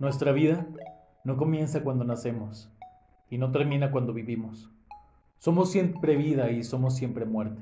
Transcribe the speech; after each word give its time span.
Nuestra 0.00 0.32
vida 0.32 0.66
no 1.24 1.36
comienza 1.36 1.84
cuando 1.84 2.06
nacemos 2.06 2.70
y 3.28 3.36
no 3.36 3.52
termina 3.52 3.90
cuando 3.90 4.14
vivimos. 4.14 4.70
Somos 5.36 5.70
siempre 5.70 6.16
vida 6.16 6.50
y 6.50 6.64
somos 6.64 6.96
siempre 6.96 7.26
muerte. 7.26 7.60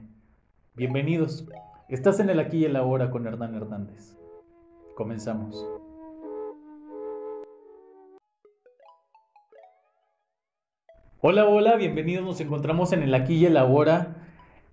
Bienvenidos. 0.77 1.49
Estás 1.89 2.21
en 2.21 2.31
el 2.31 2.39
aquí 2.39 2.59
y 2.59 2.65
el 2.67 2.77
ahora 2.77 3.11
con 3.11 3.27
Hernán 3.27 3.57
Hernández. 3.57 4.17
Comenzamos. 4.95 5.67
Hola, 11.21 11.49
hola, 11.49 11.75
bienvenidos. 11.75 12.25
Nos 12.25 12.41
encontramos 12.41 12.93
en 12.93 13.03
el 13.03 13.15
aquí 13.15 13.35
y 13.35 13.47
el 13.47 13.57
ahora. 13.57 14.15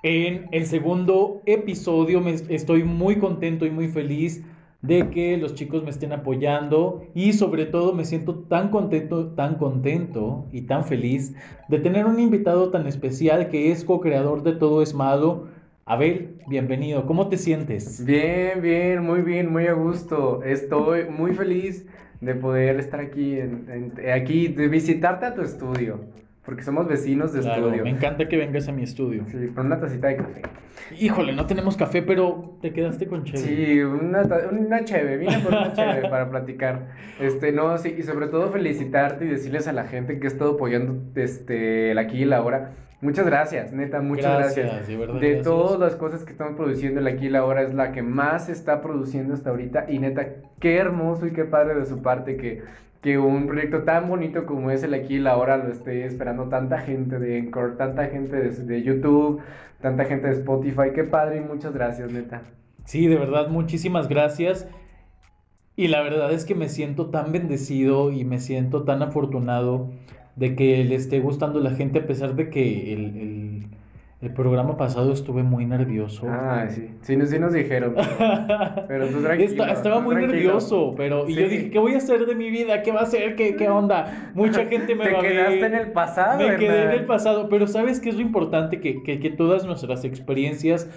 En 0.03 0.49
el 0.51 0.67
segundo 0.67 1.41
episodio 1.47 2.23
estoy 2.27 2.83
muy 2.83 3.17
contento 3.17 3.65
y 3.65 3.71
muy 3.71 3.87
feliz 3.87 4.45
de 4.85 5.09
que 5.09 5.37
los 5.37 5.55
chicos 5.55 5.83
me 5.83 5.89
estén 5.89 6.13
apoyando 6.13 7.03
y 7.13 7.33
sobre 7.33 7.65
todo 7.65 7.93
me 7.93 8.05
siento 8.05 8.35
tan 8.35 8.69
contento, 8.69 9.27
tan 9.27 9.55
contento 9.55 10.45
y 10.51 10.61
tan 10.61 10.85
feliz 10.85 11.35
de 11.67 11.79
tener 11.79 12.05
un 12.05 12.19
invitado 12.19 12.69
tan 12.69 12.87
especial 12.87 13.49
que 13.49 13.71
es 13.71 13.83
co-creador 13.83 14.43
de 14.43 14.53
Todo 14.53 14.81
es 14.81 14.93
Malo. 14.93 15.47
Abel, 15.85 16.37
bienvenido. 16.47 17.05
¿Cómo 17.05 17.27
te 17.29 17.37
sientes? 17.37 18.03
Bien, 18.05 18.61
bien, 18.61 19.03
muy 19.03 19.21
bien, 19.21 19.51
muy 19.51 19.67
a 19.67 19.73
gusto. 19.73 20.41
Estoy 20.43 21.05
muy 21.09 21.33
feliz 21.33 21.85
de 22.21 22.33
poder 22.35 22.79
estar 22.79 22.99
aquí, 22.99 23.37
aquí, 24.13 24.47
de 24.47 24.67
visitarte 24.67 25.25
a 25.27 25.35
tu 25.35 25.41
estudio. 25.41 25.99
Porque 26.45 26.61
somos 26.61 26.87
vecinos 26.87 27.33
de 27.33 27.39
estudio. 27.39 27.83
Me 27.83 27.89
encanta 27.89 28.27
que 28.27 28.37
vengas 28.37 28.67
a 28.67 28.71
mi 28.71 28.83
estudio. 28.83 29.23
Sí, 29.27 29.47
con 29.55 29.65
una 29.65 29.79
tacita 29.79 30.07
de 30.07 30.17
café. 30.17 30.41
Híjole, 30.99 31.33
no 31.33 31.47
tenemos 31.47 31.75
café, 31.75 32.03
pero 32.03 32.57
te 32.61 32.71
quedaste 32.71 33.07
con 33.07 33.23
cheve. 33.23 33.39
Sí, 33.39 33.81
una, 33.81 34.21
una 34.51 34.83
cheve, 34.83 35.17
vine 35.17 35.39
por 35.39 35.53
una 35.53 35.73
cheve 35.73 36.01
para 36.09 36.29
platicar. 36.29 36.89
Este, 37.19 37.51
no, 37.51 37.75
sí, 37.79 37.95
y 37.97 38.03
sobre 38.03 38.27
todo 38.27 38.51
felicitarte 38.51 39.25
y 39.25 39.29
decirles 39.29 39.67
a 39.67 39.73
la 39.73 39.85
gente 39.85 40.19
que 40.19 40.27
ha 40.27 40.29
estado 40.29 40.53
apoyando 40.53 41.01
este, 41.15 41.91
el 41.91 41.97
aquí 41.97 42.21
y 42.21 42.25
la 42.25 42.43
hora. 42.43 42.73
Muchas 43.01 43.25
gracias, 43.25 43.73
neta, 43.73 44.01
muchas 44.01 44.37
gracias. 44.37 44.87
De, 44.87 44.97
verdad, 44.97 45.19
de 45.19 45.35
todas 45.37 45.79
las 45.79 45.95
cosas 45.95 46.23
que 46.23 46.31
estamos 46.31 46.55
produciendo, 46.55 47.01
el 47.01 47.07
aquí 47.07 47.27
y 47.27 47.29
la 47.29 47.43
hora 47.43 47.61
es 47.61 47.73
la 47.73 47.91
que 47.91 48.01
más 48.01 48.45
se 48.45 48.51
está 48.51 48.81
produciendo 48.81 49.33
hasta 49.33 49.49
ahorita. 49.49 49.85
Y 49.89 49.99
neta, 49.99 50.27
qué 50.59 50.77
hermoso 50.77 51.27
y 51.27 51.31
qué 51.31 51.43
padre 51.43 51.75
de 51.75 51.85
su 51.85 52.01
parte 52.01 52.37
que 52.37 52.63
que 53.05 53.19
un 53.19 53.45
proyecto 53.45 53.83
tan 53.83 54.09
bonito 54.09 54.47
como 54.47 54.71
es 54.71 54.81
el 54.81 54.95
aquí 54.95 55.19
la 55.19 55.37
hora 55.37 55.57
lo 55.57 55.71
esté 55.71 56.07
esperando 56.07 56.45
tanta 56.45 56.79
gente 56.79 57.19
de 57.19 57.37
Encore, 57.37 57.75
tanta 57.77 58.07
gente 58.07 58.35
de, 58.35 58.81
YouTube, 58.81 59.41
tanta 59.79 60.05
gente 60.05 60.25
de 60.25 60.33
Spotify. 60.33 60.89
Qué 60.91 61.03
padre 61.03 61.37
y 61.37 61.41
muchas 61.41 61.71
gracias, 61.71 62.11
neta. 62.11 62.41
Sí, 62.85 63.05
de 63.05 63.15
verdad, 63.15 63.49
muchísimas 63.49 64.09
gracias. 64.09 64.67
Y 65.75 65.89
la 65.89 66.01
verdad 66.01 66.33
es 66.33 66.45
que 66.45 66.55
me 66.55 66.67
siento 66.67 67.11
tan 67.11 67.31
bendecido 67.31 68.11
y 68.11 68.25
me 68.25 68.39
siento 68.39 68.85
tan 68.85 69.03
afortunado 69.03 69.91
de 70.35 70.55
que 70.55 70.83
le 70.83 70.95
esté 70.95 71.19
gustando 71.19 71.59
la 71.59 71.75
gente 71.75 71.99
a 71.99 72.07
pesar 72.07 72.35
de 72.35 72.49
que 72.49 72.91
el 72.91 73.44
programa 74.31 74.77
pasado 74.77 75.11
estuve 75.11 75.43
muy 75.43 75.65
nervioso. 75.65 76.27
Ah, 76.29 76.67
sí. 76.69 76.89
Sí, 77.01 77.17
sí 77.25 77.39
nos 77.39 77.53
dijeron. 77.53 77.95
Pero, 78.87 79.07
tú 79.07 79.21
tranquilo. 79.23 79.65
estaba 79.65 79.99
muy 79.99 80.15
nervioso, 80.15 80.93
pero... 80.95 81.27
Y 81.29 81.35
yo 81.35 81.47
dije, 81.47 81.69
¿qué 81.69 81.79
voy 81.79 81.93
a 81.93 81.97
hacer 81.97 82.25
de 82.25 82.35
mi 82.35 82.49
vida? 82.49 82.81
¿Qué 82.81 82.91
va 82.91 83.01
a 83.01 83.05
ser? 83.05 83.35
¿Qué, 83.35 83.55
qué 83.55 83.69
onda? 83.69 84.31
Mucha 84.33 84.65
gente 84.65 84.95
me 84.95 85.11
va 85.11 85.19
a 85.19 85.21
ver. 85.21 85.31
Te 85.31 85.37
quedaste 85.37 85.65
en 85.65 85.75
el 85.75 85.91
pasado, 85.91 86.47
Me 86.47 86.55
quedé 86.57 86.83
en 86.83 86.91
el 86.91 87.05
pasado. 87.05 87.49
Pero 87.49 87.67
¿sabes 87.67 87.99
qué 87.99 88.09
es 88.09 88.15
lo 88.15 88.21
importante? 88.21 88.79
Que, 88.79 89.03
que, 89.03 89.19
que 89.19 89.29
todas 89.29 89.65
nuestras 89.65 90.05
experiencias 90.05 90.89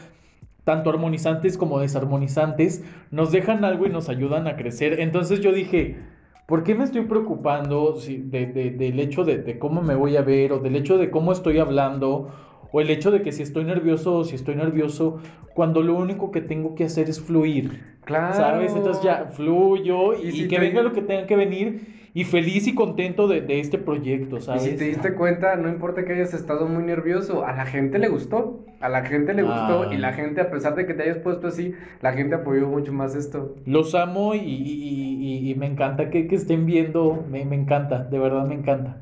tanto 0.68 0.90
armonizantes 0.90 1.56
como 1.56 1.80
desarmonizantes, 1.80 2.84
nos 3.10 3.32
dejan 3.32 3.64
algo 3.64 3.86
y 3.86 3.88
nos 3.88 4.10
ayudan 4.10 4.46
a 4.46 4.56
crecer. 4.56 5.00
Entonces 5.00 5.40
yo 5.40 5.50
dije, 5.50 5.96
¿por 6.44 6.62
qué 6.62 6.74
me 6.74 6.84
estoy 6.84 7.06
preocupando 7.06 7.98
de, 8.06 8.46
de, 8.46 8.70
del 8.72 9.00
hecho 9.00 9.24
de, 9.24 9.38
de, 9.38 9.58
cómo 9.58 9.80
me 9.80 9.94
voy 9.94 10.16
a 10.18 10.20
ver 10.20 10.52
o 10.52 10.58
del 10.58 10.76
hecho 10.76 10.98
de 10.98 11.10
cómo 11.10 11.32
estoy 11.32 11.58
hablando 11.58 12.28
o 12.72 12.80
el 12.80 12.90
hecho 12.90 13.10
de 13.10 13.22
que 13.22 13.32
si 13.32 13.42
estoy 13.42 13.64
nervioso 13.64 14.18
o 14.18 14.24
si 14.24 14.34
estoy 14.34 14.56
nervioso, 14.56 15.20
cuando 15.54 15.82
lo 15.82 15.94
único 15.94 16.30
que 16.30 16.40
tengo 16.40 16.74
que 16.74 16.84
hacer 16.84 17.08
es 17.08 17.20
fluir. 17.20 17.98
Claro. 18.04 18.34
¿Sabes? 18.34 18.74
Entonces 18.74 19.02
ya 19.02 19.26
fluyo 19.26 20.14
y, 20.14 20.48
que 20.48 20.58
venga 20.58 20.82
lo 20.82 20.92
que 20.92 21.02
tenga 21.02 21.26
que 21.26 21.36
venir 21.36 21.98
y 22.14 22.24
feliz 22.24 22.66
y 22.66 22.74
contento 22.74 23.28
de, 23.28 23.60
este 23.60 23.78
proyecto, 23.78 24.40
¿sabes? 24.40 24.66
Y 24.66 24.70
si 24.70 24.76
te 24.76 24.84
diste 24.84 25.14
cuenta, 25.14 25.56
no 25.56 25.68
importa 25.68 26.04
que 26.04 26.14
hayas 26.14 26.34
estado 26.34 26.66
muy 26.66 26.82
nervioso, 26.82 27.44
a 27.44 27.52
la 27.52 27.66
gente 27.66 27.98
le 27.98 28.08
gustó, 28.08 28.64
a 28.80 28.88
la 28.88 29.04
gente 29.04 29.34
le 29.34 29.42
gustó 29.42 29.92
y 29.92 29.98
la 29.98 30.08
ah. 30.08 30.12
gente, 30.14 30.40
a 30.40 30.50
pesar 30.50 30.74
de 30.74 30.86
que 30.86 30.94
te 30.94 31.02
hayas 31.02 31.18
puesto 31.18 31.48
así, 31.48 31.74
la 32.00 32.12
gente 32.12 32.34
apoyó 32.34 32.66
mucho 32.66 32.92
más 32.92 33.14
esto. 33.14 33.56
Los 33.66 33.94
amo 33.94 34.34
y, 34.34 35.54
me 35.58 35.66
encanta 35.66 36.10
que, 36.10 36.26
estén 36.30 36.66
viendo, 36.66 37.24
me, 37.30 37.44
me 37.44 37.56
encanta, 37.56 38.04
de 38.04 38.18
verdad 38.18 38.46
me 38.46 38.54
encanta. 38.54 38.96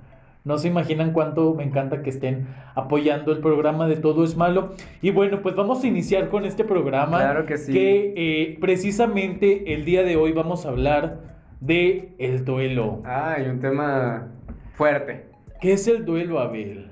No 0.47 0.59
se 0.59 0.69
imaginan 0.69 1.13
cuánto 1.13 1.55
me 1.55 1.65
encanta 1.65 2.03
que 2.03 2.11
estén 2.11 2.47
apoyando 2.77 3.33
el 3.33 3.41
programa 3.41 3.89
de 3.89 3.97
Todo 3.97 4.23
es 4.23 4.37
Malo. 4.37 4.75
Y 5.03 5.11
bueno, 5.11 5.43
pues 5.43 5.57
vamos 5.57 5.83
a 5.83 5.89
iniciar 5.89 6.29
con 6.29 6.45
este 6.45 6.63
programa. 6.63 7.19
Claro 7.19 7.47
que 7.47 7.59
sí. 7.59 7.73
Que 7.73 8.15
eh, 8.17 8.59
precisamente 8.61 9.75
el 9.75 9.85
día 9.85 10.05
de 10.05 10.15
hoy 10.15 10.31
vamos 10.31 10.65
a 10.65 10.69
hablar 10.69 11.19
de 11.59 12.15
el 12.19 12.45
duelo. 12.45 13.03
Ah, 13.05 13.39
y 13.45 13.49
un 13.49 13.59
tema 13.59 14.29
fuerte. 14.75 15.25
¿Qué 15.61 15.73
es 15.73 15.89
el 15.89 16.05
duelo, 16.05 16.39
Abel? 16.39 16.91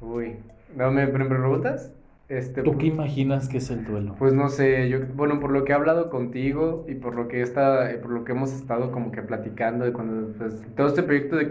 Uy, 0.00 0.36
¿no 0.74 0.90
me 0.90 1.06
preguntas? 1.06 1.92
Este, 2.34 2.62
¿Tú 2.62 2.76
qué 2.78 2.86
imaginas 2.86 3.48
que 3.48 3.58
es 3.58 3.70
el 3.70 3.84
duelo? 3.84 4.16
Pues 4.18 4.32
no 4.32 4.48
sé, 4.48 4.88
yo, 4.88 4.98
bueno, 5.14 5.38
por 5.38 5.50
lo 5.52 5.64
que 5.64 5.72
he 5.72 5.74
hablado 5.74 6.10
contigo 6.10 6.84
y 6.88 6.94
por 6.94 7.14
lo 7.14 7.28
que 7.28 7.42
está, 7.42 7.88
por 8.02 8.10
lo 8.10 8.24
que 8.24 8.32
hemos 8.32 8.52
estado 8.52 8.90
como 8.90 9.12
que 9.12 9.22
platicando 9.22 9.84
de 9.84 9.92
cuando, 9.92 10.32
pues, 10.36 10.62
todo 10.76 10.88
este 10.88 11.04
proyecto 11.04 11.36
de, 11.36 11.48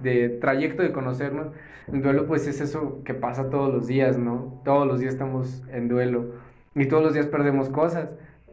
de 0.00 0.28
trayecto 0.28 0.82
de 0.82 0.92
conocernos, 0.92 1.48
el 1.92 2.02
duelo 2.02 2.26
pues 2.26 2.46
es 2.46 2.60
eso 2.60 3.02
que 3.04 3.14
pasa 3.14 3.48
todos 3.48 3.72
los 3.72 3.86
días, 3.86 4.18
¿no? 4.18 4.60
Todos 4.64 4.86
los 4.86 5.00
días 5.00 5.14
estamos 5.14 5.62
en 5.72 5.88
duelo 5.88 6.34
y 6.74 6.86
todos 6.86 7.02
los 7.02 7.14
días 7.14 7.26
perdemos 7.26 7.70
cosas. 7.70 8.10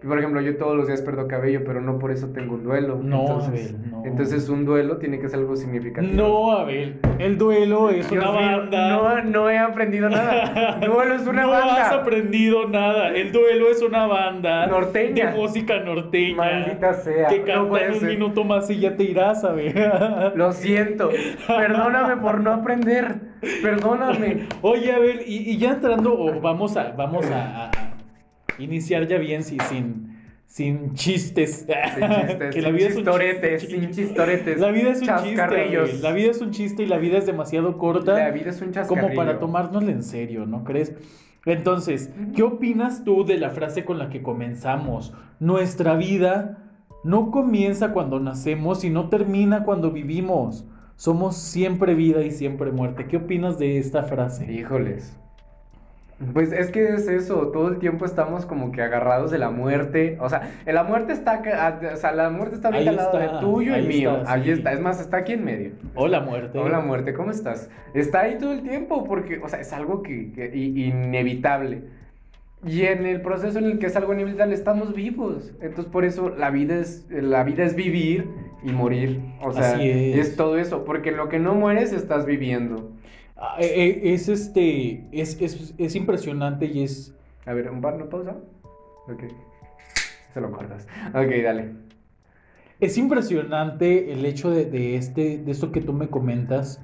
Por 0.07 0.19
ejemplo, 0.19 0.41
yo 0.41 0.57
todos 0.57 0.75
los 0.77 0.88
días 0.88 1.01
perdo 1.01 1.27
cabello, 1.27 1.63
pero 1.66 1.81
no 1.81 1.97
por 1.97 2.11
eso 2.11 2.27
tengo 2.31 2.55
un 2.55 2.63
duelo. 2.63 2.99
No, 3.01 3.21
entonces, 3.21 3.73
Abel, 3.73 3.91
no. 3.91 4.03
Entonces 4.05 4.49
un 4.49 4.66
duelo 4.66 4.97
tiene 4.97 5.19
que 5.19 5.27
ser 5.29 5.39
algo 5.39 5.55
significativo. 5.55 6.13
No, 6.13 6.51
Abel, 6.51 6.99
el 7.17 7.38
duelo 7.38 7.89
es 7.89 8.11
una 8.11 8.29
banda. 8.29 8.89
No, 8.89 9.23
no 9.23 9.49
he 9.49 9.57
aprendido 9.57 10.09
nada. 10.09 10.79
duelo 10.85 11.16
es 11.16 11.25
una 11.25 11.45
banda. 11.47 11.66
No 11.66 11.71
has 11.71 11.91
aprendido 11.91 12.69
nada. 12.69 13.09
El 13.09 13.31
duelo 13.31 13.69
es 13.69 13.81
una 13.81 14.05
banda. 14.05 14.67
Norteña. 14.67 15.31
De 15.31 15.38
música 15.38 15.79
norteña. 15.79 16.35
Maldita 16.37 16.93
sea. 16.93 17.27
Que 17.29 17.41
canta 17.41 17.85
en 17.85 17.93
un 17.95 18.05
minuto 18.05 18.43
más 18.43 18.69
y 18.69 18.79
ya 18.79 18.95
te 18.95 19.03
irás, 19.03 19.43
Abel. 19.43 19.73
Lo 20.35 20.51
siento. 20.51 21.09
Perdóname 21.47 22.17
por 22.17 22.41
no 22.41 22.53
aprender. 22.53 23.16
Perdóname. 23.61 24.47
Oye, 24.61 24.91
Abel, 24.91 25.22
y, 25.25 25.51
y 25.51 25.57
ya 25.57 25.72
entrando, 25.72 26.39
vamos 26.41 26.77
a, 26.77 26.91
vamos 26.91 27.25
a 27.31 27.72
iniciar 28.59 29.07
ya 29.07 29.17
bien 29.17 29.43
sin, 29.43 29.59
sin 30.45 30.93
chistes. 30.93 31.66
Sin 31.66 32.09
chistes, 32.09 32.49
que 32.53 32.61
la 32.61 32.71
vida 32.71 32.89
sin 32.89 32.97
chistoretes, 32.97 33.61
sin 33.63 33.91
chistoretes. 33.91 34.59
La 34.59 34.71
vida 34.71 34.91
es 34.91 35.01
un 35.01 35.16
chiste. 35.23 35.99
La 36.01 36.11
vida 36.11 36.31
es 36.31 36.41
un 36.41 36.51
chiste 36.51 36.83
y 36.83 36.85
la 36.85 36.97
vida 36.97 37.17
es 37.17 37.25
demasiado 37.25 37.77
corta. 37.77 38.13
La 38.13 38.31
vida 38.31 38.49
es 38.49 38.61
un 38.61 38.71
Como 38.88 39.13
para 39.13 39.39
tomárnosla 39.39 39.91
en 39.91 40.03
serio, 40.03 40.45
¿no 40.45 40.63
crees? 40.63 40.93
Entonces, 41.45 42.11
¿qué 42.35 42.41
opinas 42.43 43.03
tú 43.03 43.23
de 43.23 43.38
la 43.38 43.51
frase 43.51 43.85
con 43.85 43.99
la 43.99 44.09
que 44.09 44.23
comenzamos? 44.23 45.13
Nuestra 45.39 45.95
vida 45.95 46.57
no 47.03 47.29
comienza 47.29 47.91
cuando 47.93 48.19
nacemos 48.19 48.83
y 48.83 48.89
no 48.89 49.09
termina 49.09 49.63
cuando 49.63 49.91
vivimos. 49.91 50.66
Somos 50.95 51.37
siempre 51.37 51.93
vida 51.93 52.23
y 52.23 52.31
siempre 52.31 52.72
muerte. 52.72 53.07
¿Qué 53.07 53.17
opinas 53.17 53.59
de 53.59 53.77
esta 53.77 54.03
frase? 54.03 54.51
Híjoles. 54.51 55.19
Pues 56.33 56.53
es 56.53 56.71
que 56.71 56.93
es 56.93 57.09
eso, 57.09 57.49
todo 57.49 57.67
el 57.67 57.77
tiempo 57.77 58.05
estamos 58.05 58.45
como 58.45 58.71
que 58.71 58.81
agarrados 58.81 59.31
de 59.31 59.37
la 59.37 59.49
muerte. 59.49 60.17
O 60.21 60.29
sea, 60.29 60.49
la 60.66 60.84
muerte 60.84 61.11
está, 61.11 61.41
o 61.93 61.97
sea, 61.97 62.13
la 62.13 62.29
muerte 62.29 62.55
está 62.55 62.69
al 62.69 62.85
lado 62.85 63.19
de 63.19 63.28
tuyo 63.41 63.78
y 63.78 63.85
mío. 63.85 64.23
Ahí 64.25 64.49
está, 64.49 64.72
es 64.72 64.79
más, 64.79 65.01
está 65.01 65.17
aquí 65.17 65.34
en 65.34 65.43
medio. 65.43 65.72
Hola 65.93 66.22
muerte. 66.22 66.57
Hola 66.57 66.79
muerte, 66.79 67.13
¿cómo 67.13 67.31
estás? 67.31 67.69
Está 67.93 68.22
ahí 68.22 68.37
todo 68.37 68.53
el 68.53 68.63
tiempo 68.63 69.03
porque, 69.03 69.40
o 69.43 69.49
sea, 69.49 69.59
es 69.59 69.73
algo 69.73 70.03
que, 70.03 70.51
inevitable. 70.53 71.84
Y 72.66 72.84
en 72.84 73.05
el 73.05 73.22
proceso 73.22 73.59
en 73.59 73.66
el 73.66 73.79
que 73.79 73.87
es 73.87 73.95
algo 73.97 74.13
inevitable 74.13 74.55
estamos 74.55 74.95
vivos. 74.95 75.51
Entonces 75.59 75.91
por 75.91 76.05
eso 76.05 76.29
la 76.29 76.49
vida 76.49 76.78
es, 76.78 77.05
la 77.09 77.43
vida 77.43 77.66
es 77.66 77.75
vivir 77.75 78.29
y 78.63 78.72
morir. 78.72 79.19
O 79.41 79.51
sea, 79.51 79.73
es. 79.84 80.17
es 80.17 80.35
todo 80.37 80.57
eso. 80.57 80.85
Porque 80.85 81.11
lo 81.11 81.28
que 81.28 81.40
no 81.40 81.53
mueres 81.53 81.91
estás 81.91 82.25
viviendo. 82.25 82.94
Ah, 83.47 83.57
eh, 83.59 84.01
eh, 84.03 84.13
es 84.13 84.27
este. 84.27 85.07
Es, 85.11 85.39
es, 85.39 85.95
impresionante 85.95 86.65
y 86.65 86.81
es. 86.81 87.15
A 87.45 87.53
ver, 87.53 87.69
¿un 87.69 87.79
par 87.79 87.97
no 87.97 88.09
pausa? 88.09 88.37
Ok. 89.07 89.23
Se 90.33 90.41
lo 90.41 90.51
cortas. 90.51 90.87
Ok, 91.09 91.31
dale. 91.43 91.73
Es 92.79 92.97
impresionante 92.97 94.11
el 94.11 94.25
hecho 94.25 94.49
de, 94.49 94.65
de, 94.65 94.95
este, 94.95 95.37
de 95.37 95.51
esto 95.51 95.71
que 95.71 95.81
tú 95.81 95.93
me 95.93 96.07
comentas. 96.07 96.81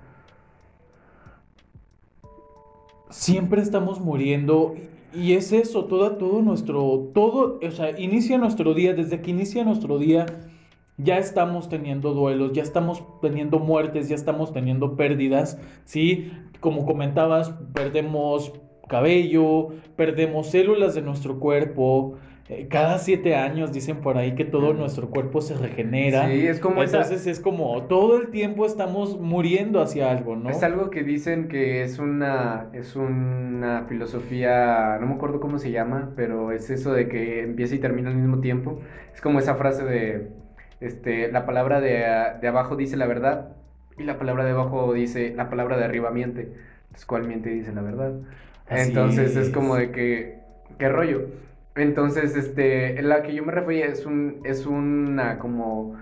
Siempre 3.09 3.61
estamos 3.61 3.99
muriendo. 3.99 4.75
Y 5.13 5.33
es 5.33 5.51
eso, 5.51 5.85
todo, 5.85 6.15
todo 6.17 6.43
nuestro. 6.43 7.09
Todo. 7.13 7.59
O 7.65 7.71
sea, 7.71 7.99
inicia 7.99 8.37
nuestro 8.37 8.75
día. 8.75 8.93
Desde 8.93 9.21
que 9.21 9.31
inicia 9.31 9.63
nuestro 9.63 9.97
día 9.97 10.27
ya 11.03 11.17
estamos 11.17 11.69
teniendo 11.69 12.13
duelos, 12.13 12.53
ya 12.53 12.63
estamos 12.63 13.03
teniendo 13.21 13.59
muertes, 13.59 14.09
ya 14.09 14.15
estamos 14.15 14.53
teniendo 14.53 14.95
pérdidas, 14.95 15.59
¿sí? 15.85 16.31
Como 16.59 16.85
comentabas, 16.85 17.53
perdemos 17.73 18.53
cabello, 18.87 19.69
perdemos 19.95 20.49
células 20.49 20.95
de 20.95 21.01
nuestro 21.01 21.39
cuerpo, 21.39 22.17
eh, 22.51 22.67
cada 22.69 22.97
siete 22.97 23.35
años 23.35 23.71
dicen 23.71 24.01
por 24.01 24.17
ahí 24.17 24.35
que 24.35 24.43
todo 24.43 24.73
nuestro 24.73 25.09
cuerpo 25.09 25.39
se 25.39 25.55
regenera. 25.55 26.27
Sí, 26.27 26.45
es 26.47 26.59
como 26.59 26.83
Entonces 26.83 27.25
es 27.25 27.39
como 27.39 27.83
todo 27.83 28.19
el 28.19 28.27
tiempo 28.27 28.65
estamos 28.65 29.17
muriendo 29.17 29.81
hacia 29.81 30.11
algo, 30.11 30.35
¿no? 30.35 30.49
Es 30.49 30.61
algo 30.61 30.89
que 30.89 31.03
dicen 31.03 31.47
que 31.47 31.81
es 31.83 31.97
una, 31.97 32.67
es 32.73 32.97
una 32.97 33.85
filosofía, 33.87 34.97
no 34.99 35.07
me 35.07 35.13
acuerdo 35.13 35.39
cómo 35.39 35.59
se 35.59 35.71
llama, 35.71 36.11
pero 36.17 36.51
es 36.51 36.69
eso 36.69 36.91
de 36.91 37.07
que 37.07 37.43
empieza 37.43 37.75
y 37.75 37.79
termina 37.79 38.09
al 38.09 38.17
mismo 38.17 38.41
tiempo. 38.41 38.79
Es 39.13 39.21
como 39.21 39.39
esa 39.39 39.55
frase 39.55 39.85
de, 39.85 40.27
este, 40.81 41.31
la 41.31 41.45
palabra 41.45 41.79
de, 41.79 42.05
de 42.41 42.47
abajo 42.47 42.75
dice 42.75 42.97
la 42.97 43.07
verdad 43.07 43.55
y 43.97 44.03
la 44.03 44.17
palabra 44.17 44.43
de 44.43 44.51
abajo 44.51 44.93
dice, 44.93 45.33
la 45.35 45.49
palabra 45.49 45.77
de 45.77 45.85
arriba 45.85 46.11
miente. 46.11 46.51
Entonces, 46.83 47.05
¿cuál 47.05 47.27
miente 47.27 47.49
dice 47.49 47.71
la 47.71 47.81
verdad? 47.81 48.13
Entonces 48.69 49.35
es. 49.35 49.49
como 49.49 49.75
de 49.75 49.91
que, 49.91 50.39
¿qué 50.79 50.89
rollo? 50.89 51.27
Entonces, 51.75 52.35
este, 52.35 53.01
la 53.01 53.21
que 53.23 53.33
yo 53.33 53.43
me 53.43 53.51
refería 53.51 53.85
es 53.85 54.05
un, 54.05 54.41
es 54.43 54.65
una 54.65 55.39
como 55.39 55.95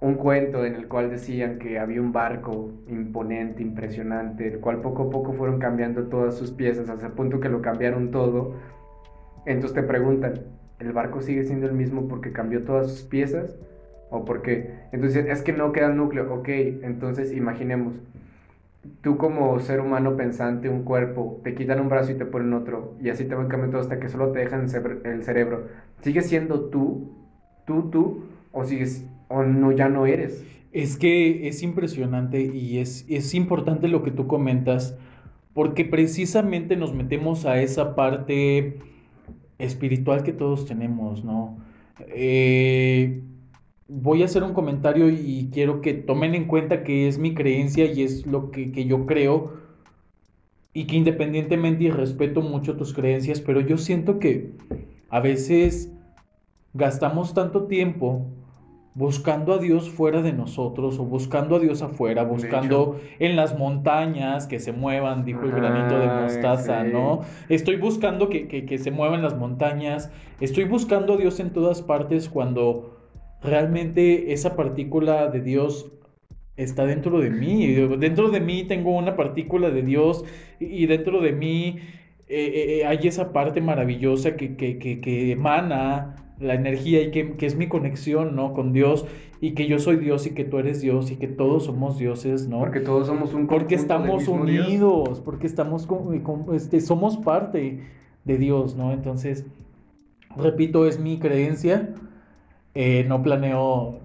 un 0.00 0.14
cuento 0.14 0.64
en 0.64 0.74
el 0.74 0.88
cual 0.88 1.10
decían 1.10 1.58
que 1.58 1.78
había 1.78 2.00
un 2.00 2.12
barco 2.12 2.72
imponente, 2.88 3.62
impresionante, 3.62 4.46
el 4.46 4.60
cual 4.60 4.82
poco 4.82 5.04
a 5.04 5.10
poco 5.10 5.32
fueron 5.32 5.58
cambiando 5.58 6.04
todas 6.04 6.36
sus 6.36 6.50
piezas, 6.52 6.88
hasta 6.88 7.06
el 7.06 7.12
punto 7.12 7.40
que 7.40 7.48
lo 7.48 7.62
cambiaron 7.62 8.10
todo. 8.10 8.54
Entonces 9.46 9.74
te 9.74 9.82
preguntan, 9.82 10.42
¿el 10.80 10.92
barco 10.92 11.22
sigue 11.22 11.44
siendo 11.44 11.66
el 11.66 11.72
mismo 11.72 12.08
porque 12.08 12.32
cambió 12.32 12.64
todas 12.64 12.90
sus 12.90 13.02
piezas? 13.02 13.56
¿O 14.16 14.24
por? 14.24 14.42
Entonces, 14.92 15.26
es 15.26 15.42
que 15.42 15.52
no 15.52 15.72
queda 15.72 15.90
núcleo. 15.90 16.32
Ok, 16.32 16.48
entonces 16.48 17.34
imaginemos, 17.34 17.94
tú 19.02 19.18
como 19.18 19.58
ser 19.60 19.80
humano 19.80 20.16
pensante, 20.16 20.70
un 20.70 20.84
cuerpo, 20.84 21.40
te 21.44 21.54
quitan 21.54 21.80
un 21.80 21.90
brazo 21.90 22.12
y 22.12 22.14
te 22.14 22.24
ponen 22.24 22.54
otro, 22.54 22.94
y 23.02 23.10
así 23.10 23.24
te 23.24 23.34
van 23.34 23.48
cambiando 23.48 23.78
hasta 23.78 24.00
que 24.00 24.08
solo 24.08 24.32
te 24.32 24.38
dejan 24.38 24.68
el 25.04 25.22
cerebro. 25.22 25.66
¿Sigues 26.00 26.28
siendo 26.28 26.70
tú, 26.70 27.12
tú, 27.66 27.90
tú, 27.90 28.24
o 28.52 28.64
sigues, 28.64 29.06
o 29.28 29.42
no, 29.42 29.72
ya 29.72 29.88
no 29.90 30.06
eres? 30.06 30.44
Es 30.72 30.96
que 30.96 31.46
es 31.48 31.62
impresionante 31.62 32.40
y 32.40 32.78
es, 32.78 33.04
es 33.08 33.34
importante 33.34 33.88
lo 33.88 34.02
que 34.02 34.12
tú 34.12 34.26
comentas, 34.26 34.96
porque 35.52 35.84
precisamente 35.84 36.76
nos 36.76 36.94
metemos 36.94 37.44
a 37.44 37.60
esa 37.60 37.94
parte 37.94 38.78
espiritual 39.58 40.22
que 40.22 40.32
todos 40.32 40.66
tenemos, 40.66 41.22
¿no? 41.24 41.58
Eh, 42.08 43.22
voy 43.88 44.22
a 44.22 44.24
hacer 44.24 44.42
un 44.42 44.52
comentario 44.52 45.08
y 45.10 45.48
quiero 45.52 45.80
que 45.80 45.94
tomen 45.94 46.34
en 46.34 46.46
cuenta 46.46 46.82
que 46.82 47.08
es 47.08 47.18
mi 47.18 47.34
creencia 47.34 47.86
y 47.86 48.02
es 48.02 48.26
lo 48.26 48.50
que, 48.50 48.70
yo 48.84 49.06
creo 49.06 49.64
y 50.72 50.86
que 50.86 50.96
independientemente 50.96 51.84
y 51.84 51.90
respeto 51.90 52.42
mucho 52.42 52.76
tus 52.76 52.92
creencias, 52.92 53.40
pero 53.40 53.60
yo 53.60 53.78
siento 53.78 54.18
que 54.18 54.52
a 55.08 55.20
veces 55.20 55.92
gastamos 56.74 57.32
tanto 57.32 57.64
tiempo 57.64 58.26
buscando 58.94 59.54
a 59.54 59.58
Dios 59.58 59.90
fuera 59.90 60.20
de 60.20 60.32
nosotros 60.32 60.98
o 60.98 61.04
buscando 61.04 61.56
a 61.56 61.58
Dios 61.60 61.82
afuera, 61.82 62.24
buscando 62.24 62.98
en 63.18 63.36
las 63.36 63.58
montañas 63.58 64.46
que 64.46 64.58
se 64.58 64.72
muevan, 64.72 65.24
dijo 65.24 65.42
el 65.42 65.52
granito 65.52 65.98
de 65.98 66.06
mostaza, 66.08 66.82
¿no? 66.82 67.20
Estoy 67.48 67.76
buscando 67.76 68.30
que, 68.30 68.48
que, 68.48 68.64
que 68.64 68.78
se 68.78 68.90
muevan 68.90 69.22
las 69.22 69.36
montañas, 69.36 70.10
estoy 70.40 70.64
buscando 70.64 71.14
a 71.14 71.16
Dios 71.18 71.40
en 71.40 71.50
todas 71.50 71.82
partes 71.82 72.28
cuando 72.30 72.95
realmente 73.42 74.32
esa 74.32 74.56
partícula 74.56 75.28
de 75.28 75.40
Dios 75.40 75.92
está 76.56 76.86
dentro 76.86 77.20
de 77.20 77.30
mí. 77.30 77.74
Dentro 77.98 78.30
de 78.30 78.40
mí 78.40 78.64
tengo 78.64 78.96
una 78.96 79.16
partícula 79.16 79.70
de 79.70 79.82
Dios 79.82 80.24
y 80.58 80.86
dentro 80.86 81.20
de 81.20 81.32
mí 81.32 81.78
eh, 82.28 82.80
eh, 82.80 82.86
hay 82.86 83.06
esa 83.06 83.32
parte 83.32 83.60
maravillosa 83.60 84.36
que, 84.36 84.56
que, 84.56 85.32
emana 85.32 86.16
la 86.40 86.54
energía 86.54 87.02
y 87.02 87.10
que, 87.10 87.34
es 87.40 87.56
mi 87.56 87.68
conexión, 87.68 88.34
¿no? 88.34 88.52
Con 88.52 88.72
Dios 88.72 89.06
y 89.40 89.52
que 89.52 89.66
yo 89.66 89.78
soy 89.78 89.96
Dios 89.96 90.26
y 90.26 90.30
que 90.30 90.44
tú 90.44 90.58
eres 90.58 90.80
Dios 90.80 91.10
y 91.10 91.16
que 91.16 91.28
todos 91.28 91.64
somos 91.64 91.98
dioses, 91.98 92.48
¿no? 92.48 92.58
Porque 92.58 92.80
todos 92.80 93.06
somos 93.06 93.34
un 93.34 93.46
Porque 93.46 93.74
estamos 93.74 94.26
unidos, 94.28 95.20
porque 95.20 95.46
estamos 95.46 95.86
este, 96.54 96.80
somos 96.80 97.18
parte 97.18 97.80
de 98.24 98.38
Dios, 98.38 98.76
¿no? 98.76 98.92
Entonces, 98.92 99.46
repito, 100.36 100.86
es 100.86 100.98
mi 100.98 101.18
creencia 101.18 101.94
eh, 102.78 103.04
no 103.08 103.22
planeo 103.22 104.00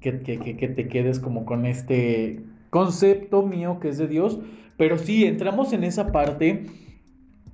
que, 0.00 0.12
te 0.12 0.88
quedes 0.88 1.20
como 1.20 1.44
con 1.44 1.66
este 1.66 2.40
concepto 2.70 3.42
mío 3.42 3.78
que 3.78 3.90
es 3.90 3.98
de 3.98 4.08
Dios, 4.08 4.40
pero 4.78 4.96
sí 4.96 5.26
entramos 5.26 5.74
en 5.74 5.84
esa 5.84 6.10
parte 6.10 6.64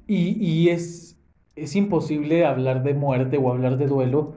y, 0.06 0.68
es, 0.68 1.20
es, 1.56 1.74
imposible 1.74 2.46
hablar 2.46 2.84
de 2.84 2.94
muerte 2.94 3.38
o 3.38 3.50
hablar 3.50 3.76
de 3.76 3.88
duelo 3.88 4.34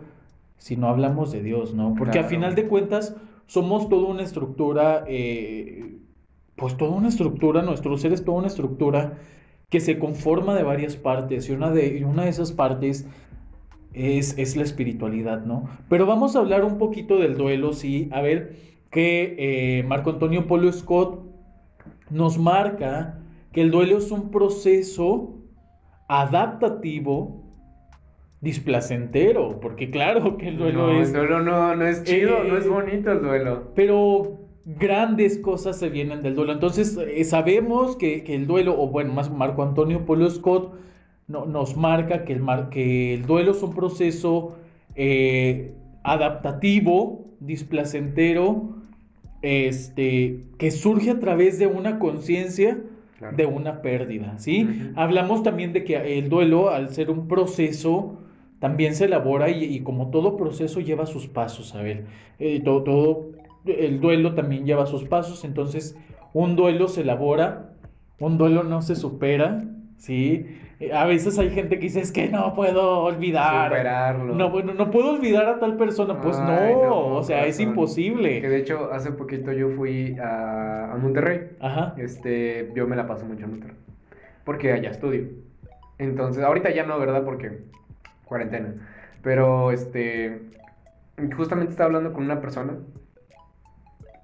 si 0.58 0.78
no 0.78 0.88
hablamos 0.88 1.32
de 1.32 1.44
Dios, 1.44 1.76
¿no? 1.76 1.94
Porque 1.96 2.18
a 2.18 2.24
final 2.24 2.56
de 2.56 2.66
cuentas 2.66 3.16
somos 3.46 3.88
toda 3.88 4.08
una 4.08 4.24
estructura, 4.24 5.04
eh, 5.08 6.00
pues 6.56 6.76
toda 6.76 6.90
una 6.90 7.10
estructura, 7.10 7.62
nuestro 7.62 7.96
ser 8.00 8.14
es 8.14 8.26
toda 8.26 8.40
una 8.40 8.48
estructura 8.48 9.20
que 9.70 9.80
se 9.80 10.00
conforma 10.00 10.56
de 10.56 10.64
varias 10.64 10.96
partes 10.96 11.48
y 11.50 11.52
una 11.52 11.70
de, 11.70 12.04
una 12.04 12.24
de 12.24 12.30
esas 12.30 12.52
partes 12.52 13.06
es, 13.94 14.56
la 14.56 14.64
espiritualidad, 14.64 15.46
¿no? 15.46 15.70
Pero 15.90 16.06
vamos 16.06 16.36
a 16.36 16.40
hablar 16.40 16.64
un 16.64 16.78
poquito 16.78 17.18
del 17.18 17.38
duelo, 17.38 17.74
sí, 17.74 18.10
a 18.12 18.22
ver 18.22 18.56
que 18.92 19.36
eh, 19.38 19.84
Marco 19.84 20.10
Antonio 20.10 20.48
Polo 20.48 20.72
Scott 20.72 21.20
nos 22.10 22.38
marca 22.38 23.20
que 23.52 23.62
el 23.62 23.72
duelo 23.72 23.98
es 23.98 24.12
un 24.12 24.32
proceso 24.32 25.38
adaptativo 26.08 27.44
displacentero, 28.42 29.60
porque 29.60 29.92
claro 29.92 30.38
que 30.38 30.48
el 30.48 30.58
duelo 30.58 30.92
es... 30.92 31.10
El 31.10 31.16
duelo 31.16 31.42
no, 31.42 31.76
no 31.76 31.86
es 31.86 32.04
chido, 32.04 32.44
no 32.44 32.58
es 32.58 32.66
eh, 32.66 32.70
bonito 32.70 33.12
el 33.12 33.22
duelo. 33.22 33.72
Pero 33.76 34.40
grandes 34.66 35.38
cosas 35.38 35.78
se 35.78 35.90
vienen 35.90 36.24
del 36.24 36.36
duelo. 36.36 36.54
Entonces 36.54 36.98
eh, 36.98 37.24
sabemos 37.26 37.96
que, 37.96 38.24
que, 38.24 38.36
el 38.36 38.48
duelo, 38.48 38.80
o 38.80 38.88
bueno, 38.88 39.14
más 39.14 39.32
Marco 39.32 39.62
Antonio 39.62 40.06
Polo 40.06 40.30
Scott 40.30 40.74
no, 41.30 41.46
nos 41.46 41.78
marca 41.78 42.26
que 42.26 42.34
el, 42.34 42.44
que 42.70 43.14
el 43.14 43.26
duelo 43.26 43.52
es 43.52 43.64
un 43.64 43.74
proceso 43.74 44.58
eh, 44.96 45.74
adaptativo, 46.04 47.28
displacentero, 47.40 48.76
este, 49.42 50.44
que 50.58 50.72
surge 50.72 51.12
a 51.12 51.20
través 51.20 51.58
de 51.60 51.68
una 51.68 52.00
conciencia 52.00 52.78
de 53.36 53.46
una 53.46 53.82
pérdida, 53.82 54.38
¿sí? 54.40 54.92
Hablamos 54.96 55.44
también 55.44 55.74
de 55.74 55.84
que 55.84 56.18
el 56.18 56.30
duelo, 56.30 56.70
al 56.70 56.90
ser 56.90 57.10
un 57.10 57.28
proceso, 57.28 58.18
también 58.60 58.96
se 58.96 59.06
elabora 59.06 59.50
y, 59.50 59.82
como 59.82 60.10
todo 60.10 60.38
proceso 60.38 60.80
lleva 60.80 61.06
sus 61.06 61.28
pasos, 61.28 61.76
a 61.76 61.82
ver, 61.82 62.06
eh, 62.40 62.62
todo, 62.64 62.84
todo, 62.84 63.32
el 63.66 64.00
duelo 64.00 64.36
también 64.36 64.66
lleva 64.66 64.86
sus 64.86 65.04
pasos, 65.04 65.44
entonces 65.44 65.98
un 66.34 66.56
duelo 66.56 66.88
se 66.88 67.02
elabora, 67.02 67.74
un 68.20 68.38
duelo 68.38 68.64
no 68.64 68.82
se 68.82 68.96
supera, 68.96 69.66
¿sí? 70.00 70.60
A 70.94 71.06
veces 71.06 71.38
hay 71.38 71.50
gente 71.50 71.78
que 71.78 71.84
dice, 71.84 72.00
es 72.00 72.12
que 72.12 72.30
no 72.30 72.54
puedo 72.56 73.04
olvidar. 73.04 73.70
Superarlo. 73.70 74.34
No, 74.34 74.50
bueno, 74.50 74.74
no 74.74 74.90
puedo 74.90 75.12
olvidar 75.12 75.46
a 75.46 75.60
tal 75.60 75.76
persona. 75.76 76.22
Pues 76.22 76.40
no, 76.40 77.18
o 77.18 77.24
sea, 77.24 77.46
es 77.46 77.60
imposible. 77.60 78.42
Que 78.42 78.50
de 78.50 78.58
hecho, 78.58 78.92
hace 78.92 79.12
poquito 79.12 79.52
yo 79.52 79.70
fui 79.72 80.18
a, 80.18 80.94
a 80.94 80.98
Monterrey. 80.98 81.52
Ajá. 81.60 81.94
Este, 81.98 82.72
yo 82.74 82.88
me 82.88 82.96
la 82.96 83.08
paso 83.08 83.26
mucho 83.26 83.44
en 83.44 83.52
Monterrey. 83.52 83.78
Porque 84.46 84.72
allá 84.72 84.90
estudio. 84.90 85.28
Entonces, 85.98 86.44
ahorita 86.44 86.72
ya 86.72 86.86
no, 86.86 86.98
¿verdad? 86.98 87.26
Porque 87.26 87.60
cuarentena. 88.24 88.74
Pero, 89.22 89.72
este, 89.72 90.44
justamente 91.36 91.72
estaba 91.72 91.88
hablando 91.88 92.14
con 92.14 92.24
una 92.24 92.40
persona 92.40 92.78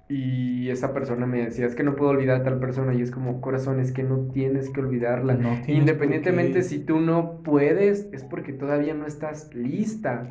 y 0.08 0.70
esa 0.70 0.94
persona 0.94 1.26
me 1.26 1.44
decía, 1.44 1.66
es 1.66 1.74
que 1.74 1.82
no 1.82 1.96
puedo 1.96 2.12
olvidar 2.12 2.40
a 2.40 2.44
tal 2.44 2.60
persona. 2.60 2.94
Y 2.94 3.02
es 3.02 3.10
como, 3.10 3.40
corazón, 3.40 3.80
es 3.80 3.90
que 3.90 4.04
no 4.04 4.28
tienes 4.32 4.70
que 4.70 4.80
olvidarla. 4.80 5.36
Independientemente 5.66 6.62
si 6.62 6.78
tú 6.78 7.00
no 7.00 7.42
puedes, 7.42 8.08
es 8.12 8.22
porque 8.22 8.52
todavía 8.52 8.94
no 8.94 9.06
estás 9.06 9.52
lista 9.54 10.30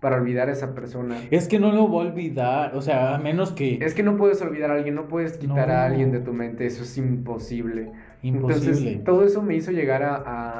para 0.00 0.16
olvidar 0.16 0.48
a 0.48 0.52
esa 0.52 0.74
persona. 0.74 1.16
Es 1.30 1.46
que 1.46 1.58
no 1.58 1.72
lo 1.72 1.86
voy 1.86 2.06
a 2.06 2.10
olvidar, 2.10 2.74
o 2.74 2.80
sea, 2.80 3.14
a 3.14 3.18
menos 3.18 3.52
que... 3.52 3.78
Es 3.82 3.92
que 3.92 4.02
no 4.02 4.16
puedes 4.16 4.40
olvidar 4.40 4.70
a 4.70 4.74
alguien, 4.74 4.94
no 4.94 5.08
puedes 5.08 5.36
quitar 5.36 5.70
a 5.70 5.84
alguien 5.84 6.10
de 6.10 6.20
tu 6.20 6.32
mente, 6.32 6.64
eso 6.64 6.84
es 6.84 6.96
imposible. 6.96 7.92
Imposible. 8.22 8.70
Entonces, 8.70 9.04
todo 9.04 9.24
eso 9.24 9.42
me 9.42 9.54
hizo 9.56 9.72
llegar 9.72 10.02
a, 10.02 10.14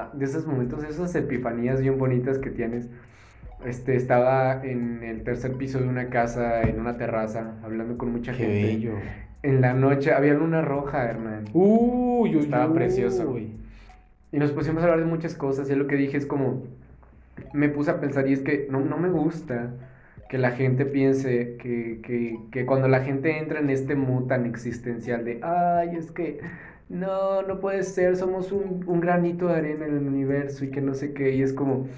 a 0.05 0.11
de 0.13 0.27
esos 0.27 0.47
momentos, 0.47 0.85
esas 0.85 1.15
epifanías 1.15 1.81
bien 1.81 1.97
bonitas 1.97 2.39
que 2.39 2.51
tienes 2.51 2.91
este, 3.65 3.97
estaba 3.97 4.65
en 4.65 5.03
el 5.03 5.23
tercer 5.23 5.53
piso 5.55 5.79
de 5.79 5.89
una 5.89 6.09
casa, 6.09 6.63
en 6.63 6.81
una 6.81 6.97
terraza, 6.97 7.55
hablando 7.63 7.99
con 7.99 8.13
mucha 8.13 8.33
Qué 8.33 8.39
gente. 8.39 8.67
Bello. 8.67 8.93
En 9.43 9.61
la 9.61 9.73
noche 9.75 10.13
había 10.13 10.35
luna 10.35 10.63
roja, 10.63 11.05
Hernán. 11.05 11.45
Uy, 11.53 12.39
Estaba 12.39 12.73
precioso. 12.73 13.39
Y 14.33 14.39
nos 14.39 14.53
pusimos 14.53 14.83
a 14.83 14.87
hablar 14.87 15.01
de 15.01 15.07
muchas 15.07 15.35
cosas. 15.35 15.71
Y 15.71 15.75
lo 15.75 15.87
que 15.87 15.97
dije 15.97 16.17
es 16.17 16.27
como. 16.27 16.63
Me 17.55 17.69
puse 17.69 17.91
a 17.91 18.01
pensar, 18.01 18.29
y 18.29 18.35
es 18.35 18.41
que 18.41 18.67
no, 18.71 18.81
no 18.81 18.99
me 18.99 19.09
gusta 19.09 19.71
que 20.29 20.39
la 20.39 20.53
gente 20.53 20.87
piense 20.87 21.57
que, 21.57 22.01
que, 22.03 22.39
que 22.53 22.67
cuando 22.67 22.87
la 22.87 23.01
gente 23.01 23.39
entra 23.39 23.59
en 23.61 23.71
este 23.71 23.97
mood 23.97 24.29
tan 24.29 24.47
existencial 24.47 25.25
de, 25.25 25.41
ay, 25.43 25.97
es 25.97 26.13
que 26.13 26.39
no, 26.89 27.43
no 27.43 27.59
puede 27.61 27.83
ser, 27.83 28.17
somos 28.17 28.53
un, 28.53 28.85
un 28.87 29.01
granito 29.01 29.49
de 29.49 29.55
arena 29.55 29.87
en 29.87 29.97
el 29.97 30.07
universo 30.07 30.65
y 30.65 30.71
que 30.71 30.81
no 30.81 30.95
sé 30.95 31.15
qué, 31.15 31.35
y 31.35 31.43
es 31.43 31.53
como, 31.53 31.89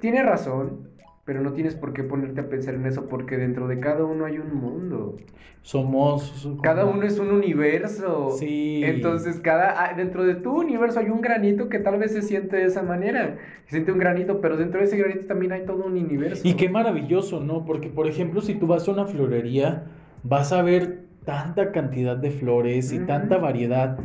tiene 0.00 0.22
razón, 0.24 0.88
pero 1.26 1.42
no 1.42 1.52
tienes 1.52 1.74
por 1.74 1.92
qué 1.92 2.04
ponerte 2.04 2.40
a 2.40 2.48
pensar 2.48 2.76
en 2.76 2.86
eso 2.86 3.08
porque 3.08 3.36
dentro 3.36 3.66
de 3.66 3.80
cada 3.80 4.04
uno 4.04 4.24
hay 4.24 4.38
un 4.38 4.54
mundo. 4.54 5.16
Somos... 5.60 6.48
Cada 6.62 6.84
uno 6.84 7.02
es 7.02 7.18
un 7.18 7.32
universo. 7.32 8.30
Sí. 8.38 8.82
Entonces, 8.84 9.40
cada, 9.40 9.84
ah, 9.84 9.94
dentro 9.94 10.24
de 10.24 10.36
tu 10.36 10.60
universo 10.60 11.00
hay 11.00 11.10
un 11.10 11.20
granito 11.20 11.68
que 11.68 11.80
tal 11.80 11.98
vez 11.98 12.12
se 12.12 12.22
siente 12.22 12.56
de 12.56 12.66
esa 12.66 12.84
manera. 12.84 13.38
Se 13.64 13.72
siente 13.72 13.90
un 13.90 13.98
granito, 13.98 14.40
pero 14.40 14.56
dentro 14.56 14.78
de 14.78 14.86
ese 14.86 14.96
granito 14.96 15.26
también 15.26 15.50
hay 15.50 15.66
todo 15.66 15.84
un 15.84 15.94
universo. 15.94 16.46
Y 16.46 16.54
qué 16.54 16.68
maravilloso, 16.68 17.40
¿no? 17.40 17.64
Porque, 17.64 17.88
por 17.88 18.06
ejemplo, 18.06 18.40
si 18.40 18.54
tú 18.54 18.68
vas 18.68 18.86
a 18.86 18.92
una 18.92 19.06
florería, 19.06 19.86
vas 20.22 20.52
a 20.52 20.62
ver 20.62 21.06
tanta 21.24 21.72
cantidad 21.72 22.16
de 22.16 22.30
flores 22.30 22.92
y 22.92 23.00
tanta 23.00 23.38
variedad. 23.38 23.98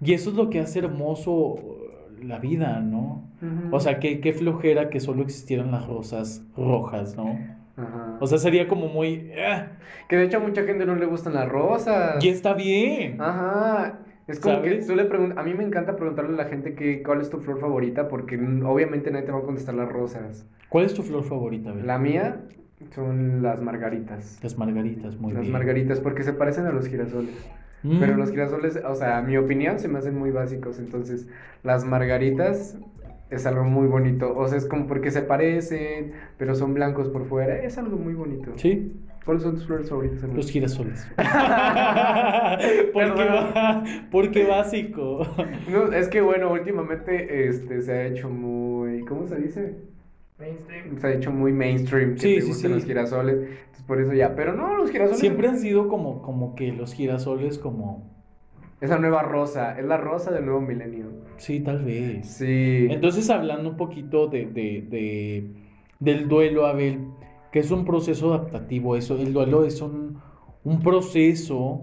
Y 0.00 0.14
eso 0.14 0.30
es 0.30 0.36
lo 0.36 0.48
que 0.48 0.60
hace 0.60 0.78
hermoso 0.78 1.81
la 2.22 2.38
vida, 2.38 2.80
¿no? 2.80 3.28
O 3.70 3.80
sea, 3.80 3.98
qué, 3.98 4.20
qué 4.20 4.32
flojera 4.32 4.88
que 4.90 5.00
solo 5.00 5.22
existieran 5.22 5.70
las 5.70 5.86
rosas 5.86 6.44
rojas, 6.56 7.16
¿no? 7.16 7.38
Ajá. 7.76 8.16
O 8.20 8.26
sea, 8.26 8.38
sería 8.38 8.68
como 8.68 8.88
muy... 8.88 9.30
"Ah", 9.38 9.68
que 10.08 10.16
de 10.16 10.24
hecho 10.24 10.36
a 10.36 10.40
mucha 10.40 10.62
gente 10.64 10.84
no 10.86 10.94
le 10.94 11.06
gustan 11.06 11.34
las 11.34 11.48
rosas. 11.48 12.22
y 12.24 12.28
está 12.28 12.54
bien. 12.54 13.20
Ajá. 13.20 13.98
Es 14.28 14.38
como 14.38 14.62
que 14.62 14.76
tú 14.86 14.94
le 14.94 15.04
preguntas, 15.06 15.36
a 15.36 15.42
mí 15.42 15.52
me 15.54 15.64
encanta 15.64 15.96
preguntarle 15.96 16.34
a 16.34 16.36
la 16.36 16.44
gente 16.44 16.74
que, 16.74 17.02
cuál 17.02 17.20
es 17.20 17.28
tu 17.30 17.38
flor 17.40 17.58
favorita 17.58 18.06
porque 18.08 18.36
obviamente 18.64 19.10
nadie 19.10 19.26
te 19.26 19.32
va 19.32 19.38
a 19.38 19.42
contestar 19.42 19.74
las 19.74 19.88
rosas. 19.90 20.46
¿Cuál 20.68 20.84
es 20.84 20.94
tu 20.94 21.02
flor 21.02 21.24
favorita, 21.24 21.72
Bel? 21.72 21.86
La 21.86 21.98
mía 21.98 22.42
son 22.94 23.42
las 23.42 23.60
margaritas. 23.60 24.38
Las 24.42 24.56
margaritas, 24.56 25.16
muy 25.18 25.32
las 25.32 25.42
bien. 25.42 25.52
margaritas 25.52 25.98
porque 26.00 26.22
se 26.22 26.32
parecen 26.32 26.66
a 26.66 26.70
los 26.72 26.86
girasoles. 26.88 27.34
Mm. 27.82 27.98
Pero 28.00 28.16
los 28.16 28.30
girasoles, 28.30 28.76
o 28.84 28.94
sea, 28.94 29.18
a 29.18 29.22
mi 29.22 29.36
opinión 29.36 29.78
se 29.78 29.88
me 29.88 29.98
hacen 29.98 30.16
muy 30.18 30.30
básicos. 30.30 30.78
Entonces, 30.78 31.26
las 31.62 31.84
margaritas 31.84 32.76
es 33.30 33.46
algo 33.46 33.64
muy 33.64 33.86
bonito. 33.88 34.36
O 34.36 34.46
sea, 34.48 34.58
es 34.58 34.66
como 34.66 34.86
porque 34.86 35.10
se 35.10 35.22
parecen, 35.22 36.12
pero 36.38 36.54
son 36.54 36.74
blancos 36.74 37.08
por 37.08 37.24
fuera. 37.26 37.56
Es 37.62 37.78
algo 37.78 37.96
muy 37.96 38.14
bonito. 38.14 38.52
Sí, 38.56 38.92
¿Cuáles 39.24 39.44
son 39.44 39.54
tus 39.54 39.66
flores 39.66 39.88
favoritas? 39.88 40.22
los 40.34 40.50
girasoles. 40.50 41.06
porque, 42.92 43.24
va- 43.24 43.84
porque 44.10 44.44
básico. 44.46 45.26
No, 45.70 45.92
es 45.92 46.08
que 46.08 46.20
bueno, 46.20 46.50
últimamente 46.52 47.46
este, 47.48 47.82
se 47.82 47.92
ha 47.92 48.06
hecho 48.06 48.28
muy. 48.28 49.04
¿Cómo 49.04 49.26
se 49.28 49.36
dice? 49.36 49.76
Mainstream. 50.38 50.98
Se 50.98 51.06
ha 51.06 51.12
hecho 51.12 51.30
muy 51.30 51.52
mainstream 51.52 52.14
que 52.14 52.20
Sí, 52.20 52.34
te 52.34 52.40
sí, 52.42 52.48
gustan 52.48 52.70
sí. 52.72 52.74
los 52.74 52.84
girasoles. 52.84 53.48
Por 53.86 54.00
eso 54.00 54.12
ya. 54.12 54.34
Pero 54.34 54.54
no, 54.54 54.76
los 54.76 54.90
girasoles. 54.90 55.18
Siempre 55.20 55.48
han 55.48 55.58
sido 55.58 55.88
como, 55.88 56.22
como 56.22 56.54
que 56.54 56.72
los 56.72 56.94
girasoles 56.94 57.58
como... 57.58 58.10
Esa 58.80 58.98
nueva 58.98 59.22
rosa. 59.22 59.78
Es 59.78 59.84
la 59.86 59.96
rosa 59.96 60.32
del 60.32 60.44
nuevo 60.44 60.60
milenio. 60.60 61.06
Sí, 61.36 61.60
tal 61.60 61.84
vez. 61.84 62.26
Sí. 62.26 62.88
Entonces, 62.90 63.30
hablando 63.30 63.70
un 63.70 63.76
poquito 63.76 64.26
de, 64.26 64.46
de- 64.46 64.84
de- 64.88 65.46
del 66.00 66.28
duelo, 66.28 66.66
Abel, 66.66 66.98
que 67.52 67.60
es 67.60 67.70
un 67.70 67.84
proceso 67.84 68.34
adaptativo, 68.34 68.96
eso, 68.96 69.16
el 69.16 69.32
duelo 69.32 69.64
es 69.64 69.80
un, 69.82 70.18
un 70.64 70.80
proceso 70.80 71.82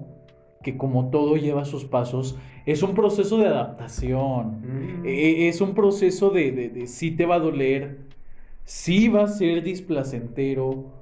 que 0.61 0.75
como 0.75 1.09
todo 1.09 1.37
lleva 1.37 1.63
sus 1.63 1.85
pasos, 1.85 2.37
es 2.65 2.83
un 2.83 2.93
proceso 2.95 3.37
de 3.37 3.47
adaptación. 3.47 4.59
Mm. 5.01 5.05
Eh, 5.05 5.47
Es 5.47 5.61
un 5.61 5.73
proceso 5.73 6.31
de, 6.31 6.51
de, 6.51 6.67
de 6.69 6.85
sí 6.87 7.11
te 7.11 7.25
va 7.25 7.35
a 7.35 7.39
doler, 7.39 7.99
sí 8.65 9.07
va 9.07 9.23
a 9.23 9.27
ser 9.27 9.63
displacentero, 9.63 10.98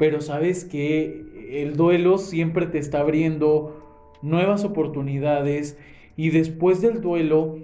pero 0.00 0.22
sabes 0.22 0.64
que 0.64 1.60
el 1.62 1.76
duelo 1.76 2.16
siempre 2.16 2.64
te 2.66 2.78
está 2.78 3.00
abriendo 3.00 4.16
nuevas 4.22 4.64
oportunidades 4.64 5.76
y 6.16 6.30
después 6.30 6.80
del 6.80 7.02
duelo 7.02 7.58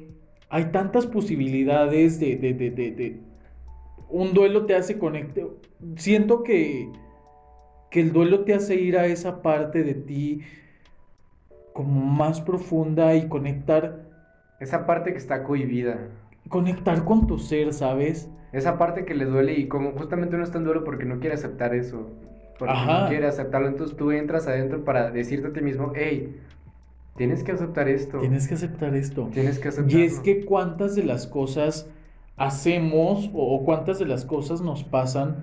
hay 0.51 0.67
tantas 0.67 1.07
posibilidades 1.07 2.21
de, 2.21 2.37
de, 2.37 2.53
de, 2.53 2.71
de- 2.71 2.91
de- 2.91 3.21
un 4.11 4.35
duelo 4.35 4.67
te 4.67 4.75
hace 4.75 4.99
conectar. 4.99 5.47
Siento 5.97 6.43
que, 6.43 6.91
que 7.91 8.01
el 8.03 8.13
duelo 8.13 8.45
te 8.45 8.53
hace 8.53 8.75
ir 8.75 8.99
a 8.99 9.07
esa 9.07 9.41
parte 9.41 9.83
de 9.83 9.95
ti 9.95 10.43
como 11.73 12.05
más 12.05 12.43
profunda 12.43 13.15
y 13.15 13.29
conectar 13.29 14.05
Esa 14.61 14.85
parte 14.85 15.13
que 15.13 15.19
está 15.19 15.43
cohibida. 15.43 16.09
conectar 16.51 17.03
con 17.07 17.27
tu 17.27 17.39
ser, 17.39 17.73
¿sabes? 17.73 18.29
Esa 18.53 18.77
parte 18.79 19.05
que 19.07 19.15
le 19.15 19.25
duele 19.25 19.55
y 19.55 19.69
como 19.69 19.93
justamente 19.93 20.37
uno 20.37 20.45
está 20.45 20.59
en 20.59 20.65
duelo 20.65 20.85
porque 20.85 21.05
no 21.07 21.19
quiere 21.19 21.35
aceptar 21.35 21.75
eso. 21.75 22.11
Porque 22.59 22.73
Ajá. 22.75 23.03
no 23.03 23.09
quiere 23.09 23.27
aceptarlo. 23.27 23.69
Entonces 23.69 23.97
tú 23.97 24.11
entras 24.13 24.47
adentro 24.47 24.85
para 24.85 25.11
decirte 25.11 25.49
a 25.49 25.53
ti 25.53 25.61
mismo, 25.61 25.93
hey, 25.95 26.37
tienes 27.17 27.43
que 27.45 27.53
aceptar 27.53 27.89
esto. 27.89 28.19
Tienes 28.19 28.49
que 28.49 28.55
aceptar 28.55 28.95
esto. 28.95 29.29
Tienes 29.33 29.59
que 29.59 29.69
aceptarlo. 29.69 29.99
Y 29.99 30.03
es 30.05 30.21
que 30.21 30.45
cuántas 30.45 30.95
de 30.97 31.05
las 31.05 31.27
cosas 31.27 31.91
hacemos 32.37 33.31
o, 33.35 33.55
o 33.57 33.65
cuántas 33.65 33.99
de 33.99 34.07
las 34.07 34.25
cosas 34.25 34.61
nos 34.61 34.85
pasan 34.85 35.37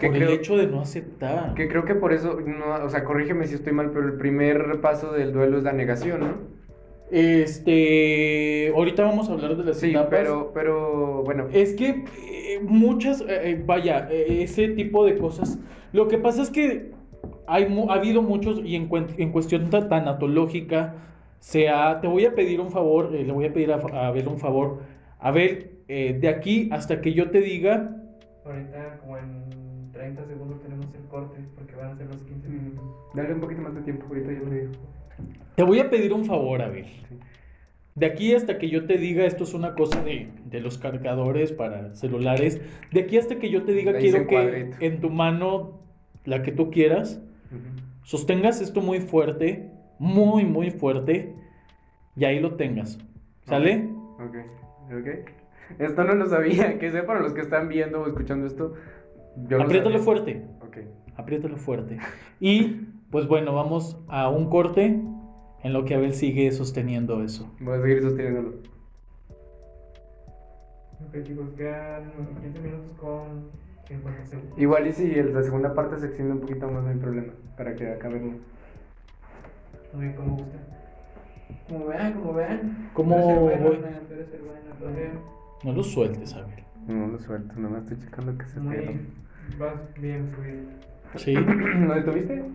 Que 0.00 0.06
por 0.08 0.16
creo- 0.16 0.28
el 0.30 0.34
hecho 0.34 0.56
de 0.56 0.66
no 0.66 0.80
aceptar. 0.80 1.54
Que 1.54 1.68
creo 1.68 1.84
que 1.84 1.94
por 1.94 2.12
eso, 2.12 2.38
no, 2.40 2.84
o 2.84 2.88
sea, 2.90 3.04
corrígeme 3.04 3.46
si 3.46 3.54
estoy 3.54 3.72
mal, 3.72 3.90
pero 3.92 4.06
el 4.06 4.14
primer 4.14 4.80
paso 4.80 5.12
del 5.12 5.32
duelo 5.32 5.58
es 5.58 5.64
la 5.64 5.72
negación, 5.72 6.20
¿no? 6.20 6.54
Este, 7.10 8.72
ahorita 8.74 9.04
vamos 9.04 9.28
a 9.28 9.32
hablar 9.34 9.56
de 9.56 9.64
las 9.64 9.78
Sí, 9.78 9.90
etapas. 9.90 10.08
pero, 10.10 10.50
pero, 10.54 11.22
bueno. 11.24 11.46
Es 11.52 11.74
que 11.74 12.04
eh, 12.18 12.60
muchas, 12.62 13.20
eh, 13.20 13.26
eh, 13.50 13.62
vaya, 13.64 14.08
eh, 14.10 14.42
ese 14.42 14.68
tipo 14.68 15.04
de 15.04 15.16
cosas. 15.18 15.58
Lo 15.94 16.08
que 16.08 16.18
pasa 16.18 16.42
es 16.42 16.50
que 16.50 16.90
hay, 17.46 17.64
ha 17.88 17.92
habido 17.94 18.20
muchos, 18.20 18.60
y 18.64 18.74
en, 18.74 18.88
en 19.16 19.30
cuestión 19.30 19.70
ta- 19.70 19.88
tanatológica, 19.88 20.96
sea, 21.38 22.00
te 22.00 22.08
voy 22.08 22.24
a 22.26 22.34
pedir 22.34 22.60
un 22.60 22.70
favor, 22.72 23.14
eh, 23.14 23.22
le 23.22 23.32
voy 23.32 23.44
a 23.46 23.52
pedir 23.52 23.70
a, 23.72 23.76
a 23.76 24.08
Abel 24.08 24.26
un 24.26 24.38
favor. 24.40 24.80
Abel, 25.20 25.70
eh, 25.86 26.18
de 26.20 26.28
aquí 26.28 26.68
hasta 26.72 27.00
que 27.00 27.12
yo 27.14 27.30
te 27.30 27.40
diga, 27.40 27.96
Ahorita, 28.44 28.98
como 29.00 29.16
en 29.18 29.44
30 29.92 30.26
segundos, 30.26 30.60
tenemos 30.62 30.86
el 30.94 31.04
corte 31.08 31.38
porque 31.54 31.76
van 31.76 31.92
a 31.92 31.96
ser 31.96 32.08
los 32.08 32.22
15 32.24 32.48
minutos. 32.48 32.84
Dale 33.14 33.32
un 33.32 33.40
poquito 33.40 33.62
más 33.62 33.74
de 33.76 33.82
tiempo, 33.82 34.04
ahorita 34.08 34.32
yo 34.32 34.44
le 34.50 34.60
digo. 34.62 34.72
te 35.54 35.62
voy 35.62 35.78
a 35.78 35.88
pedir 35.88 36.12
un 36.12 36.24
favor, 36.24 36.60
Abel. 36.60 36.86
De 37.94 38.06
aquí 38.06 38.34
hasta 38.34 38.58
que 38.58 38.68
yo 38.68 38.86
te 38.86 38.98
diga, 38.98 39.24
esto 39.24 39.44
es 39.44 39.54
una 39.54 39.74
cosa 39.76 40.02
de, 40.02 40.28
de 40.46 40.60
los 40.60 40.76
cargadores 40.78 41.52
para 41.52 41.94
celulares. 41.94 42.60
De 42.92 43.00
aquí 43.02 43.16
hasta 43.16 43.36
que 43.38 43.48
yo 43.48 43.62
te 43.62 43.72
diga, 43.72 43.92
quiero 43.96 44.26
que 44.26 44.72
en 44.80 45.00
tu 45.00 45.10
mano, 45.10 45.78
la 46.24 46.42
que 46.42 46.52
tú 46.52 46.70
quieras, 46.70 47.20
sostengas 48.02 48.60
esto 48.60 48.80
muy 48.80 49.00
fuerte, 49.00 49.70
muy, 49.98 50.44
muy 50.44 50.70
fuerte, 50.70 51.34
y 52.16 52.24
ahí 52.24 52.40
lo 52.40 52.54
tengas. 52.54 52.98
¿Sale? 53.42 53.88
Ok, 54.18 54.36
ok. 54.86 55.30
Esto 55.78 56.04
no 56.04 56.14
lo 56.14 56.26
sabía, 56.26 56.78
que 56.78 56.90
sea 56.90 57.06
para 57.06 57.20
los 57.20 57.32
que 57.32 57.40
están 57.40 57.68
viendo 57.68 58.02
o 58.02 58.06
escuchando 58.06 58.46
esto. 58.46 58.74
Yo 59.48 59.60
Apriétalo 59.62 59.98
fuerte, 59.98 60.44
Ok. 60.60 60.78
apriétalo 61.16 61.56
fuerte. 61.56 61.98
Y 62.40 62.86
pues 63.10 63.26
bueno, 63.26 63.54
vamos 63.54 63.98
a 64.08 64.28
un 64.28 64.48
corte 64.48 65.00
en 65.62 65.72
lo 65.72 65.84
que 65.84 65.94
Abel 65.94 66.14
sigue 66.14 66.50
sosteniendo 66.52 67.22
eso. 67.22 67.50
Voy 67.60 67.78
a 67.78 67.82
seguir 67.82 68.02
sosteniéndolo. 68.02 68.50
Ok, 71.08 71.22
chicos, 71.24 71.48
quedan 71.56 72.12
15 72.40 72.60
minutos 72.60 72.90
con 72.98 73.50
50 73.50 73.52
segundos. 73.52 73.63
Igual 74.56 74.86
y 74.86 74.92
si 74.92 75.18
el- 75.18 75.34
la 75.34 75.42
segunda 75.42 75.74
parte 75.74 75.98
se 75.98 76.06
extiende 76.06 76.34
un 76.34 76.40
poquito 76.40 76.70
más, 76.70 76.82
no 76.82 76.90
hay 76.90 76.96
problema. 76.96 77.32
Para 77.56 77.74
que 77.74 77.92
acabemos. 77.92 78.36
Muy 79.92 80.04
bien, 80.06 80.16
como 80.16 80.36
gusten. 80.36 80.60
Como 81.68 81.86
vean, 81.86 82.12
como 82.14 82.32
vean. 82.34 82.90
¿Cómo 82.94 83.40
bueno, 83.40 83.64
voy? 83.64 83.76
Bueno, 83.76 83.98
bien. 84.96 85.18
No 85.64 85.72
lo 85.72 85.82
sueltes, 85.82 86.34
Abel. 86.34 86.64
No 86.86 87.06
lo 87.08 87.18
suelto, 87.18 87.54
nomás 87.56 87.84
estoy 87.84 87.98
checando 88.04 88.36
que 88.36 88.44
se 88.46 88.60
Muy 88.60 88.76
esté. 88.76 89.00
Vas 89.58 89.74
bien 90.00 90.30
fluido. 90.34 90.62
Sí. 91.16 91.34
¿No 91.78 91.94
detuviste? 91.94 92.36
No. 92.36 92.50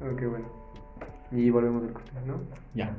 Ok, 0.00 0.12
ok, 0.12 0.22
bueno. 0.30 0.46
Y 1.30 1.50
volvemos 1.50 1.82
al 1.84 1.92
corte, 1.92 2.10
¿no? 2.26 2.40
Ya. 2.74 2.96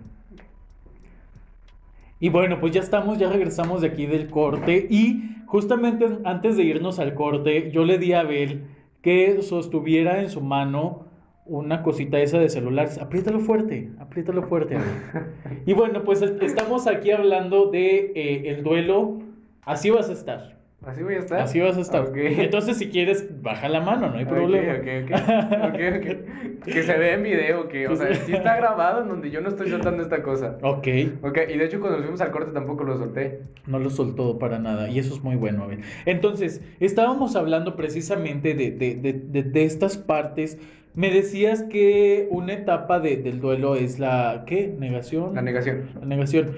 Y 2.20 2.30
bueno, 2.30 2.60
pues 2.60 2.74
ya 2.74 2.82
estamos, 2.82 3.18
ya 3.20 3.30
regresamos 3.30 3.82
de 3.82 3.88
aquí 3.88 4.06
del 4.08 4.30
corte 4.30 4.88
y 4.90 5.36
justamente 5.46 6.08
antes 6.24 6.58
de 6.58 6.64
irnos 6.64 7.00
al 7.00 7.14
corte, 7.14 7.72
yo 7.72 7.86
le 7.86 7.98
di 8.00 8.14
a 8.14 8.22
Abel 8.22 8.64
que 9.02 9.42
sostuviera 9.42 10.22
en 10.22 10.30
su 10.30 10.42
mano 10.42 11.06
una 11.46 11.84
cosita 11.84 12.20
esa 12.20 12.40
de 12.40 12.50
celular. 12.50 12.90
Apriétalo 13.00 13.40
fuerte, 13.40 13.90
apriétalo 14.00 14.44
fuerte, 14.44 14.76
Abel. 14.76 15.28
Y 15.66 15.74
bueno, 15.74 16.04
pues 16.04 16.22
es- 16.22 16.42
estamos 16.42 16.88
aquí 16.88 17.12
hablando 17.12 17.70
de 17.72 18.12
eh, 18.16 18.50
el 18.50 18.64
duelo. 18.64 19.20
Así 19.64 19.90
vas 19.90 20.10
a 20.10 20.14
estar. 20.14 20.57
Así 20.86 21.04
voy 21.04 21.16
a 21.16 21.20
estar. 21.20 21.40
Así 21.42 21.60
vas 21.60 21.76
a 21.78 21.82
estar. 21.82 22.02
Ok. 22.08 22.16
Entonces, 22.18 22.78
si 22.78 22.90
quieres, 22.90 23.42
baja 23.42 23.68
la 23.68 23.82
mano, 23.82 24.10
no 24.10 24.18
hay 24.18 24.26
problema. 24.26 24.74
ok, 24.74 24.88
ok. 25.04 25.12
Ok, 25.68 25.80
ok. 25.98 26.64
Que 26.66 26.84
se 26.84 26.98
vea 26.98 27.16
en 27.16 27.24
video, 27.24 27.68
que, 27.68 27.88
o 27.88 27.96
sea, 27.96 28.14
sí 28.14 28.34
está 28.34 28.56
grabado 28.58 29.02
en 29.02 29.08
donde 29.10 29.30
yo 29.32 29.42
no 29.42 29.50
estoy 29.50 29.70
soltando 29.70 30.04
esta 30.04 30.22
cosa. 30.22 30.58
Ok, 30.62 30.88
Ok, 31.24 31.40
y 31.54 31.58
de 31.58 31.66
hecho 31.66 31.80
cuando 31.80 31.98
nos 31.98 32.06
fuimos 32.06 32.22
al 32.22 32.32
corte 32.32 32.52
tampoco 32.52 32.84
lo 32.84 32.98
solté. 32.98 33.40
no 33.66 33.80
lo 33.80 33.90
soltó 33.90 34.38
para 34.40 34.60
nada 34.60 34.90
y 34.90 35.00
eso 35.00 35.14
es 35.16 35.24
muy 35.24 35.36
bueno. 35.36 35.64
Abel. 35.64 35.82
Entonces, 36.06 36.62
estábamos 36.80 37.36
hablando 37.36 37.76
precisamente 37.76 38.54
de, 38.54 38.72
de, 38.72 38.96
de, 38.96 39.14
de- 39.14 39.44
de 39.44 39.64
estas 39.66 39.98
partes. 39.98 40.58
Me 40.94 41.12
decías 41.12 41.64
que 41.64 42.28
una 42.32 42.54
etapa 42.54 43.00
de- 43.00 43.18
del 43.18 43.40
duelo 43.40 43.76
es 43.76 44.00
la, 44.00 44.44
¿qué? 44.48 44.74
¿Negación? 44.78 45.36
La 45.36 45.42
negación. 45.42 45.90
La 46.00 46.06
negación. 46.06 46.52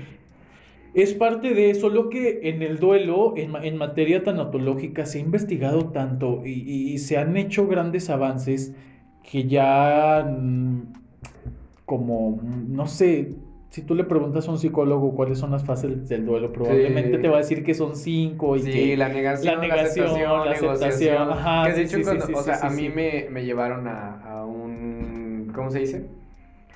Es 0.93 1.13
parte 1.13 1.53
de 1.53 1.69
eso, 1.69 1.89
lo 1.89 2.09
que 2.09 2.49
en 2.49 2.61
el 2.63 2.79
duelo, 2.79 3.35
en, 3.37 3.55
en 3.63 3.77
materia 3.77 4.23
tanatológica, 4.23 5.05
se 5.05 5.19
ha 5.19 5.21
investigado 5.21 5.89
tanto 5.91 6.41
y, 6.45 6.51
y- 6.93 6.97
se 6.99 7.17
han 7.17 7.37
hecho 7.37 7.67
grandes 7.67 8.09
avances 8.09 8.73
que 9.29 9.47
ya, 9.47 10.23
mm, 10.27 10.81
como, 11.85 12.31
mm, 12.37 12.73
no 12.75 12.87
sé, 12.87 13.35
si 13.69 13.83
tú 13.83 13.93
le 13.93 14.03
preguntas 14.03 14.47
a 14.47 14.51
un 14.51 14.57
psicólogo 14.57 15.13
cuáles 15.13 15.37
son 15.37 15.51
las 15.51 15.63
fases 15.63 16.09
del 16.09 16.25
duelo, 16.25 16.51
probablemente 16.51 17.17
Sí. 17.17 17.21
te 17.21 17.27
va 17.29 17.35
a 17.35 17.39
decir 17.41 17.63
que 17.63 17.75
son 17.75 17.95
cinco 17.95 18.55
y 18.55 18.61
Sí, 18.61 18.71
que... 18.71 18.97
la 18.97 19.09
negación, 19.09 19.67
la 19.67 19.75
aceptación, 19.75 20.45
la 20.45 20.51
aceptación, 20.51 20.61
negociación. 20.61 21.29
ajá, 21.31 21.63
que 21.65 21.69
de 21.73 21.75
sí, 21.75 21.81
hecho, 21.83 21.97
sí, 21.97 22.03
cuando, 22.17 22.39
o 22.39 22.43
sea, 22.43 22.55
a 22.61 22.69
mí 22.71 22.89
me, 22.89 23.27
me 23.29 23.45
llevaron 23.45 23.87
a, 23.87 24.21
a 24.23 24.45
un, 24.45 25.51
¿cómo 25.53 25.69
se 25.69 25.79
dice? 25.79 26.07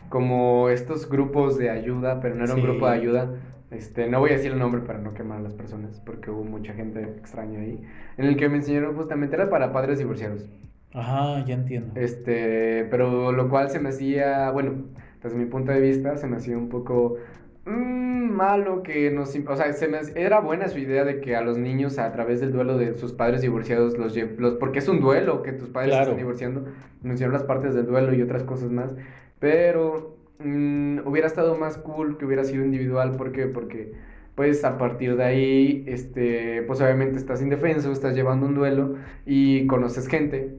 Como 0.10 0.70
estos 0.70 1.10
grupos 1.10 1.58
de 1.58 1.72
ayuda, 1.72 2.20
pero 2.22 2.36
no 2.36 2.43
era 2.43 2.53
un 2.53 2.62
grupo 2.62 2.88
de 2.88 2.93
ayuda. 2.96 3.32
Este, 3.73 4.07
no 4.07 4.19
voy 4.19 4.31
a 4.31 4.33
decir 4.33 4.51
el 4.51 4.59
nombre 4.59 4.81
para 4.81 4.99
no 4.99 5.13
quemar 5.13 5.39
a 5.39 5.41
las 5.41 5.53
personas, 5.53 5.99
porque 6.05 6.29
hubo 6.31 6.43
mucha 6.43 6.73
gente 6.73 7.01
extraña 7.03 7.59
ahí. 7.59 7.81
En 8.17 8.25
el 8.25 8.37
que 8.37 8.49
me 8.49 8.57
enseñaron 8.57 8.95
justamente, 8.95 9.35
era 9.35 9.49
para 9.49 9.71
padres 9.73 9.99
divorciados. 9.99 10.49
Ajá, 10.93 11.43
ya 11.45 11.55
entiendo. 11.55 11.93
Este, 11.95 12.85
pero 12.91 13.31
lo 13.31 13.49
cual 13.49 13.69
se 13.71 13.79
me 13.79 13.89
hacía, 13.89 14.51
bueno, 14.51 14.85
desde 15.23 15.37
mi 15.37 15.45
punto 15.45 15.71
de 15.71 15.81
vista, 15.81 16.17
se 16.17 16.27
me 16.27 16.37
hacía 16.37 16.57
un 16.57 16.69
poco 16.69 17.17
mm, 17.65 18.29
malo 18.31 18.83
que 18.83 19.09
nos, 19.11 19.35
o 19.35 19.55
sea, 19.55 19.73
se 19.73 19.87
me, 19.87 19.99
era 20.15 20.39
buena 20.39 20.67
su 20.67 20.77
idea 20.79 21.03
de 21.03 21.19
que 21.21 21.35
a 21.35 21.41
los 21.41 21.57
niños 21.57 21.97
a 21.97 22.11
través 22.11 22.41
del 22.41 22.51
duelo 22.51 22.77
de 22.77 22.93
sus 22.95 23.13
padres 23.13 23.41
divorciados 23.41 23.97
los, 23.97 24.15
los 24.37 24.55
porque 24.55 24.79
es 24.79 24.87
un 24.87 24.99
duelo 25.01 25.41
que 25.41 25.53
tus 25.53 25.69
padres 25.69 25.91
Claro. 25.91 26.03
están 26.03 26.17
divorciando, 26.17 26.65
mencionar 27.01 27.33
las 27.33 27.43
partes 27.43 27.73
del 27.73 27.87
duelo 27.87 28.13
y 28.13 28.21
otras 28.21 28.43
cosas 28.43 28.69
más, 28.71 28.91
pero 29.39 30.17
mm, 30.43 31.07
hubiera 31.07 31.27
estado 31.27 31.55
más 31.55 31.77
cool 31.77 32.17
que 32.17 32.25
hubiera 32.25 32.43
sido 32.43 32.63
individual, 32.63 33.15
¿por 33.17 33.31
qué? 33.31 33.47
Porque 33.47 33.93
pues 34.35 34.63
a 34.65 34.77
partir 34.77 35.15
de 35.15 35.23
ahí, 35.23 35.83
este, 35.88 36.63
pues 36.63 36.81
obviamente 36.81 37.17
estás 37.17 37.41
indefenso, 37.41 37.91
estás 37.91 38.15
llevando 38.15 38.47
un 38.47 38.55
duelo 38.55 38.95
y 39.25 39.67
conoces 39.67 40.07
gente. 40.07 40.57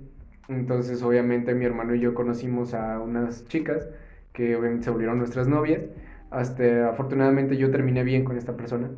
Entonces, 0.49 1.03
obviamente, 1.03 1.55
mi 1.55 1.64
hermano 1.64 1.95
y 1.95 2.00
yo 2.00 2.14
conocimos 2.14 2.75
a 2.75 3.00
unas 3.00 3.47
chicas 3.49 3.88
que 4.33 4.57
obviamente 4.57 4.85
se 4.85 4.91
volvieron 4.91 5.19
nuestras 5.19 5.49
novias. 5.49 5.83
Hasta, 6.31 6.91
afortunadamente, 6.91 7.57
yo 7.57 7.71
terminé 7.71 8.05
bien 8.05 8.25
con 8.25 8.37
esta 8.37 8.57
persona, 8.57 8.91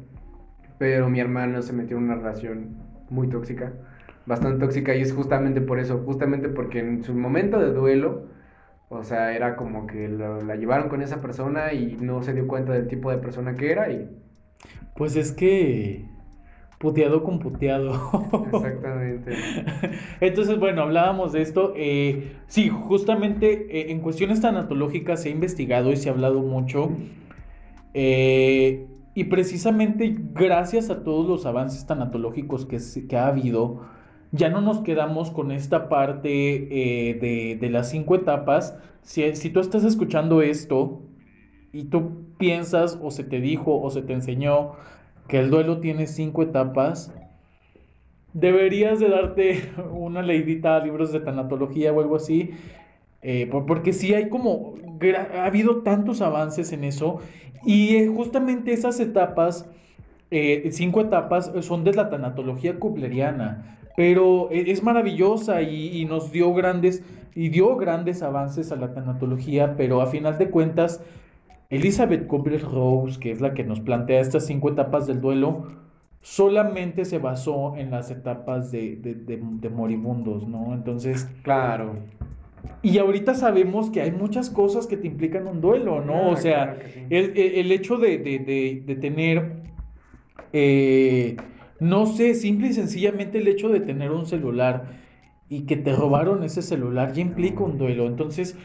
pero 0.78 1.08
mi 1.08 1.20
hermano 1.20 1.62
se 1.62 1.72
metió 1.72 1.96
en 1.98 2.04
una 2.04 2.16
relación 2.16 2.76
muy 3.10 3.28
tóxica, 3.28 3.72
bastante 4.26 4.58
tóxica, 4.58 4.94
y 4.94 5.02
es 5.02 5.12
justamente 5.12 5.60
por 5.60 5.78
eso, 5.78 5.98
justamente 5.98 6.48
porque 6.48 6.80
en 6.80 7.02
su 7.04 7.14
momento 7.14 7.58
de 7.60 7.72
duelo, 7.72 8.26
o 8.88 9.02
sea, 9.04 9.34
era 9.34 9.56
como 9.56 9.86
que 9.86 10.08
lo- 10.08 10.42
la 10.42 10.56
llevaron 10.56 10.88
con 10.88 11.02
esa 11.02 11.20
persona 11.20 11.72
y 11.72 11.96
no 12.00 12.22
se 12.22 12.32
dio 12.34 12.46
cuenta 12.46 12.72
del 12.72 12.88
tipo 12.88 13.10
de 13.10 13.18
persona 13.18 13.54
que 13.56 13.70
era, 13.72 13.90
y 13.92 14.08
Pues 14.96 15.16
es 15.16 15.32
que 15.32 16.04
puteado 16.78 17.22
con 17.24 17.38
puteado. 17.38 17.92
exactamente. 18.52 19.32
Entonces, 20.20 20.58
bueno, 20.58 20.82
hablábamos 20.82 21.32
de 21.32 21.42
esto. 21.42 21.72
eh, 21.76 22.36
sí, 22.46 22.68
justamente 22.70 23.66
eh, 23.80 23.92
en 23.92 24.00
cuestiones 24.00 24.40
tanatológicas 24.40 25.22
se 25.22 25.28
ha 25.28 25.32
investigado 25.32 25.90
y 25.92 25.96
se 25.96 26.08
ha 26.08 26.12
hablado 26.12 26.40
mucho. 26.40 26.90
eh, 27.94 28.86
y 29.14 29.24
precisamente 29.24 30.14
gracias 30.34 30.90
a 30.90 31.02
todos 31.02 31.26
los 31.26 31.46
avances 31.46 31.86
tanatológicos 31.86 32.66
que, 32.66 32.78
que 33.08 33.16
ha 33.16 33.28
habido, 33.28 33.80
ya 34.36 34.48
no 34.50 34.60
nos 34.60 34.80
quedamos 34.80 35.30
con 35.30 35.50
esta 35.52 35.88
parte 35.88 36.30
eh, 37.10 37.14
de, 37.14 37.56
de 37.60 37.70
las 37.70 37.90
cinco 37.90 38.14
etapas. 38.16 38.76
Si, 39.02 39.34
si 39.36 39.50
tú 39.50 39.60
estás 39.60 39.84
escuchando 39.84 40.42
esto 40.42 41.00
y 41.72 41.84
tú 41.84 42.24
piensas 42.38 42.98
o 43.02 43.10
se 43.10 43.24
te 43.24 43.40
dijo 43.40 43.80
o 43.80 43.90
se 43.90 44.02
te 44.02 44.12
enseñó 44.14 44.72
que 45.28 45.38
el 45.40 45.50
duelo 45.50 45.80
tiene 45.80 46.06
cinco 46.06 46.42
etapas, 46.42 47.12
deberías 48.32 49.00
de 49.00 49.08
darte 49.08 49.72
una 49.92 50.22
leidita 50.22 50.76
a 50.76 50.84
libros 50.84 51.12
de 51.12 51.20
tanatología 51.20 51.92
o 51.92 52.00
algo 52.00 52.16
así, 52.16 52.50
eh, 53.22 53.46
por- 53.50 53.66
porque 53.66 53.92
sí 53.92 54.14
hay 54.14 54.28
como, 54.28 54.74
ha 55.34 55.44
habido 55.46 55.82
tantos 55.82 56.20
avances 56.20 56.72
en 56.72 56.84
eso 56.84 57.20
y 57.64 57.96
eh, 57.96 58.08
justamente 58.08 58.72
esas 58.72 59.00
etapas, 59.00 59.68
cinco 60.70 61.00
etapas, 61.00 61.52
son 61.62 61.84
de 61.84 61.94
la 61.94 62.10
tanatología 62.10 62.78
kubleriana, 62.78 63.85
pero 63.96 64.48
e- 64.50 64.70
es 64.70 64.82
maravillosa 64.82 65.62
y, 65.62 66.00
y 66.00 66.04
nos 66.04 66.30
dio 66.32 66.52
grandes, 66.54 67.02
y 67.34 67.48
dio 67.48 67.76
grandes 67.76 68.22
avances 68.22 68.70
a 68.72 68.76
la 68.76 68.92
tanatología, 68.94 69.74
pero 69.76 70.00
a 70.02 70.06
final 70.06 70.38
de 70.38 70.50
cuentas, 70.50 71.02
Elizabeth 71.70 72.26
Kubler-Rose, 72.26 73.18
que 73.18 73.30
es 73.32 73.40
la 73.40 73.52
que 73.54 73.64
nos 73.64 73.80
plantea 73.80 74.20
estas 74.20 74.46
cinco 74.46 74.68
etapas 74.70 75.06
del 75.06 75.20
duelo, 75.20 75.66
solamente 76.20 77.04
se 77.04 77.18
basó 77.18 77.76
en 77.76 77.90
las 77.90 78.10
etapas 78.10 78.70
de, 78.72 78.96
de- 78.96 79.14
de- 79.14 79.40
de 79.42 79.68
moribundos, 79.68 80.46
¿no? 80.46 80.74
Entonces, 80.74 81.28
Claro. 81.42 81.96
y 82.82 82.98
ahorita 82.98 83.34
sabemos 83.34 83.90
que 83.90 84.00
hay 84.02 84.10
muchas 84.12 84.50
cosas 84.50 84.86
que 84.86 84.96
te 84.96 85.06
implican 85.06 85.46
un 85.46 85.60
duelo, 85.60 86.04
¿no? 86.04 86.14
Ah, 86.14 86.28
o 86.30 86.36
sea, 86.36 86.64
claro 86.64 86.78
que 86.80 86.88
sí. 86.88 87.00
el, 87.10 87.32
el- 87.36 87.72
hecho 87.72 87.96
de, 87.96 88.18
de- 88.18 88.38
de- 88.40 88.82
de 88.84 88.94
tener, 88.96 89.52
eh, 90.52 91.36
no 91.80 92.06
sé, 92.06 92.34
simple 92.34 92.68
y 92.68 92.72
sencillamente 92.72 93.38
el 93.38 93.48
hecho 93.48 93.68
de 93.68 93.80
tener 93.80 94.10
un 94.10 94.26
celular 94.26 94.84
y 95.48 95.62
que 95.66 95.76
te 95.76 95.94
robaron 95.94 96.42
ese 96.42 96.62
celular 96.62 97.12
ya 97.12 97.22
implica 97.22 97.62
un 97.62 97.78
duelo. 97.78 98.06
Entonces, 98.06 98.56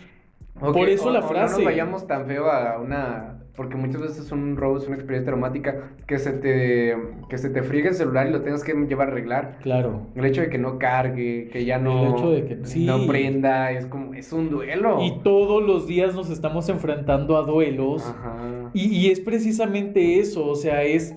Ok, 0.60 0.74
por 0.74 0.90
eso 0.90 1.10
o- 1.10 1.12
la 1.12 1.20
o 1.20 1.24
No 1.24 1.28
frase. 1.30 1.56
nos 1.56 1.64
vayamos 1.66 2.08
tan 2.08 2.26
feo 2.28 2.46
a 2.52 2.80
una. 2.80 3.38
Porque 3.56 3.76
muchas 3.76 4.02
veces 4.02 4.32
un 4.32 4.56
robo 4.56 4.78
es 4.78 4.88
una 4.88 4.96
experiencia 4.96 5.32
traumática 5.32 5.92
que 6.08 6.18
se 6.20 6.32
te 6.32 6.96
que 7.30 7.38
se 7.38 7.50
te 7.50 7.62
friegue 7.64 7.90
el 7.90 7.96
celular 7.96 8.28
y 8.28 8.32
lo 8.32 8.42
tengas 8.42 8.64
que 8.64 8.74
llevar 8.74 9.10
a 9.10 9.12
arreglar. 9.12 9.58
Claro. 9.62 10.08
El 10.16 10.24
hecho 10.26 10.42
de 10.42 10.50
que 10.50 10.58
no 10.58 10.80
cargue, 10.80 11.50
que 11.52 11.66
ya 11.66 11.78
no, 11.78 12.06
El 12.08 12.12
hecho 12.14 12.32
de 12.32 12.46
que- 12.46 12.66
sí. 12.66 12.86
no 12.86 13.06
prenda, 13.08 13.72
es 13.72 13.86
como, 13.88 14.14
es 14.14 14.32
un 14.32 14.50
duelo. 14.50 15.00
Y 15.04 15.20
todos 15.22 15.62
los 15.64 15.86
días 15.86 16.16
nos 16.16 16.30
estamos 16.30 16.70
enfrentando 16.70 17.36
a 17.38 17.42
duelos. 17.42 18.06
Ajá. 18.08 18.70
Y, 18.74 18.86
y 18.96 19.12
es 19.12 19.20
precisamente 19.20 20.20
eso, 20.20 20.46
o 20.48 20.56
sea, 20.56 20.84
es... 20.84 21.14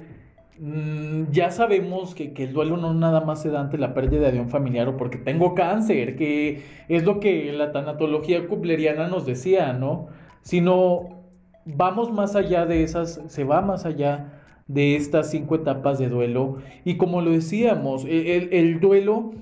mm, 0.59 1.31
ya 1.31 1.51
sabemos 1.51 2.14
que, 2.14 2.33
que 2.33 2.45
el 2.45 2.53
duelo 2.53 2.77
no 2.77 2.95
nada 2.95 3.21
más 3.21 3.43
se 3.43 3.51
da 3.51 3.61
ante 3.61 3.79
la 3.79 3.95
pérdida 3.95 4.31
de 4.31 4.40
un 4.40 4.49
familiar 4.49 4.88
o 4.88 4.97
porque 4.97 5.19
tengo 5.19 5.55
cáncer, 5.55 6.17
que 6.17 6.62
es 6.88 7.05
lo 7.05 7.21
que 7.21 7.53
la 7.53 7.73
tanatología 7.73 8.47
kubleriana 8.47 9.09
nos 9.09 9.27
decía, 9.27 9.73
¿no? 9.73 10.09
Sino 10.43 11.25
vamos 11.64 12.12
más 12.12 12.37
allá 12.37 12.67
de 12.67 12.83
esas, 12.83 13.21
se 13.29 13.45
va 13.45 13.61
más 13.62 13.85
allá 13.87 14.33
de 14.67 14.97
estas 14.97 15.31
cinco 15.31 15.57
etapas 15.57 15.99
de 15.99 16.09
duelo. 16.09 16.59
Y 16.85 16.97
como 16.97 17.21
lo 17.21 17.31
decíamos, 17.33 18.05
e- 18.05 18.37
el, 18.37 18.53
el 18.53 18.81
duelo 18.81 19.33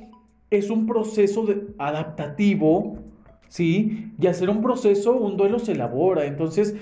es 0.51 0.71
un 0.71 0.87
proceso 0.87 1.45
de- 1.47 1.69
adaptativo, 1.79 2.99
¿sí? 3.49 4.13
Y 4.19 4.27
hacer 4.27 4.51
un 4.51 4.63
proceso, 4.63 5.13
un 5.17 5.37
duelo 5.37 5.59
se 5.59 5.73
elabora. 5.73 6.25
Entonces, 6.27 6.77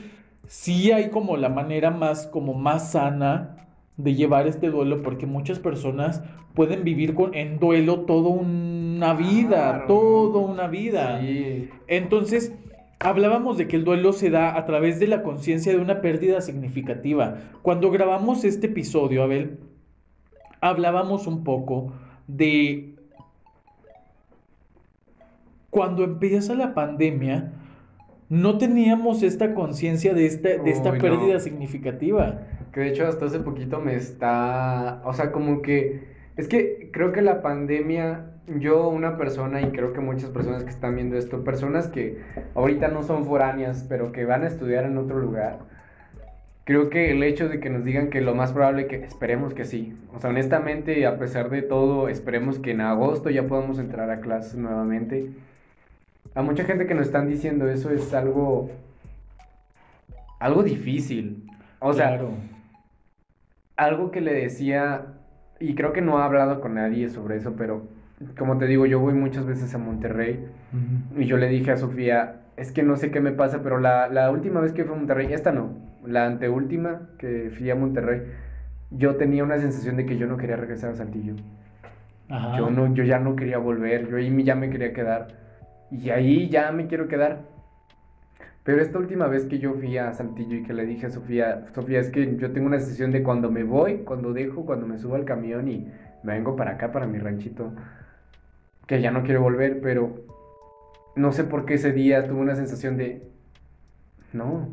sí 0.47 0.93
hay 0.93 1.11
como 1.11 1.37
la 1.37 1.49
manera 1.49 1.91
más, 1.91 2.27
como 2.27 2.55
más 2.55 2.93
sana 2.93 3.57
de 4.03 4.15
llevar 4.15 4.47
este 4.47 4.71
duelo, 4.71 5.03
porque 5.03 5.27
muchas 5.27 5.59
personas 5.59 6.23
pueden 6.55 6.85
vivir 6.85 7.15
con, 7.15 7.35
en 7.35 7.59
duelo 7.59 8.01
toda 8.01 8.29
una 8.31 9.15
vida, 9.15 9.71
Claro. 9.73 9.87
toda 9.87 10.41
una 10.41 10.67
vida. 10.67 11.21
Sí. 11.21 11.69
Entonces, 11.87 12.53
hablábamos 12.99 13.57
de 13.59 13.67
que 13.69 13.77
el 13.77 13.85
duelo 13.85 14.13
se 14.13 14.31
da 14.31 14.57
a 14.57 14.67
través 14.67 15.01
de 15.01 15.07
la 15.07 15.23
conciencia 15.23 15.73
de 15.73 15.79
una 15.79 16.01
pérdida 16.01 16.41
significativa. 16.41 17.37
Cuando 17.63 17.91
grabamos 17.91 18.45
este 18.45 18.67
episodio, 18.67 19.23
Abel, 19.23 19.59
hablábamos 20.61 21.27
un 21.27 21.45
poco 21.45 21.93
de 22.27 22.95
cuando 25.71 26.05
empieza 26.05 26.55
la 26.55 26.75
pandemia, 26.75 27.53
no 28.29 28.59
teníamos 28.59 29.23
esta 29.23 29.55
conciencia 29.55 30.15
de 30.15 30.27
esta, 30.27 30.49
de 30.51 30.71
esta 30.71 30.91
Uy, 30.91 30.97
no. 30.99 31.03
pérdida 31.03 31.41
significativa. 31.41 32.43
Que 32.73 32.81
de 32.81 32.89
hecho 32.89 33.07
hasta 33.07 33.27
hace 33.27 33.41
poquito 33.41 33.81
me 33.81 33.97
está, 33.97 35.03
o 35.05 35.13
sea, 35.13 35.33
como 35.33 35.63
que, 35.63 36.05
es 36.37 36.49
que 36.49 36.91
creo 36.93 37.13
que 37.13 37.23
la 37.23 37.43
pandemia, 37.43 38.27
yo 38.59 38.89
una 38.89 39.17
persona 39.17 39.61
y 39.61 39.71
creo 39.71 39.93
que 39.93 40.01
muchas 40.01 40.31
personas 40.31 40.65
que 40.65 40.71
están 40.71 40.95
viendo 40.95 41.17
esto, 41.17 41.43
personas 41.43 41.89
que 41.89 42.21
ahorita 42.55 42.89
no 42.89 43.03
son 43.03 43.25
foráneas, 43.25 43.85
pero 43.89 44.13
que 44.13 44.25
van 44.25 44.45
a 44.45 44.47
estudiar 44.47 44.85
en 44.85 44.99
otro 44.99 45.19
lugar, 45.19 45.59
creo 46.65 46.91
que 46.91 47.11
el 47.11 47.23
hecho 47.25 47.49
de 47.49 47.59
que 47.59 47.71
nos 47.71 47.85
digan 47.85 48.11
que 48.11 48.21
lo 48.21 48.35
más 48.35 48.53
probable 48.53 48.87
que 48.87 48.97
esperemos 49.05 49.55
que 49.55 49.65
sí. 49.65 49.97
O 50.15 50.21
sea, 50.21 50.31
honestamente, 50.31 51.05
a 51.07 51.19
pesar 51.19 51.51
de 51.51 51.63
todo, 51.63 52.09
esperemos 52.09 52.61
que 52.61 52.71
en 52.71 52.81
agosto 52.81 53.31
ya 53.31 53.49
podamos 53.49 53.79
entrar 53.81 54.11
a 54.11 54.21
clases 54.21 54.55
nuevamente. 54.57 55.31
A 56.35 56.43
mucha 56.43 56.65
gente 56.65 56.87
que 56.87 56.95
nos 56.95 57.07
están 57.07 57.29
diciendo 57.29 57.69
eso 57.69 57.91
es 57.91 58.15
algo 58.15 58.71
algo 60.39 60.63
difícil. 60.63 61.45
O 61.81 61.93
sea, 61.93 62.09
Claro. 62.09 62.31
Algo 63.81 64.11
que 64.11 64.21
le 64.21 64.35
decía, 64.35 65.07
y 65.59 65.75
creo 65.75 65.93
que 65.93 66.03
no 66.03 66.19
he 66.19 66.23
hablado 66.23 66.61
con 66.61 66.75
nadie 66.75 67.09
sobre 67.09 67.37
eso, 67.37 67.55
pero 67.57 67.89
como 68.39 68.59
te 68.59 68.67
digo, 68.67 68.85
yo 68.85 69.01
voy 69.01 69.15
muchas 69.15 69.47
veces 69.47 69.75
a 69.75 69.79
Monterrey 69.79 70.45
y 71.17 71.25
yo 71.25 71.39
le 71.39 71.49
dije 71.49 71.71
a 71.73 71.77
Sofía, 71.77 72.43
es 72.57 72.73
que 72.73 72.83
no 72.83 72.97
sé 72.97 73.11
qué 73.11 73.21
me 73.21 73.33
pasa, 73.33 73.63
pero 73.63 73.81
la, 73.81 74.09
la 74.09 74.31
última 74.31 74.61
vez 74.61 74.73
que 74.73 74.85
fui 74.85 74.95
a 74.95 74.99
Monterrey, 74.99 75.33
esta 75.33 75.53
no, 75.53 75.71
la 76.05 76.27
anteúltima 76.27 77.09
que 77.19 77.51
fui 77.57 77.71
a 77.71 77.75
Monterrey, 77.75 78.23
yo 78.91 79.17
tenía 79.17 79.45
una 79.45 79.59
sensación 79.59 79.97
de 79.97 80.05
que 80.05 80.19
yo 80.19 80.27
no 80.27 80.37
quería 80.37 80.57
regresar 80.57 80.91
a 80.91 80.95
Saltillo. 80.95 81.37
Ajá. 82.29 82.59
Yo, 82.59 82.71
no, 82.71 82.95
yo 82.95 83.03
ya 83.05 83.19
no 83.19 83.35
quería 83.35 83.59
volver, 83.59 84.09
yo 84.09 84.17
ahí 84.19 84.45
ya 84.45 84.55
me 84.55 84.69
quería 84.69 84.93
quedar. 84.93 85.29
Y 85.91 86.11
ahí 86.11 86.49
ya 86.49 86.71
me 86.71 86.87
quiero 86.87 87.09
quedar. 87.09 87.41
Pero 88.65 88.83
esta 88.83 88.99
última 88.99 89.27
vez 89.27 89.47
que 89.47 89.59
yo 89.59 89.75
fui 89.75 89.97
a 89.97 90.13
Saltillo 90.13 90.57
y 90.57 90.63
que 90.63 90.75
le 90.75 90.85
dije 90.85 91.07
a 91.07 91.11
Sofía, 91.11 91.67
Sofía, 91.75 92.01
es 92.01 92.11
que 92.11 92.37
yo 92.37 92.53
tengo 92.53 92.67
una 92.67 92.79
sensación 92.79 93.11
de 93.11 93.23
cuando 93.23 93.51
me 93.51 93.65
voy, 93.65 93.99
cuando 93.99 94.33
dejo, 94.33 94.67
cuando 94.67 94.87
me 94.87 94.99
subo 94.99 95.15
al 95.15 95.25
camión 95.25 95.69
y 95.69 95.89
me 96.23 96.35
vengo 96.35 96.57
para 96.57 96.73
acá, 96.73 96.93
para 96.93 97.07
mi 97.07 97.19
ranchito, 97.19 97.73
que 98.87 99.01
ya 99.01 99.11
no 99.11 99.23
quiero 99.23 99.41
volver, 99.41 99.81
pero 99.81 100.25
no 101.17 101.33
sé 101.33 101.45
por 101.45 101.65
qué 101.65 101.75
ese 101.75 101.93
día 101.93 102.27
tuve 102.27 102.41
una 102.41 102.55
sensación 102.55 102.99
de, 102.99 103.23
no, 104.35 104.69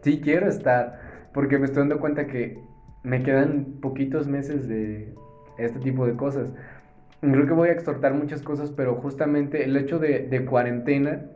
sí 0.00 0.20
quiero 0.22 0.48
estar, 0.48 1.28
porque 1.34 1.58
me 1.58 1.66
estoy 1.66 1.80
dando 1.80 2.00
cuenta 2.00 2.26
que 2.26 2.58
me 3.02 3.22
quedan 3.22 3.80
poquitos 3.82 4.28
meses 4.28 4.66
de 4.66 5.14
este 5.58 5.78
tipo 5.80 6.06
de 6.06 6.16
cosas. 6.16 6.54
Creo 7.20 7.46
que 7.46 7.52
voy 7.52 7.68
a 7.68 7.72
exhortar 7.72 8.14
muchas 8.14 8.42
cosas, 8.42 8.70
pero 8.70 8.94
justamente 8.96 9.64
el 9.64 9.76
hecho 9.76 9.98
de 9.98 10.46
cuarentena 10.48 11.26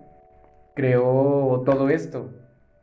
creó 0.78 1.62
todo 1.66 1.88
esto, 1.90 2.30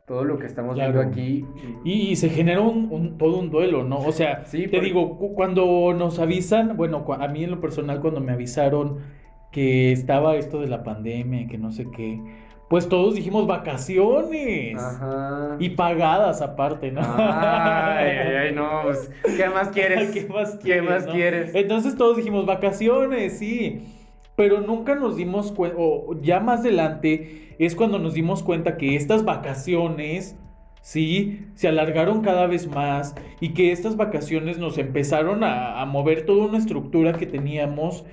todo 0.06 0.24
lo 0.24 0.38
que 0.38 0.44
estamos 0.46 0.74
viendo 0.76 0.92
Claro. 1.00 1.08
aquí. 1.08 1.46
Y, 1.82 2.10
y 2.12 2.16
se 2.16 2.28
genera 2.28 2.60
un, 2.60 2.88
un- 2.90 3.16
todo 3.16 3.38
un 3.38 3.50
duelo, 3.50 3.84
¿no? 3.84 3.98
O 4.00 4.12
sea, 4.12 4.44
Sí, 4.44 4.64
te 4.64 4.68
porque- 4.68 4.80
digo, 4.86 5.16
cu- 5.18 5.34
cuando 5.34 5.94
nos 5.94 6.18
avisan, 6.18 6.76
bueno, 6.76 7.04
a 7.18 7.26
mí 7.28 7.42
en 7.44 7.50
lo 7.52 7.60
personal, 7.60 8.00
cuando 8.02 8.20
me 8.20 8.32
avisaron 8.32 8.98
que 9.50 9.92
estaba 9.92 10.36
esto 10.36 10.60
de 10.60 10.68
la 10.68 10.84
pandemia, 10.84 11.46
que 11.48 11.56
no 11.56 11.72
sé 11.72 11.86
qué, 11.90 12.20
pues 12.68 12.88
todos 12.88 13.14
dijimos 13.14 13.46
vacaciones. 13.46 14.76
Ajá. 14.76 15.56
Y 15.58 15.70
pagadas 15.70 16.42
aparte, 16.42 16.92
¿no? 16.92 17.00
Ay, 17.00 18.08
ay, 18.10 18.34
ay, 18.48 18.54
no, 18.54 18.82
pues, 18.82 19.10
¿qué 19.36 19.48
más 19.48 19.68
quieres? 19.68 20.10
¿Qué 20.10 20.26
más 20.28 20.56
¿Qué 20.56 20.62
quieres? 20.64 20.84
más 20.90 21.06
no? 21.06 21.12
quieres? 21.12 21.54
Entonces 21.54 21.96
todos 21.96 22.16
dijimos 22.18 22.44
vacaciones, 22.44 23.38
sí. 23.38 23.82
Pero 24.36 24.60
nunca 24.60 24.94
nos 24.94 25.16
dimos 25.16 25.50
cuenta, 25.52 25.76
o 25.78 26.14
ya 26.20 26.40
más 26.40 26.60
adelante 26.60 27.56
es 27.58 27.74
cuando 27.74 27.98
nos 27.98 28.14
dimos 28.14 28.42
cuenta 28.42 28.76
que 28.76 28.94
estas 28.94 29.24
vacaciones, 29.24 30.36
sí, 30.82 31.46
se 31.54 31.68
alargaron 31.68 32.20
cada 32.20 32.46
vez 32.46 32.68
más 32.68 33.14
y 33.40 33.54
que 33.54 33.72
estas 33.72 33.96
vacaciones 33.96 34.58
nos 34.58 34.76
empezaron 34.76 35.42
a, 35.42 35.80
a 35.80 35.86
mover 35.86 36.26
toda 36.26 36.46
una 36.46 36.58
estructura 36.58 37.14
que 37.14 37.26
teníamos. 37.26 38.04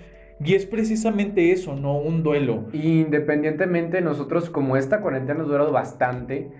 Y 0.43 0.55
es 0.55 0.65
precisamente 0.65 1.51
eso, 1.51 1.75
¿no? 1.75 1.95
Un 1.97 2.23
duelo. 2.23 2.65
Independientemente, 2.73 4.01
nosotros, 4.01 4.49
como 4.49 4.77
esta 4.77 4.99
cuarentena 4.99 5.39
nos 5.39 5.47
ha 5.47 5.51
durado 5.51 5.71
bastante, 5.71 6.51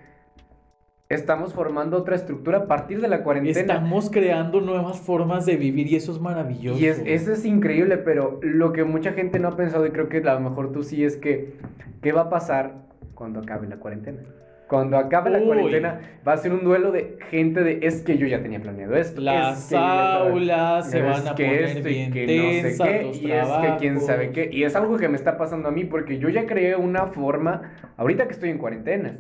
estamos 1.10 1.54
formando 1.54 1.98
otra 1.98 2.16
estructura 2.16 2.60
a 2.60 2.68
partir 2.68 3.02
de 3.02 3.08
la 3.08 3.24
cuarentena. 3.24 3.60
Estamos 3.60 4.10
creando 4.10 4.62
nuevas 4.62 5.00
formas 5.00 5.46
de 5.46 5.58
vivir 5.58 5.88
y 5.88 5.96
eso 5.96 6.12
es 6.12 6.20
maravilloso. 6.20 6.80
Y 6.80 6.86
es, 6.88 7.02
eso 7.06 7.32
es 7.32 7.46
increíble, 7.46 7.98
pero 7.98 8.40
lo 8.42 8.74
que 8.74 8.84
mucha 8.84 9.14
gente 9.14 9.40
no 9.40 9.50
ha 9.50 9.56
pensado, 9.56 9.86
y 9.86 9.92
creo 9.92 10.10
que 10.10 10.18
a 10.18 10.34
lo 10.34 10.40
mejor 10.40 10.72
tú 10.72 10.84
sí, 10.84 11.04
es 11.04 11.18
que, 11.18 11.54
¿qué 12.02 12.12
va 12.12 12.22
a 12.22 12.30
pasar 12.30 12.74
cuando 13.14 13.40
acabe 13.40 13.68
la 13.68 13.78
cuarentena? 13.78 14.20
Cuando 14.68 14.98
acabe 14.98 15.30
la 15.30 15.38
Uy. 15.40 15.46
cuarentena, 15.46 16.00
va 16.28 16.34
a 16.34 16.38
ser 16.38 16.52
un 16.52 16.64
duelo 16.64 16.92
de 16.92 17.20
gente 17.30 17.64
de, 17.64 17.80
es 17.84 18.02
que 18.02 18.18
yo 18.18 18.26
ya 18.26 18.42
tenía 18.42 18.60
planeado 18.60 18.96
esto. 18.96 19.22
Las 19.22 19.60
es 19.60 19.70
que 19.70 19.76
yo 19.76 19.82
ya 19.82 19.86
estaba- 19.86 20.30
aulas 20.30 20.90
se 20.90 21.02
van 21.02 21.28
a 21.28 21.36
que 21.36 21.44
poner 21.46 21.64
esto 21.66 21.90
y 21.90 21.94
bien 21.94 22.12
que 22.12 22.22
no 22.22 22.70
sé 22.72 22.84
qué, 22.84 23.04
y 23.22 23.32
es 23.32 23.48
que 23.48 23.76
quién 23.78 24.00
sabe 24.00 24.28
trabajos. 24.30 24.34
qué. 24.34 24.50
Y 24.52 24.64
es 24.64 24.76
algo 24.76 24.98
que 24.98 25.10
me 25.10 25.16
está 25.18 25.38
pasando 25.38 25.68
a 25.68 25.72
mí 25.72 25.84
porque 25.84 26.18
yo 26.18 26.30
ya 26.30 26.48
creé 26.48 26.76
una 26.76 27.08
forma, 27.08 27.74
ahorita 27.98 28.26
que 28.26 28.32
estoy 28.32 28.50
en 28.50 28.58
cuarentena, 28.58 29.20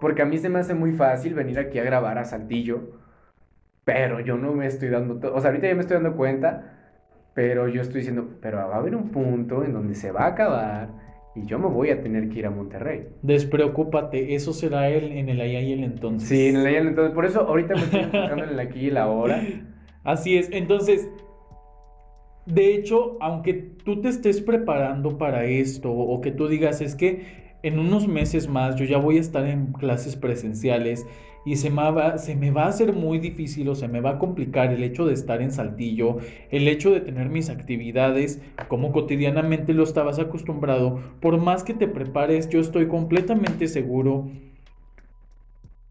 porque 0.00 0.22
a 0.22 0.26
mí 0.26 0.38
se 0.38 0.48
me 0.48 0.58
hace 0.58 0.74
muy 0.74 0.92
fácil 0.92 1.34
venir 1.34 1.58
aquí 1.58 1.78
a 1.78 1.84
grabar 1.84 2.18
a 2.18 2.24
Saltillo, 2.24 2.90
pero 3.84 4.20
yo 4.20 4.36
no 4.36 4.52
me 4.52 4.66
estoy 4.66 4.88
dando, 4.88 5.20
o 5.32 5.40
sea, 5.40 5.50
ahorita 5.50 5.68
ya 5.68 5.74
me 5.74 5.80
estoy 5.80 5.96
dando 5.96 6.16
cuenta, 6.16 6.72
pero 7.34 7.68
yo 7.68 7.82
estoy 7.82 7.98
diciendo, 7.98 8.28
pero 8.40 8.58
va 8.58 8.74
a 8.74 8.78
haber 8.78 8.96
un 8.96 9.10
punto 9.10 9.64
en 9.64 9.72
donde 9.72 9.94
se 9.94 10.10
va 10.10 10.22
a 10.22 10.28
acabar 10.28 10.88
y 11.36 11.44
yo 11.44 11.58
me 11.58 11.68
voy 11.68 11.90
a 11.90 12.00
tener 12.00 12.30
que 12.30 12.38
ir 12.38 12.46
a 12.46 12.50
Monterrey. 12.50 13.08
Despreocúpate, 13.22 14.34
eso 14.34 14.54
será 14.54 14.88
el, 14.88 15.12
en 15.12 15.28
el 15.28 15.40
allá 15.40 15.60
y 15.60 15.72
el 15.72 15.84
entonces. 15.84 16.28
Sí, 16.28 16.48
en 16.48 16.56
el 16.56 16.88
entonces, 16.88 17.14
por 17.14 17.26
eso 17.26 17.42
ahorita 17.42 17.74
me 17.74 17.80
estoy 17.82 18.00
enfocando 18.00 18.44
en 18.44 18.50
el 18.50 18.60
aquí 18.60 18.86
y 18.86 18.90
la 18.90 19.02
ahora. 19.02 19.42
Así 20.04 20.38
es. 20.38 20.48
Entonces, 20.50 21.10
de 22.46 22.74
hecho, 22.74 23.18
aunque 23.20 23.52
tú 23.84 24.00
te 24.00 24.08
estés 24.08 24.40
preparando 24.40 25.18
para 25.18 25.44
esto 25.44 25.92
o 25.92 26.20
que 26.20 26.30
tú 26.30 26.48
digas, 26.48 26.80
es 26.80 26.94
que 26.94 27.45
en 27.62 27.78
unos 27.78 28.06
meses 28.08 28.48
más 28.48 28.76
yo 28.76 28.84
ya 28.84 28.98
voy 28.98 29.18
a 29.18 29.20
estar 29.20 29.46
en 29.46 29.72
clases 29.72 30.16
presenciales 30.16 31.06
y 31.44 31.56
se 31.56 31.70
me 31.70 31.90
va, 31.92 32.18
se 32.18 32.34
me 32.34 32.50
va 32.50 32.64
a 32.64 32.68
hacer 32.68 32.92
muy 32.92 33.18
difícil 33.20 33.68
o 33.68 33.76
se 33.76 33.86
me 33.86 34.00
va 34.00 34.10
a 34.10 34.18
complicar 34.18 34.72
el 34.72 34.82
hecho 34.82 35.06
de 35.06 35.14
estar 35.14 35.40
en 35.40 35.52
Saltillo, 35.52 36.18
el 36.50 36.66
hecho 36.66 36.90
de 36.90 37.00
tener 37.00 37.28
mis 37.28 37.50
actividades 37.50 38.42
como 38.66 38.90
cotidianamente 38.90 39.72
lo 39.72 39.84
estabas 39.84 40.18
acostumbrado, 40.18 40.98
por 41.20 41.38
más 41.38 41.62
que 41.62 41.72
te 41.72 41.86
prepares, 41.86 42.48
yo 42.48 42.58
estoy 42.58 42.88
completamente 42.88 43.68
seguro 43.68 44.28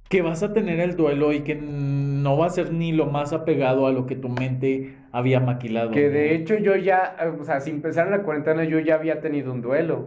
que 0.10 0.22
vas 0.22 0.44
a 0.44 0.54
tener 0.54 0.80
el 0.80 0.96
duelo 0.96 1.34
y 1.34 1.40
que 1.42 1.56
no 1.56 2.38
va 2.38 2.46
a 2.48 2.50
ser 2.50 2.72
ni 2.72 2.92
lo 2.92 3.06
más 3.08 3.34
apegado 3.34 3.88
a 3.88 3.92
lo 3.92 4.06
que 4.06 4.16
tu 4.16 4.30
mente 4.30 4.96
había 5.12 5.40
maquilado. 5.40 5.92
Que 5.92 6.10
de 6.10 6.36
hecho 6.36 6.56
yo 6.58 6.76
ya, 6.76 7.16
o 7.40 7.44
sea, 7.44 7.60
sin 7.60 7.76
empezar 7.76 8.10
la 8.10 8.24
cuarentena, 8.24 8.66
yo 8.66 8.80
ya 8.80 8.96
había 8.96 9.20
tenido 9.20 9.52
un 9.52 9.62
duelo. 9.62 10.06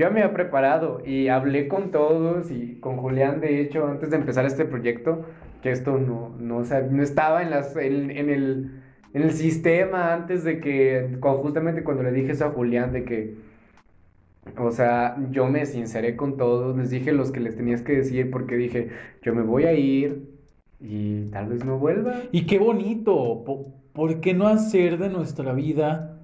Yo 0.00 0.10
me 0.10 0.22
había 0.22 0.32
preparado 0.32 1.02
y 1.04 1.28
hablé 1.28 1.68
con 1.68 1.90
todos 1.90 2.50
y 2.50 2.76
con 2.80 2.96
Julián, 2.96 3.40
de 3.42 3.60
hecho, 3.60 3.86
antes 3.86 4.08
de 4.10 4.16
empezar 4.16 4.46
este 4.46 4.64
proyecto, 4.64 5.26
que 5.62 5.70
esto 5.72 5.98
no, 5.98 6.34
no, 6.38 6.56
o 6.58 6.64
sea, 6.64 6.80
no 6.80 7.02
estaba 7.02 7.42
en, 7.42 7.50
las, 7.50 7.76
en, 7.76 8.10
en 8.10 8.30
el, 8.30 8.70
en 9.12 9.22
el 9.22 9.32
sistema 9.32 10.14
antes 10.14 10.42
de 10.42 10.58
que, 10.60 11.18
cu- 11.20 11.42
justamente 11.42 11.84
cuando 11.84 12.02
le 12.02 12.12
dije 12.12 12.32
eso 12.32 12.46
a 12.46 12.50
Julián, 12.50 12.92
de 12.92 13.04
que, 13.04 13.34
o 14.58 14.70
sea, 14.70 15.16
yo 15.30 15.46
me 15.48 15.66
sinceré 15.66 16.16
con 16.16 16.36
todos, 16.36 16.76
les 16.76 16.90
dije 16.90 17.12
los 17.12 17.30
que 17.30 17.40
les 17.40 17.56
tenías 17.56 17.82
que 17.82 17.92
decir 17.92 18.30
porque 18.30 18.56
dije, 18.56 18.88
yo 19.22 19.34
me 19.34 19.42
voy 19.42 19.64
a 19.64 19.72
ir 19.74 20.30
y 20.80 21.24
tal 21.30 21.48
vez 21.48 21.64
no 21.64 21.78
vuelva. 21.78 22.14
Y 22.32 22.46
qué 22.46 22.58
bonito. 22.58 23.44
po- 23.44 23.74
¿Por 23.92 24.20
qué 24.20 24.34
no 24.34 24.46
hacer 24.46 24.98
de 24.98 25.08
nuestra 25.10 25.52
vida 25.52 26.19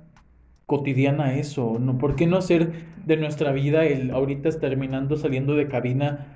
cotidiana 0.66 1.34
eso? 1.34 1.78
¿No? 1.80 1.98
¿Por 1.98 2.16
qué 2.16 2.26
no 2.26 2.36
hacer 2.36 2.70
de 3.06 3.16
nuestra 3.16 3.52
vida 3.52 3.84
el 3.84 4.10
ahorita 4.10 4.50
terminando 4.58 5.16
saliendo 5.16 5.54
de 5.54 5.68
cabina 5.68 6.26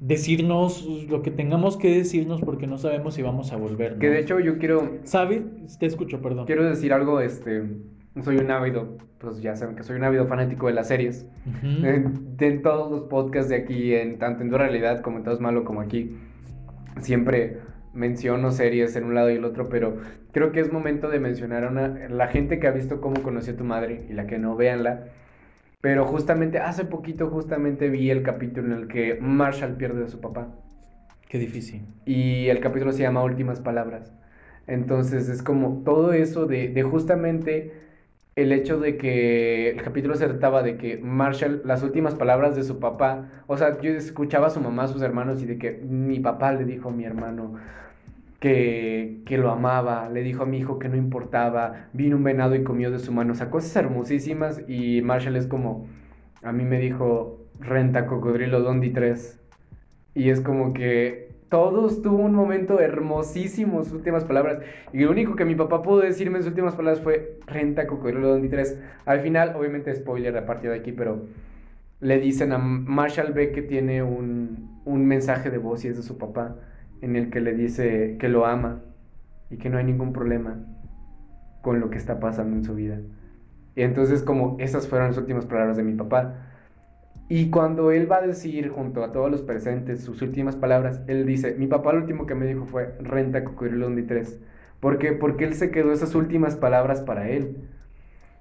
decirnos 0.00 0.86
lo 1.08 1.22
que 1.22 1.30
tengamos 1.30 1.76
que 1.76 1.94
decirnos 1.94 2.40
porque 2.40 2.66
no 2.66 2.78
sabemos 2.78 3.14
si 3.14 3.22
vamos 3.22 3.52
a 3.52 3.56
volver, 3.56 3.92
¿no? 3.94 3.98
Que 3.98 4.08
de 4.08 4.20
hecho 4.20 4.40
yo 4.40 4.58
quiero, 4.58 4.98
¿Sabes? 5.04 5.42
Te 5.78 5.86
escucho, 5.86 6.20
perdón. 6.22 6.46
Quiero 6.46 6.64
decir 6.64 6.92
algo, 6.92 7.20
este, 7.20 7.64
soy 8.24 8.38
un 8.38 8.50
ávido, 8.50 8.96
pues 9.18 9.40
ya 9.42 9.54
saben 9.56 9.76
que 9.76 9.82
soy 9.82 9.96
un 9.98 10.04
ávido 10.04 10.26
fanático 10.26 10.68
de 10.68 10.72
las 10.72 10.88
series. 10.88 11.26
Ujú. 11.46 11.86
En, 11.86 12.36
de- 12.38 12.46
en 12.46 12.62
todos 12.62 12.90
los 12.90 13.02
podcasts 13.02 13.50
de 13.50 13.56
aquí, 13.56 13.94
en 13.94 14.18
tanto 14.18 14.42
en 14.42 14.48
Dura 14.50 14.64
Realidad 14.68 15.02
como 15.02 15.18
en 15.18 15.24
Todos 15.24 15.38
Malo 15.40 15.64
como 15.64 15.82
aquí, 15.82 16.16
siempre 17.02 17.58
menciono 17.92 18.50
series 18.50 18.94
en 18.96 19.04
un 19.04 19.14
lado 19.14 19.30
y 19.30 19.34
el 19.34 19.44
otro, 19.44 19.68
pero 19.68 19.98
creo 20.32 20.52
que 20.52 20.60
es 20.60 20.72
momento 20.72 21.08
de 21.08 21.20
mencionar 21.20 21.64
a 21.64 21.68
una, 21.68 21.88
la 22.08 22.28
gente 22.28 22.58
que 22.58 22.66
ha 22.66 22.72
visto 22.72 23.00
cómo 23.00 23.22
conocí 23.22 23.50
a 23.50 23.56
tu 23.56 23.64
madre 23.64 24.06
y 24.08 24.12
la 24.12 24.26
que 24.26 24.38
no, 24.38 24.56
véanla. 24.56 25.06
Pero 25.80 26.06
justamente, 26.06 26.58
hace 26.58 26.84
poquito 26.84 27.28
justamente 27.30 27.88
vi 27.88 28.10
el 28.10 28.22
capítulo 28.22 28.74
en 28.74 28.82
el 28.82 28.88
que 28.88 29.18
Marshall 29.20 29.76
pierde 29.76 30.04
a 30.04 30.08
su 30.08 30.20
papá. 30.20 30.48
Qué 31.28 31.38
difícil. 31.38 31.86
Y 32.04 32.48
el 32.48 32.60
capítulo 32.60 32.92
se 32.92 33.02
llama 33.02 33.22
Últimas 33.22 33.60
Palabras. 33.60 34.12
Entonces 34.66 35.28
es 35.28 35.42
como 35.42 35.82
todo 35.84 36.12
eso 36.12 36.46
de, 36.46 36.68
de 36.68 36.82
justamente 36.82 37.72
el 38.42 38.52
hecho 38.52 38.78
de 38.78 38.96
que 38.96 39.70
el 39.70 39.82
capítulo 39.82 40.14
se 40.14 40.26
trataba 40.26 40.62
de 40.62 40.76
que 40.76 40.98
Marshall, 40.98 41.62
las 41.64 41.82
últimas 41.82 42.14
palabras 42.14 42.56
de 42.56 42.64
su 42.64 42.78
papá, 42.78 43.28
o 43.46 43.56
sea, 43.56 43.80
yo 43.80 43.90
escuchaba 43.90 44.48
a 44.48 44.50
su 44.50 44.60
mamá, 44.60 44.84
a 44.84 44.88
sus 44.88 45.02
hermanos 45.02 45.42
y 45.42 45.46
de 45.46 45.58
que 45.58 45.72
mi 45.72 46.20
papá 46.20 46.52
le 46.52 46.64
dijo 46.64 46.88
a 46.88 46.92
mi 46.92 47.04
hermano 47.04 47.54
que, 48.38 49.22
que 49.26 49.38
lo 49.38 49.50
amaba, 49.50 50.08
le 50.08 50.22
dijo 50.22 50.42
a 50.44 50.46
mi 50.46 50.58
hijo 50.58 50.78
que 50.78 50.88
no 50.88 50.96
importaba, 50.96 51.88
vino 51.92 52.16
un 52.16 52.24
venado 52.24 52.54
y 52.54 52.64
comió 52.64 52.90
de 52.90 52.98
su 52.98 53.12
mano, 53.12 53.32
o 53.32 53.36
sea, 53.36 53.50
cosas 53.50 53.76
hermosísimas 53.76 54.62
y 54.68 55.02
Marshall 55.02 55.36
es 55.36 55.46
como, 55.46 55.86
a 56.42 56.52
mí 56.52 56.64
me 56.64 56.78
dijo, 56.78 57.46
renta 57.60 58.06
cocodrilo 58.06 58.60
Dondi 58.60 58.90
3 58.90 59.40
y 60.14 60.30
es 60.30 60.40
como 60.40 60.72
que 60.72 61.29
todos 61.50 62.00
tuvo 62.00 62.18
un 62.18 62.34
momento 62.34 62.80
hermosísimo, 62.80 63.82
sus 63.82 63.92
últimas 63.92 64.24
palabras. 64.24 64.60
Y 64.92 65.00
lo 65.00 65.10
único 65.10 65.36
que 65.36 65.44
mi 65.44 65.56
papá 65.56 65.82
pudo 65.82 65.98
decirme 65.98 66.38
en 66.38 66.44
sus 66.44 66.50
últimas 66.50 66.74
palabras 66.76 67.02
fue 67.02 67.40
renta 67.46 67.86
cocodrilo 67.86 68.32
23. 68.32 68.80
Al 69.04 69.20
final, 69.20 69.54
obviamente, 69.56 69.94
spoiler 69.94 70.36
a 70.36 70.46
partir 70.46 70.70
de 70.70 70.76
aquí, 70.76 70.92
pero 70.92 71.26
le 72.00 72.18
dicen 72.20 72.52
a 72.52 72.58
Marshall 72.58 73.32
Beck 73.32 73.52
que 73.52 73.62
tiene 73.62 74.02
un, 74.02 74.80
un 74.84 75.06
mensaje 75.06 75.50
de 75.50 75.58
voz 75.58 75.84
y 75.84 75.88
es 75.88 75.96
de 75.96 76.02
su 76.04 76.16
papá, 76.16 76.56
en 77.02 77.16
el 77.16 77.30
que 77.30 77.40
le 77.40 77.52
dice 77.52 78.16
que 78.18 78.28
lo 78.28 78.46
ama 78.46 78.82
y 79.50 79.56
que 79.56 79.68
no 79.70 79.78
hay 79.78 79.84
ningún 79.84 80.12
problema 80.12 80.64
con 81.62 81.80
lo 81.80 81.90
que 81.90 81.98
está 81.98 82.20
pasando 82.20 82.56
en 82.56 82.64
su 82.64 82.74
vida. 82.74 83.00
Y 83.74 83.82
entonces 83.82 84.22
como 84.22 84.56
esas 84.60 84.86
fueron 84.86 85.08
las 85.08 85.18
últimas 85.18 85.46
palabras 85.46 85.76
de 85.76 85.82
mi 85.82 85.94
papá. 85.94 86.49
Y 87.32 87.48
cuando 87.48 87.92
él 87.92 88.10
va 88.10 88.16
a 88.16 88.26
decir 88.26 88.70
junto 88.70 89.04
a 89.04 89.12
todos 89.12 89.30
los 89.30 89.42
presentes 89.42 90.02
sus 90.02 90.20
últimas 90.20 90.56
palabras, 90.56 91.00
él 91.06 91.24
dice, 91.26 91.54
mi 91.56 91.68
papá 91.68 91.92
lo 91.92 92.00
último 92.00 92.26
que 92.26 92.34
me 92.34 92.44
dijo 92.44 92.66
fue, 92.66 92.96
renta 92.98 93.44
cocodrilo 93.44 93.88
3. 94.04 94.40
¿Por 94.80 94.98
qué? 94.98 95.12
Porque 95.12 95.44
él 95.44 95.54
se 95.54 95.70
quedó 95.70 95.92
esas 95.92 96.16
últimas 96.16 96.56
palabras 96.56 97.02
para 97.02 97.30
él. 97.30 97.68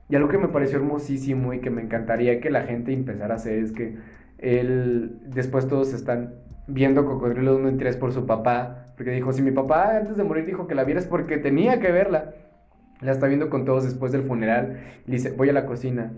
Y 0.09 0.15
algo 0.15 0.27
que 0.27 0.39
me 0.39 0.47
pareció 0.47 0.79
hermosísimo 0.79 1.53
y 1.53 1.59
que 1.59 1.69
me 1.69 1.83
encantaría 1.83 2.41
que 2.41 2.49
la 2.49 2.63
gente 2.63 2.91
empezara 2.91 3.35
a 3.35 3.37
hacer 3.37 3.59
es 3.59 3.73
que 3.73 3.97
él, 4.39 5.19
después 5.27 5.67
todos 5.67 5.93
están 5.93 6.33
viendo 6.65 7.05
Cocodrilo 7.05 7.57
1 7.57 7.69
y 7.69 7.77
3 7.77 7.95
por 7.95 8.11
su 8.11 8.25
papá, 8.25 8.87
porque 8.97 9.11
dijo, 9.11 9.31
si 9.33 9.43
mi 9.43 9.51
papá 9.51 9.97
antes 9.97 10.17
de 10.17 10.23
morir 10.23 10.47
dijo 10.47 10.65
que 10.65 10.73
la 10.73 10.83
vieras 10.83 11.05
porque 11.05 11.37
tenía 11.37 11.79
que 11.79 11.91
verla, 11.91 12.33
la 13.01 13.11
está 13.11 13.27
viendo 13.27 13.51
con 13.51 13.65
todos 13.65 13.83
después 13.83 14.11
del 14.11 14.23
funeral, 14.23 14.79
y 15.05 15.11
dice, 15.11 15.29
voy 15.29 15.49
a 15.49 15.53
la 15.53 15.67
cocina, 15.67 16.11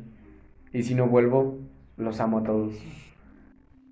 y 0.72 0.84
si 0.84 0.96
no 0.96 1.08
vuelvo, 1.08 1.60
los 2.02 2.20
amo 2.20 2.40
a 2.40 2.44
todos. 2.44 2.74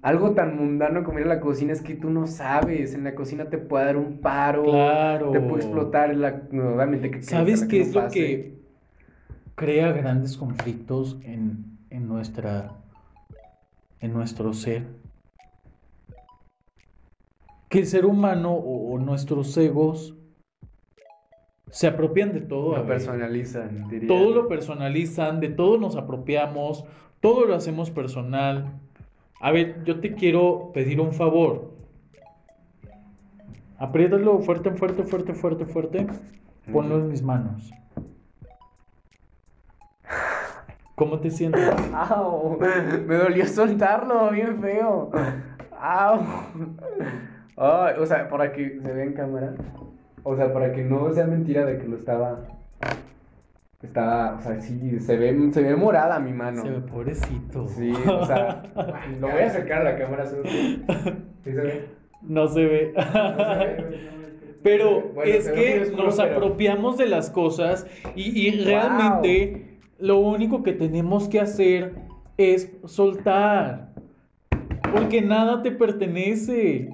Algo 0.01 0.31
tan 0.31 0.55
mundano 0.55 1.03
como 1.03 1.19
ir 1.19 1.25
a 1.25 1.29
la 1.29 1.39
cocina 1.41 1.73
es 1.73 1.81
que 1.81 1.93
tú 1.93 2.09
no 2.09 2.25
sabes, 2.25 2.93
en 2.93 3.03
la 3.03 3.15
cocina 3.15 3.49
te 3.49 3.57
puede 3.57 3.85
dar 3.85 3.97
un 3.97 4.19
paro, 4.19 4.63
Claro. 4.63 5.31
te 5.31 5.41
puede 5.41 5.63
explotar 5.63 6.15
la, 6.15 6.47
que 6.47 7.21
¿Sabes 7.21 7.65
qué 7.65 7.79
no 7.79 7.83
es 7.83 7.95
lo 7.95 8.07
que 8.07 8.59
crea 9.55 9.91
grandes 9.91 10.37
conflictos 10.37 11.19
en, 11.23 11.65
en 11.89 12.07
nuestra 12.07 12.77
en 13.99 14.13
nuestro 14.13 14.53
ser? 14.53 14.83
Que 17.67 17.79
el 17.79 17.85
ser 17.85 18.05
humano 18.05 18.53
o, 18.53 18.93
o 18.93 18.99
nuestros 18.99 19.55
egos 19.57 20.15
se 21.71 21.87
apropian 21.87 22.33
de 22.33 22.41
todo. 22.41 22.77
Lo 22.77 22.85
personalizan, 22.85 23.87
diría. 23.89 24.07
Todo 24.07 24.33
lo 24.33 24.47
personalizan, 24.47 25.39
de 25.39 25.49
todo 25.49 25.77
nos 25.77 25.95
apropiamos, 25.95 26.85
todo 27.19 27.45
lo 27.45 27.55
hacemos 27.55 27.91
personal. 27.91 28.73
A 29.39 29.51
ver, 29.51 29.83
yo 29.83 29.99
te 29.99 30.13
quiero 30.15 30.71
pedir 30.73 30.99
un 30.99 31.13
favor. 31.13 31.73
Apriétalo 33.77 34.39
fuerte, 34.39 34.71
fuerte, 34.71 35.03
fuerte, 35.03 35.33
fuerte, 35.33 35.65
fuerte. 35.65 36.07
Ponlo 36.71 36.99
en 36.99 37.07
mis 37.07 37.23
manos. 37.23 37.71
¿Cómo 40.95 41.19
te 41.19 41.31
sientes? 41.31 41.63
¡Au! 41.93 42.59
Me 43.07 43.15
dolió 43.15 43.47
soltarlo, 43.47 44.31
bien 44.31 44.59
feo. 44.59 45.09
¡Au! 45.79 46.19
Ay, 47.55 47.95
o 47.97 48.05
sea, 48.05 48.27
para 48.27 48.51
que 48.51 48.79
se 48.81 48.91
vea 48.91 49.05
en 49.05 49.13
cámara. 49.13 49.53
O 50.23 50.35
sea, 50.35 50.51
para 50.53 50.71
que 50.73 50.83
no 50.83 51.13
sea 51.13 51.25
mentira 51.27 51.65
de 51.65 51.77
que 51.77 51.87
lo 51.87 51.95
estaba. 51.97 52.41
Estaba, 53.81 54.35
o 54.37 54.41
sea, 54.41 54.59
sí, 54.59 54.99
se 54.99 55.15
ve, 55.15 55.51
se 55.53 55.63
ve 55.63 55.75
morada 55.75 56.19
mi 56.19 56.33
mano. 56.33 56.61
Se 56.63 56.69
ve 56.69 56.81
pobrecito. 56.81 57.67
Sí, 57.69 57.91
o 57.91 58.25
sea, 58.25 58.63
lo 59.21 59.29
voy 59.29 59.41
a 59.41 59.47
acercar 59.47 59.81
a 59.81 59.91
la 59.93 59.97
cámara. 59.97 60.25
¿sí? 60.25 60.37
¿Sí 61.43 61.51
se 61.53 61.61
ve? 61.61 61.85
No 62.21 62.47
se 62.47 62.65
ve. 62.65 62.93
¿No 62.93 63.03
se 63.03 63.65
ve? 63.65 64.09
Pero 64.61 65.01
Bueno, 65.15 65.31
es 65.31 65.47
que 65.49 65.81
oscuro, 65.83 66.03
nos 66.03 66.17
pero- 66.17 66.35
apropiamos 66.35 66.97
de 66.97 67.05
las 67.07 67.29
cosas 67.29 67.87
y, 68.15 68.47
y 68.49 68.57
Wow. 68.57 68.65
realmente 68.65 69.77
lo 69.99 70.17
único 70.19 70.61
que 70.63 70.73
tenemos 70.73 71.29
que 71.29 71.39
hacer 71.39 71.93
es 72.35 72.69
soltar. 72.83 73.93
Porque 74.91 75.21
nada 75.21 75.61
te 75.63 75.71
pertenece. 75.71 76.89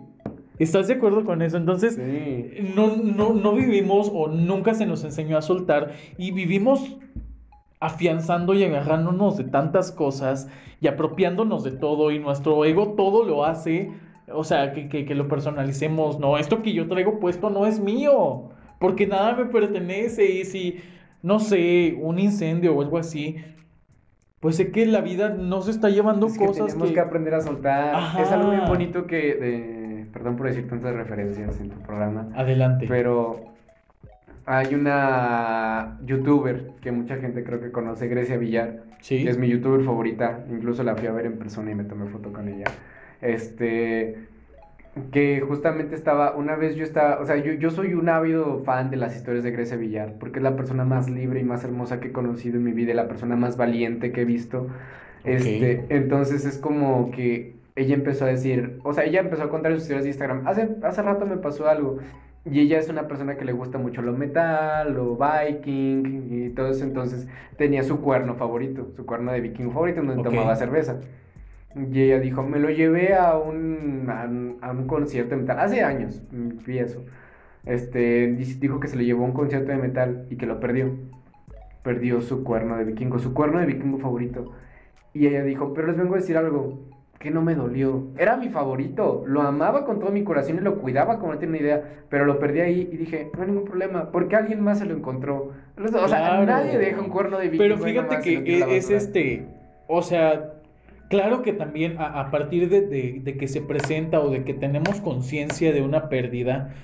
¿Estás 0.60 0.88
de 0.88 0.94
acuerdo 0.96 1.26
con 1.26 1.42
eso? 1.42 1.58
Entonces, 1.58 1.96
Sí. 1.96 2.72
no, 2.76 2.96
no, 2.98 3.34
no 3.34 3.54
vivimos 3.54 4.10
o 4.14 4.28
nunca 4.28 4.74
se 4.74 4.86
nos 4.86 5.04
enseñó 5.04 5.38
a 5.38 5.42
soltar 5.42 5.92
y 6.18 6.32
vivimos 6.32 6.98
afianzando 7.80 8.54
y 8.54 8.64
agarrándonos 8.64 9.38
de 9.38 9.44
tantas 9.44 9.92
cosas 9.92 10.50
y 10.82 10.88
apropiándonos 10.88 11.64
de 11.64 11.72
todo 11.72 12.12
y 12.12 12.20
nuestro 12.20 12.64
ego 12.66 12.94
todo 12.94 13.24
lo 13.26 13.46
hace, 13.46 13.92
o 14.34 14.44
sea, 14.44 14.72
que, 14.74 14.88
que, 14.90 15.06
que 15.06 15.14
lo 15.16 15.28
personalicemos, 15.28 16.20
no, 16.20 16.38
esto 16.38 16.62
que 16.62 16.74
yo 16.74 16.88
traigo 16.88 17.20
puesto 17.20 17.50
no 17.50 17.66
es 17.66 17.80
mío, 17.80 18.50
porque 18.80 19.08
nada 19.08 19.34
me 19.36 19.46
pertenece 19.46 20.32
y 20.32 20.46
si, 20.46 20.78
no 21.22 21.40
sé, 21.40 21.98
un 22.02 22.18
incendio 22.18 22.76
o 22.76 22.82
algo 22.82 22.98
así, 22.98 23.36
pues 24.40 24.58
sé 24.58 24.72
que 24.72 24.86
la 24.86 25.02
vida 25.02 25.30
no 25.30 25.62
se 25.62 25.72
está 25.72 25.90
llevando 25.90 26.28
Es 26.28 26.38
que 26.38 26.46
cosas 26.46 26.68
tenemos 26.68 26.90
que... 26.90 26.94
que... 26.96 27.00
aprender 27.00 27.34
a 27.34 27.42
soltar. 27.42 27.96
Ajá. 27.96 28.22
Es 28.22 28.32
algo 28.32 28.52
bien 28.52 28.66
bonito 28.68 29.08
que. 29.08 29.18
De... 29.36 29.75
Perdón 30.16 30.38
por 30.38 30.48
decir 30.48 30.70
tantas 30.70 30.96
referencias 30.96 31.60
en 31.60 31.72
tu 31.72 31.78
programa. 31.82 32.30
Adelante. 32.36 32.86
Pero 32.88 33.52
hay 34.46 34.74
una 34.74 36.00
youtuber 36.06 36.72
que 36.80 36.94
mucha 36.94 37.18
gente 37.18 37.44
creo 37.44 37.60
que 37.60 37.70
conoce, 37.70 38.08
Grecia 38.08 38.38
Villar, 38.38 38.84
sí. 39.02 39.26
que 39.26 39.30
es 39.30 39.38
mi 39.38 39.50
youtuber 39.50 39.84
favorita. 39.84 40.46
Incluso 40.50 40.84
la 40.84 40.96
fui 40.96 41.08
a 41.08 41.12
ver 41.12 41.26
en 41.26 41.38
persona 41.38 41.72
y 41.72 41.76
me 41.76 41.84
tomé 41.84 42.08
foto 42.08 42.32
con 42.32 42.48
ella. 42.48 42.64
Este. 43.22 44.16
Que 45.12 45.42
justamente 45.42 45.96
estaba, 45.96 46.34
una 46.34 46.56
vez 46.56 46.78
yo 46.78 46.86
estaba, 46.86 47.20
o 47.20 47.26
sea, 47.26 47.36
yo, 47.36 47.52
yo 47.52 47.70
soy 47.70 47.94
un 47.94 48.08
ávido 48.08 48.60
fan 48.60 48.90
de 48.92 48.96
las 48.96 49.18
historias 49.18 49.44
de 49.44 49.52
Grecia 49.52 49.76
Villar, 49.76 50.14
porque 50.18 50.40
es 50.40 50.44
la 50.44 50.56
persona 50.56 50.86
más 50.86 51.10
libre 51.10 51.42
y 51.42 51.44
más 51.44 51.66
hermosa 51.66 52.00
que 52.00 52.08
he 52.08 52.12
conocido 52.14 52.56
en 52.56 52.64
mi 52.64 52.72
vida, 52.72 52.94
y 52.94 52.96
la 52.96 53.10
persona 53.10 53.36
más 53.36 53.58
valiente 53.58 54.14
que 54.14 54.22
he 54.22 54.26
visto. 54.26 54.68
Este, 55.26 55.84
entonces 55.90 56.46
es 56.46 56.58
como 56.58 57.12
que 57.12 57.56
ella 57.76 57.94
empezó 57.96 58.26
a 58.26 58.30
decir, 58.30 58.80
o 58.84 58.94
sea, 58.94 59.04
ella 59.06 59.20
empezó 59.20 59.44
a 59.44 59.50
contar 59.50 59.74
sus 59.74 59.82
historias 59.84 60.04
de 60.04 60.10
Instagram. 60.10 60.48
Hace, 60.48 60.70
hace 60.84 61.02
rato 61.02 61.26
me 61.26 61.38
pasó 61.38 61.68
algo. 61.68 61.98
Y 62.46 62.60
ella 62.60 62.78
es 62.78 62.90
una 62.90 63.08
persona 63.08 63.38
que 63.38 63.44
le 63.46 63.54
gusta 63.54 63.80
mucho 63.80 64.02
lo 64.04 64.14
metal, 64.14 64.94
lo 64.94 65.18
viking 65.18 66.28
y 66.32 66.50
todo 66.52 66.70
eso. 66.70 66.84
Entonces 66.84 67.28
tenía 67.58 67.84
su 67.84 68.02
cuerno 68.02 68.36
favorito, 68.36 68.92
su 68.96 69.06
cuerno 69.06 69.32
de 69.32 69.42
viking 69.42 69.72
favorito, 69.72 70.02
donde 70.02 70.16
tomaba 70.24 70.56
cerveza. 70.56 71.02
Y 71.76 72.02
ella 72.04 72.20
dijo, 72.20 72.44
me 72.44 72.60
lo 72.60 72.70
llevé 72.70 73.16
a 73.16 73.38
un, 73.38 74.06
a 74.10 74.26
un, 74.26 74.58
a 74.62 74.72
un 74.72 74.88
concierto 74.88 75.36
de 75.36 75.42
metal. 75.42 75.60
Hace 75.60 75.82
años 75.82 76.22
mm, 76.32 76.66
vi 76.66 76.78
eso. 76.80 77.04
Este, 77.66 78.28
di- 78.28 78.54
dijo 78.60 78.80
que 78.80 78.88
se 78.88 78.96
le 78.96 79.06
llevó 79.06 79.24
a 79.24 79.28
un 79.28 79.34
concierto 79.34 79.72
de 79.72 79.78
metal 79.80 80.28
y 80.30 80.38
que 80.38 80.46
lo 80.46 80.60
perdió. 80.60 80.92
Perdió 81.84 82.22
su 82.22 82.44
cuerno 82.44 82.78
de 82.78 82.86
vikingo, 82.86 83.20
su 83.20 83.34
cuerno 83.34 83.60
de 83.60 83.66
vikingo 83.66 83.98
favorito. 83.98 84.52
Y 85.14 85.28
ella 85.28 85.44
dijo, 85.44 85.74
pero 85.74 85.88
les 85.88 85.98
vengo 85.98 86.14
a 86.14 86.18
decir 86.18 86.38
algo 86.38 86.80
que 87.26 87.32
no 87.32 87.42
me 87.42 87.56
dolió. 87.56 88.04
Era 88.20 88.38
mi 88.38 88.50
favorito, 88.50 89.24
lo 89.26 89.42
amaba 89.42 89.84
con 89.84 90.00
todo 90.00 90.12
mi 90.12 90.24
corazón 90.24 90.58
y 90.58 90.62
lo 90.62 90.78
cuidaba 90.78 91.18
como 91.18 91.34
no 91.34 91.40
tiene 91.40 91.58
una 91.58 91.62
idea, 91.64 91.84
pero 92.08 92.24
lo 92.26 92.38
perdí 92.38 92.60
ahí 92.60 92.88
y 92.92 92.98
dije, 92.98 93.32
no 93.36 93.42
hay 93.42 93.48
ningún 93.48 93.66
problema, 93.66 94.12
porque 94.12 94.36
alguien 94.36 94.62
más 94.62 94.78
se 94.78 94.86
lo 94.86 94.94
encontró. 94.96 95.52
O 95.76 95.88
sea, 95.88 96.06
Claro. 96.06 96.46
nadie 96.46 96.78
deja 96.78 97.02
un 97.02 97.10
cuerno 97.10 97.40
de 97.40 97.50
vikingo. 97.50 97.64
Pero 97.64 97.78
fíjate 97.84 98.20
que 98.20 98.38
e- 98.38 98.78
es 98.78 98.92
este, 98.92 99.48
o 99.88 100.04
sea, 100.04 100.54
claro 101.10 101.42
que 101.42 101.52
también 101.52 101.98
a, 101.98 102.22
a 102.22 102.30
partir 102.30 102.70
de, 102.70 102.82
de- 102.82 103.22
de 103.24 103.38
que 103.38 103.48
se 103.48 103.60
presenta 103.62 104.20
o 104.22 104.30
de 104.30 104.44
que 104.44 104.54
tenemos 104.54 105.02
conciencia 105.02 105.74
de 105.74 105.82
una 105.82 106.08
pérdida, 106.10 106.76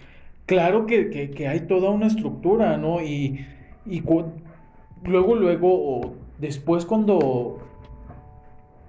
claro 0.48 0.88
que, 0.88 1.12
que- 1.12 1.30
que 1.30 1.48
hay 1.48 1.60
toda 1.62 1.92
una 1.92 2.08
estructura, 2.08 2.78
¿no? 2.78 3.00
Y, 3.00 3.46
y 3.86 4.02
luego, 5.06 5.36
luego, 5.36 5.70
o 5.72 6.16
después 6.40 6.86
cuando 6.86 7.60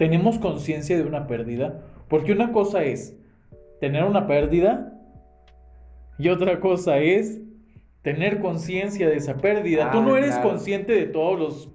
tenemos 0.03 0.41
conciencia 0.41 0.97
de 0.97 1.05
una 1.05 1.29
pérdida, 1.29 1.81
porque 2.09 2.33
una 2.33 2.51
cosa 2.51 2.83
es 2.83 3.17
tener 3.81 4.03
una 4.03 4.27
pérdida 4.27 4.93
y 6.19 6.29
otra 6.29 6.59
cosa 6.59 6.99
es 6.99 7.41
tener 8.03 8.41
conciencia 8.41 9.09
de 9.09 9.15
esa 9.15 9.37
pérdida. 9.37 9.93
Tú 9.93 9.99
Ah, 9.99 10.03
no 10.05 10.17
eres 10.17 10.35
claro. 10.35 10.49
consciente 10.51 10.93
de 10.93 11.07
todos 11.07 11.39
los 11.39 11.71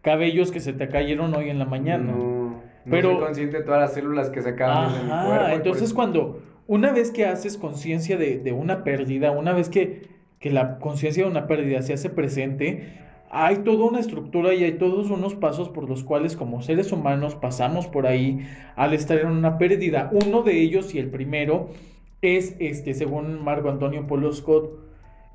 cabellos 0.00 0.50
que 0.50 0.58
se 0.58 0.72
te 0.72 0.88
cayeron 0.88 1.32
hoy 1.36 1.50
en 1.50 1.60
la 1.60 1.64
mañana. 1.64 2.10
No, 2.12 2.16
no 2.50 2.62
Pero- 2.90 3.12
soy 3.12 3.20
consciente 3.26 3.58
de 3.58 3.62
todas 3.62 3.80
las 3.80 3.94
células 3.94 4.28
que 4.30 4.42
se 4.42 4.48
acaban 4.48 4.92
de 4.92 5.02
mi 5.04 5.08
cuerpo. 5.28 5.48
entonces 5.54 5.94
cuando 5.94 6.42
una 6.66 6.90
vez 6.92 7.12
que 7.12 7.26
haces 7.26 7.56
conciencia 7.56 8.16
de, 8.16 8.38
de 8.38 8.50
una 8.50 8.82
pérdida, 8.82 9.30
una 9.30 9.52
vez 9.52 9.68
que, 9.68 10.08
que 10.40 10.50
la 10.50 10.80
conciencia 10.80 11.22
de 11.22 11.30
una 11.30 11.46
pérdida 11.46 11.80
se 11.82 11.92
hace 11.92 12.10
presente, 12.10 12.98
hay 13.34 13.58
toda 13.58 13.86
una 13.86 13.98
estructura 13.98 14.54
y 14.54 14.62
hay 14.62 14.72
todos 14.72 15.10
unos 15.10 15.34
pasos 15.34 15.70
por 15.70 15.88
los 15.88 16.04
cuales 16.04 16.36
como 16.36 16.60
seres 16.60 16.92
humanos 16.92 17.34
pasamos 17.34 17.86
por 17.86 18.06
ahí 18.06 18.40
al 18.76 18.92
estar 18.92 19.18
en 19.18 19.28
una 19.28 19.56
pérdida. 19.56 20.10
Uno 20.12 20.42
de 20.42 20.60
ellos 20.60 20.94
y 20.94 20.98
el 20.98 21.08
primero 21.08 21.70
es, 22.20 22.54
este, 22.58 22.92
según 22.92 23.42
Marco 23.42 23.70
Antonio 23.70 24.06
Polo 24.06 24.30
Scott, 24.32 24.70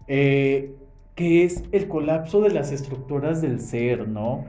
eh, 0.07 0.75
que 1.15 1.43
es 1.43 1.63
el 1.71 1.87
colapso 1.87 2.39
de 2.41 2.51
las 2.51 2.71
estructuras 2.71 3.41
del 3.41 3.59
ser, 3.59 4.07
¿no? 4.07 4.45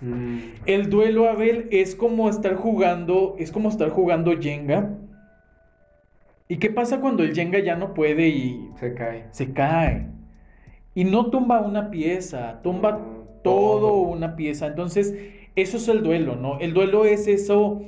Mm, 0.00 0.38
El 0.66 0.90
duelo, 0.90 1.28
Abel, 1.28 1.68
es 1.70 1.94
como 1.94 2.28
estar 2.28 2.56
jugando, 2.56 3.36
es 3.38 3.52
como 3.52 3.68
estar 3.68 3.90
jugando 3.90 4.36
Jenga 4.40 4.98
¿Y 6.48 6.56
qué 6.56 6.70
pasa 6.70 7.00
cuando 7.00 7.22
el 7.22 7.34
Jenga 7.34 7.58
ya 7.60 7.76
no 7.76 7.94
puede 7.94 8.28
y 8.28 8.70
Se 8.80 8.94
cae. 8.94 9.26
se 9.30 9.52
cae? 9.52 10.08
Y 10.98 11.04
no 11.04 11.30
tumba 11.30 11.60
una 11.60 11.90
pieza, 11.90 12.60
tumba 12.62 12.98
todo 13.44 13.78
todo. 13.78 13.92
una 13.92 14.34
pieza. 14.34 14.66
Entonces, 14.66 15.14
eso 15.54 15.76
es 15.76 15.86
el 15.86 16.02
duelo, 16.02 16.34
¿no? 16.34 16.58
El 16.58 16.74
duelo 16.74 17.04
es 17.04 17.28
eso, 17.28 17.80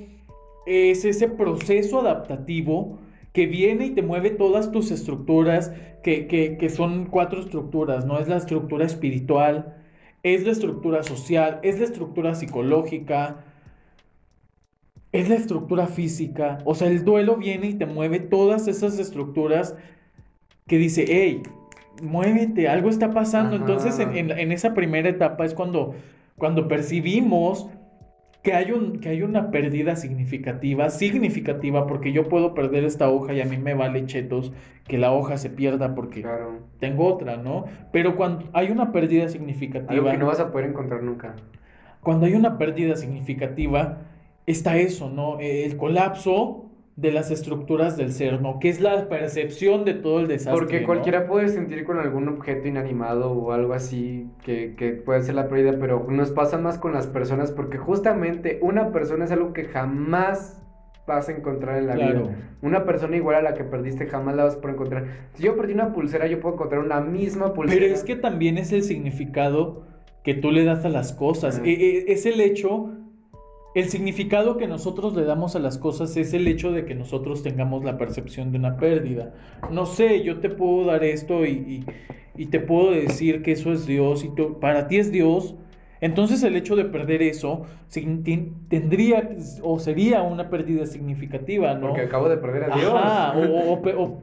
es 0.64 1.05
ese 1.05 1.27
proceso 1.27 2.03
adaptativo 2.03 3.01
que 3.33 3.46
viene 3.46 3.87
y 3.87 3.90
te 3.90 4.03
mueve 4.03 4.31
todas 4.31 4.70
tus 4.70 4.92
estructuras, 4.92 5.73
que, 6.05 6.29
que- 6.29 6.57
que 6.57 6.70
son 6.70 7.07
cuatro 7.07 7.40
estructuras, 7.40 8.07
¿no? 8.07 8.20
Es 8.20 8.29
la 8.29 8.37
estructura 8.37 8.87
espiritual, 8.87 9.75
es 10.23 10.44
la 10.44 10.53
estructura 10.53 11.03
social, 11.03 11.59
es 11.64 11.81
la 11.81 11.87
estructura 11.87 12.37
psicológica, 12.37 13.44
es 15.11 15.29
la 15.29 15.35
estructura 15.35 15.88
física. 15.88 16.59
O 16.64 16.77
sea, 16.77 16.87
el 16.87 17.05
duelo 17.05 17.37
viene 17.37 17.70
y 17.70 17.75
te 17.75 17.87
mueve 17.87 18.20
todas 18.20 18.68
esas 18.68 19.01
estructuras 19.01 19.75
que 20.68 20.79
dice, 20.79 21.05
hey, 21.09 21.42
muévete, 22.01 22.69
algo 22.69 22.89
está 22.89 23.11
pasando. 23.13 23.57
Ajá. 23.57 23.65
Entonces, 23.65 23.99
en, 23.99 24.17
en- 24.17 24.31
en 24.39 24.53
esa 24.53 24.75
primera 24.75 25.09
etapa 25.09 25.45
es 25.45 25.55
cuando, 25.55 25.95
cuando 26.37 26.69
percibimos 26.69 27.69
que 28.43 28.55
hay, 28.55 28.73
un, 28.73 29.01
que 29.01 29.11
hay 29.11 29.23
una 29.23 29.51
pérdida 29.51 29.97
significativa, 29.97 30.89
significativa, 30.89 31.87
porque 31.87 32.11
yo 32.13 32.27
puedo 32.29 32.55
perder 32.55 32.85
esta 32.85 33.11
hoja 33.11 33.35
y 33.35 33.41
a 33.43 33.45
mí 33.45 33.59
me 33.59 33.75
vale 33.75 34.07
chetos 34.07 34.51
que 34.89 34.97
la 34.97 35.13
hoja 35.13 35.37
se 35.37 35.51
pierda 35.51 35.95
porque 35.95 36.23
Claro. 36.23 36.61
tengo 36.79 37.05
otra, 37.07 37.37
¿no? 37.37 37.67
Pero 37.93 38.17
cuando 38.17 38.49
hay 38.55 38.71
una 38.71 38.93
pérdida 38.93 39.25
Algo 39.25 39.33
significativa, 39.35 40.11
que 40.13 40.17
no 40.17 40.27
vas 40.27 40.41
a 40.41 40.51
poder 40.51 40.71
encontrar 40.71 41.03
nunca. 41.03 41.37
cuando 42.01 42.25
hay 42.25 42.33
una 42.33 42.57
pérdida 42.57 42.97
significativa, 42.97 43.99
está 44.47 44.79
eso, 44.79 45.11
¿no? 45.11 45.39
El 45.39 45.77
colapso 45.77 46.70
de 47.01 47.13
las 47.13 47.31
estructuras 47.31 47.97
del 47.97 48.13
ser, 48.13 48.43
¿no? 48.43 48.59
Que 48.59 48.69
es 48.69 48.79
la 48.81 49.09
percepción 49.09 49.87
de 49.87 49.95
todo 49.95 50.21
el 50.21 50.29
desastre. 50.29 50.53
Porque 50.53 50.81
¿no? 50.81 50.87
cualquiera 50.87 51.27
puede 51.27 51.49
sentir 51.49 51.85
con 51.85 51.99
algún 51.99 52.29
objeto 52.29 52.69
inanimado 52.69 53.33
o 53.33 53.53
algo 53.53 53.73
así 53.73 54.29
que, 54.45 54.75
que 54.77 54.91
puede 54.93 55.23
ser 55.23 55.35
la 55.35 55.49
pérdida, 55.49 55.77
pero 55.81 56.07
nos 56.11 56.31
pasa 56.31 56.59
más 56.59 56.79
con 56.79 56.93
las 56.93 57.07
personas 57.07 57.53
porque 57.53 57.79
justamente 57.79 58.59
una 58.61 58.93
persona 58.93 59.25
es 59.25 59.33
algo 59.33 59.55
que 59.55 59.65
jamás 59.65 60.63
vas 61.07 61.29
a 61.31 61.33
encontrar 61.33 61.79
en 61.79 61.87
la 61.87 61.95
Claro. 61.95 62.23
vida. 62.25 62.37
Una 62.61 62.85
persona 62.85 63.17
igual 63.17 63.37
a 63.37 63.43
la 63.43 63.55
que 63.55 63.65
perdiste 63.65 64.07
jamás 64.07 64.37
la 64.37 64.45
vas 64.45 64.57
a 64.57 64.61
poder 64.61 64.75
encontrar. 64.75 65.05
Si 65.33 65.43
yo 65.43 65.57
perdí 65.57 65.73
una 65.73 65.95
pulsera, 65.95 66.27
yo 66.27 66.39
puedo 66.39 66.55
encontrar 66.57 66.83
una 66.83 67.01
misma 67.01 67.55
pulsera. 67.55 67.81
Pero 67.81 67.95
es 67.95 68.05
que 68.05 68.15
también 68.15 68.59
es 68.59 68.73
el 68.73 68.83
significado 68.83 69.87
que 70.23 70.35
tú 70.35 70.51
le 70.51 70.65
das 70.65 70.85
a 70.85 70.91
las 70.91 71.15
cosas. 71.15 71.63
E- 71.65 71.71
e- 71.73 72.13
Es 72.13 72.27
el 72.27 72.43
hecho, 72.43 72.91
el 73.75 73.89
significado 73.89 74.57
que 74.57 74.67
nosotros 74.67 75.15
le 75.15 75.25
damos 75.25 75.55
a 75.57 75.61
las 75.61 75.79
cosas 75.79 76.17
es 76.17 76.35
el 76.35 76.49
hecho 76.49 76.73
de 76.73 76.85
que 76.85 76.95
nosotros 76.95 77.43
tengamos 77.43 77.85
la 77.85 77.99
percepción 77.99 78.51
de 78.53 78.59
una 78.59 78.77
pérdida. 78.77 79.33
No 79.71 79.87
sé, 79.87 80.23
yo 80.25 80.41
te 80.41 80.51
puedo 80.51 80.87
dar 80.87 81.05
esto 81.05 81.45
y, 81.47 81.51
y- 81.51 81.85
y 82.37 82.47
te 82.47 82.61
puedo 82.61 82.91
decir 82.93 83.43
que 83.43 83.53
eso 83.53 83.73
es 83.73 83.87
Dios 83.87 84.25
y 84.25 84.29
tú- 84.35 84.59
para 84.61 84.89
ti 84.89 84.97
es 84.99 85.13
Dios. 85.13 85.55
Entonces 86.01 86.43
el 86.43 86.57
hecho 86.57 86.77
de 86.77 86.87
perder 86.87 87.23
eso 87.23 87.63
tendría 88.69 89.37
o 89.63 89.79
sería 89.79 90.23
una 90.23 90.49
pérdida 90.49 90.87
significativa, 90.87 91.75
¿no? 91.75 91.89
Porque 91.89 92.03
acabo 92.03 92.29
de 92.29 92.39
perder 92.39 92.65
a 92.73 92.77
Dios. 92.77 92.93
Ajá, 92.95 93.39
o 93.97 94.21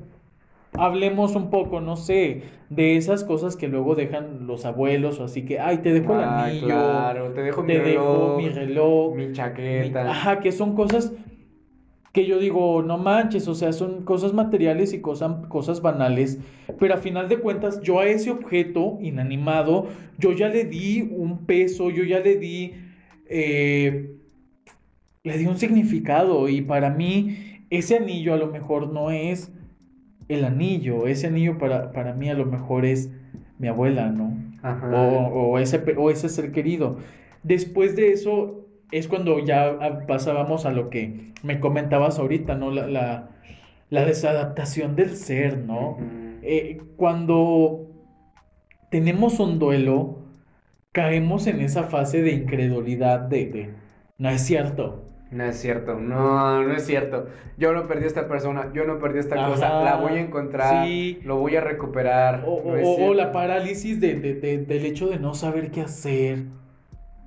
hablemos 0.79 1.35
un 1.35 1.49
poco, 1.49 1.81
no 1.81 1.95
sé, 1.95 2.43
de 2.69 2.97
esas 2.97 3.23
cosas 3.23 3.55
que 3.55 3.67
luego 3.67 3.95
dejan 3.95 4.47
los 4.47 4.65
abuelos 4.65 5.19
o 5.19 5.23
así 5.25 5.45
que, 5.45 5.59
ay, 5.59 5.79
te 5.79 5.93
dejo 5.93 6.13
el 6.13 6.21
Ah, 6.21 6.45
anillo, 6.45 6.65
claro, 6.65 7.33
te 7.33 7.41
dejo 7.41 7.63
mi 7.63 7.73
te 7.73 7.79
reloj, 7.79 7.93
dejo 7.99 8.37
mi 8.37 8.49
reloj, 8.49 9.15
mi 9.15 9.25
mi- 9.25 9.33
chaqueta. 9.33 10.01
ajá, 10.09 10.39
que 10.39 10.51
son 10.51 10.75
cosas 10.75 11.13
que 12.13 12.25
yo 12.25 12.39
digo, 12.39 12.81
no 12.81 12.97
manches, 12.97 13.47
o 13.47 13.53
sea, 13.55 13.73
son 13.73 14.03
cosas 14.03 14.33
materiales 14.33 14.93
y 14.93 15.01
cosas, 15.01 15.45
cosas 15.47 15.81
banales, 15.81 16.39
pero 16.79 16.95
a 16.95 16.97
final 16.97 17.29
de 17.29 17.37
cuentas 17.39 17.81
yo 17.81 17.99
a 17.99 18.07
ese 18.07 18.31
objeto 18.31 18.97
inanimado, 19.01 19.87
yo 20.17 20.31
ya 20.33 20.49
le 20.49 20.63
di 20.65 21.01
un 21.01 21.45
peso, 21.45 21.91
yo 21.91 22.03
ya 22.03 22.19
le 22.19 22.37
di, 22.37 22.73
eh, 23.27 24.15
le 25.23 25.37
di 25.37 25.45
un 25.45 25.57
significado 25.57 26.47
y 26.49 26.61
para 26.61 26.89
mí 26.89 27.37
ese 27.69 27.97
anillo 27.97 28.33
a 28.33 28.37
lo 28.37 28.47
mejor 28.47 28.87
no 28.91 29.11
es 29.11 29.51
el 30.27 30.45
anillo, 30.45 31.07
ese 31.07 31.27
anillo 31.27 31.57
para, 31.57 31.91
para 31.91 32.13
mí 32.13 32.29
a 32.29 32.33
lo 32.33 32.45
mejor 32.45 32.85
es 32.85 33.11
mi 33.57 33.67
abuela, 33.67 34.09
¿no? 34.09 34.35
Ajá. 34.61 34.89
o, 34.91 35.51
o 35.51 35.59
ese, 35.59 35.83
o 35.97 36.09
ese 36.09 36.29
ser 36.29 36.51
querido. 36.51 36.97
Después 37.43 37.95
de 37.95 38.11
eso 38.11 38.65
es 38.91 39.07
cuando 39.07 39.39
ya 39.39 40.05
pasábamos 40.07 40.65
a 40.65 40.71
lo 40.71 40.89
que 40.89 41.33
me 41.43 41.59
comentabas 41.59 42.19
ahorita, 42.19 42.55
¿no? 42.55 42.71
La, 42.71 42.87
la, 42.87 43.29
la 43.89 44.05
desadaptación 44.05 44.95
del 44.95 45.15
ser, 45.15 45.57
¿no? 45.59 45.97
Eh, 46.41 46.77
cuando 46.95 47.87
tenemos 48.89 49.39
un 49.39 49.59
duelo, 49.59 50.19
caemos 50.91 51.47
en 51.47 51.61
esa 51.61 51.83
fase 51.83 52.21
de 52.21 52.31
incredulidad 52.31 53.21
de, 53.21 53.45
de, 53.45 53.73
no 54.17 54.29
es 54.29 54.41
cierto. 54.41 55.06
No 55.29 55.43
es 55.43 55.57
cierto, 55.57 55.95
no, 55.99 56.63
no 56.63 56.73
es 56.73 56.85
cierto. 56.85 57.27
Yo 57.57 57.73
no 57.73 57.85
perdí 57.87 58.05
a 58.05 58.07
esta 58.07 58.27
persona, 58.29 58.71
yo 58.73 58.85
no 58.85 58.97
perdí 58.97 59.19
esta 59.19 59.35
Ajá, 59.35 59.49
cosa, 59.49 59.83
la 59.83 59.95
voy 59.97 60.13
a 60.13 60.21
encontrar, 60.21 60.85
sí. 60.85 61.19
lo 61.25 61.37
voy 61.37 61.55
a 61.57 61.61
recuperar. 61.61 62.43
O, 62.47 62.61
no 62.63 62.81
o- 62.81 63.07
o- 63.09 63.13
la 63.13 63.31
parálisis 63.33 63.99
de, 63.99 64.15
de- 64.15 64.35
de- 64.35 64.59
del 64.59 64.85
hecho 64.85 65.07
de 65.09 65.19
no 65.19 65.33
saber 65.33 65.69
qué 65.71 65.81
hacer. 65.81 66.43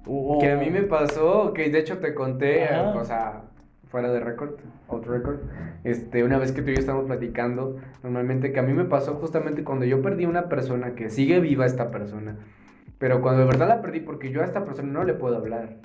O- 0.06 0.38
Que 0.40 0.50
a 0.52 0.56
mí 0.56 0.70
me 0.70 0.82
pasó, 0.84 1.52
que 1.52 1.68
de 1.68 1.78
hecho 1.78 1.98
te 1.98 2.14
conté, 2.14 2.64
Ajá. 2.64 2.94
o 2.96 3.04
sea, 3.04 3.42
fuera 3.90 4.10
de 4.10 4.20
record, 4.20 4.54
out 4.88 5.04
record, 5.06 5.40
este, 5.84 6.24
una 6.24 6.38
vez 6.38 6.52
que 6.52 6.62
tú 6.62 6.70
y 6.70 6.74
yo 6.74 6.80
estábamos 6.80 7.06
platicando, 7.06 7.76
normalmente 8.02 8.50
que 8.52 8.60
a 8.60 8.62
mí 8.62 8.72
me 8.72 8.84
pasó 8.84 9.14
justamente 9.16 9.62
cuando 9.62 9.84
yo 9.84 10.00
perdí 10.00 10.24
a 10.24 10.28
una 10.28 10.48
persona, 10.48 10.94
que 10.94 11.10
sigue 11.10 11.38
viva 11.40 11.66
esta 11.66 11.90
persona, 11.90 12.36
pero 12.98 13.20
cuando 13.20 13.40
de 13.42 13.46
verdad 13.48 13.68
la 13.68 13.82
perdí, 13.82 14.00
porque 14.00 14.30
yo 14.30 14.40
a 14.40 14.44
esta 14.44 14.64
persona 14.64 14.90
no 14.90 15.04
le 15.04 15.12
puedo 15.12 15.36
hablar. 15.36 15.76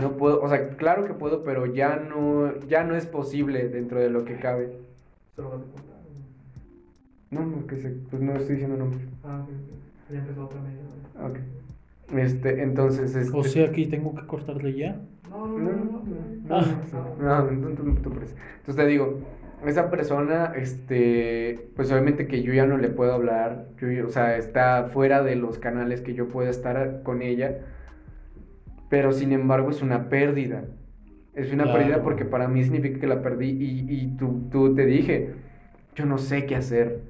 No 0.00 0.16
puedo, 0.16 0.42
o 0.42 0.48
sea, 0.48 0.70
claro 0.76 1.04
que 1.04 1.12
puedo, 1.14 1.42
pero 1.44 1.66
ya 1.66 1.96
no, 1.96 2.58
ya 2.68 2.82
no 2.84 2.94
es 2.96 3.06
posible 3.06 3.68
dentro 3.68 4.00
de 4.00 4.10
lo 4.10 4.24
que 4.24 4.36
cabe. 4.36 4.72
Se 5.36 5.42
lo 5.42 5.50
vas 5.50 5.60
a 5.60 5.64
contar. 5.64 5.92
No, 7.30 7.46
no, 7.46 7.66
que 7.66 7.76
se, 7.76 7.90
pues 8.10 8.20
no 8.22 8.32
estoy 8.34 8.56
diciendo 8.56 8.76
nombres. 8.76 9.02
Ah, 9.24 9.40
ok, 9.42 9.48
ok. 9.48 10.12
Ya 10.12 10.18
empezó 10.18 10.44
otra 10.44 10.60
media 10.60 10.80
hora. 11.20 11.28
Ok. 11.30 11.38
Este, 12.18 12.62
entonces, 12.62 13.14
este... 13.14 13.36
O 13.36 13.42
sea, 13.44 13.66
aquí 13.68 13.86
tengo 13.86 14.14
que 14.14 14.26
cortarle 14.26 14.74
ya. 14.74 15.00
No, 15.30 15.46
no, 15.46 15.58
No, 15.58 15.70
no, 15.70 15.74
no, 15.74 16.02
no. 16.48 16.48
no, 16.48 16.56
Ah. 16.56 16.64
no, 17.18 17.50
no, 17.52 17.52
no, 17.52 17.68
no 17.70 17.94
te 17.94 18.00
preocupes. 18.00 18.34
Entonces 18.58 18.76
te 18.76 18.86
digo, 18.86 19.20
esa 19.64 19.90
persona, 19.90 20.52
este, 20.56 21.68
pues 21.76 21.90
obviamente 21.90 22.26
que 22.26 22.42
yo 22.42 22.52
ya 22.52 22.66
no 22.66 22.76
le 22.76 22.88
puedo 22.90 23.14
hablar, 23.14 23.66
yo, 23.80 23.90
yo- 23.90 24.06
o 24.06 24.10
sea, 24.10 24.36
está 24.36 24.90
fuera 24.92 25.22
de 25.22 25.36
los 25.36 25.58
canales 25.58 26.02
que 26.02 26.12
yo 26.14 26.28
pueda 26.28 26.50
estar 26.50 27.02
con 27.02 27.22
ella, 27.22 27.58
pero 28.92 29.10
sin 29.12 29.32
embargo 29.32 29.70
es 29.70 29.80
una 29.80 30.10
pérdida. 30.10 30.64
Es 31.34 31.50
una 31.50 31.64
Claro. 31.64 31.78
pérdida 31.78 32.02
porque 32.02 32.26
para 32.26 32.46
mí 32.46 32.62
significa 32.62 33.00
que 33.00 33.06
la 33.06 33.22
perdí 33.22 33.48
y, 33.48 33.86
y 33.88 34.06
tú, 34.18 34.48
tú 34.52 34.74
te 34.74 34.84
dije, 34.84 35.30
yo 35.96 36.04
no 36.04 36.18
sé 36.18 36.44
qué 36.44 36.56
hacer. 36.56 37.00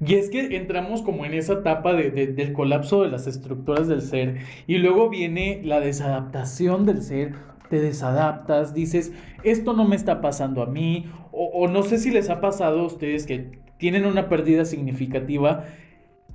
Y 0.00 0.14
es 0.14 0.30
que 0.30 0.56
entramos 0.56 1.02
como 1.02 1.26
en 1.26 1.34
esa 1.34 1.52
etapa 1.52 1.92
de- 1.92 2.10
de- 2.10 2.28
del 2.28 2.54
colapso 2.54 3.02
de 3.02 3.10
las 3.10 3.26
estructuras 3.26 3.88
del 3.88 4.00
ser 4.00 4.36
y 4.66 4.78
luego 4.78 5.10
viene 5.10 5.60
la 5.64 5.80
desadaptación 5.80 6.86
del 6.86 7.02
ser, 7.02 7.32
te 7.68 7.78
desadaptas, 7.78 8.72
dices, 8.72 9.12
esto 9.44 9.74
no 9.74 9.86
me 9.86 9.96
está 9.96 10.22
pasando 10.22 10.62
a 10.62 10.66
mí, 10.66 11.10
o, 11.30 11.44
o 11.52 11.68
no 11.68 11.82
sé 11.82 11.98
si 11.98 12.10
les 12.10 12.30
ha 12.30 12.40
pasado 12.40 12.80
a 12.80 12.86
ustedes 12.86 13.26
que 13.26 13.58
tienen 13.76 14.06
una 14.06 14.30
pérdida 14.30 14.64
significativa 14.64 15.64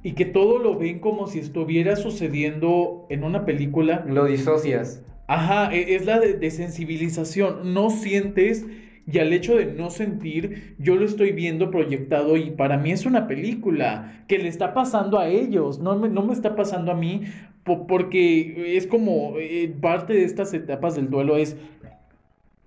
y 0.03 0.13
que 0.13 0.25
todo 0.25 0.59
lo 0.59 0.77
ven 0.77 0.99
como 0.99 1.27
si 1.27 1.39
estuviera 1.39 1.95
sucediendo 1.95 3.05
en 3.09 3.23
una 3.23 3.45
película. 3.45 4.05
Lo 4.07 4.25
disocias. 4.25 5.01
Ajá, 5.27 5.73
e- 5.73 5.95
es 5.95 6.05
la 6.05 6.19
de 6.19 6.33
desensibilización. 6.33 7.73
No 7.73 7.89
sientes 7.89 8.65
y 9.05 9.19
al 9.19 9.33
hecho 9.33 9.55
de 9.57 9.65
no 9.65 9.89
sentir, 9.89 10.75
yo 10.79 10.95
lo 10.95 11.05
estoy 11.05 11.31
viendo 11.33 11.71
proyectado 11.71 12.37
y 12.37 12.51
para 12.51 12.77
mí 12.77 12.91
es 12.91 13.05
una 13.05 13.27
película 13.27 14.23
que 14.27 14.37
le 14.37 14.47
está 14.47 14.73
pasando 14.73 15.19
a 15.19 15.27
ellos, 15.27 15.79
no 15.79 15.97
me, 15.97 16.07
no 16.07 16.21
me 16.25 16.31
está 16.33 16.55
pasando 16.55 16.91
a 16.93 16.95
mí 16.95 17.23
po- 17.65 17.85
porque 17.85 18.77
es 18.77 18.87
como 18.87 19.33
eh, 19.39 19.73
parte 19.81 20.13
de 20.13 20.23
estas 20.23 20.53
etapas 20.53 20.95
del 20.95 21.09
duelo 21.09 21.35
es 21.35 21.57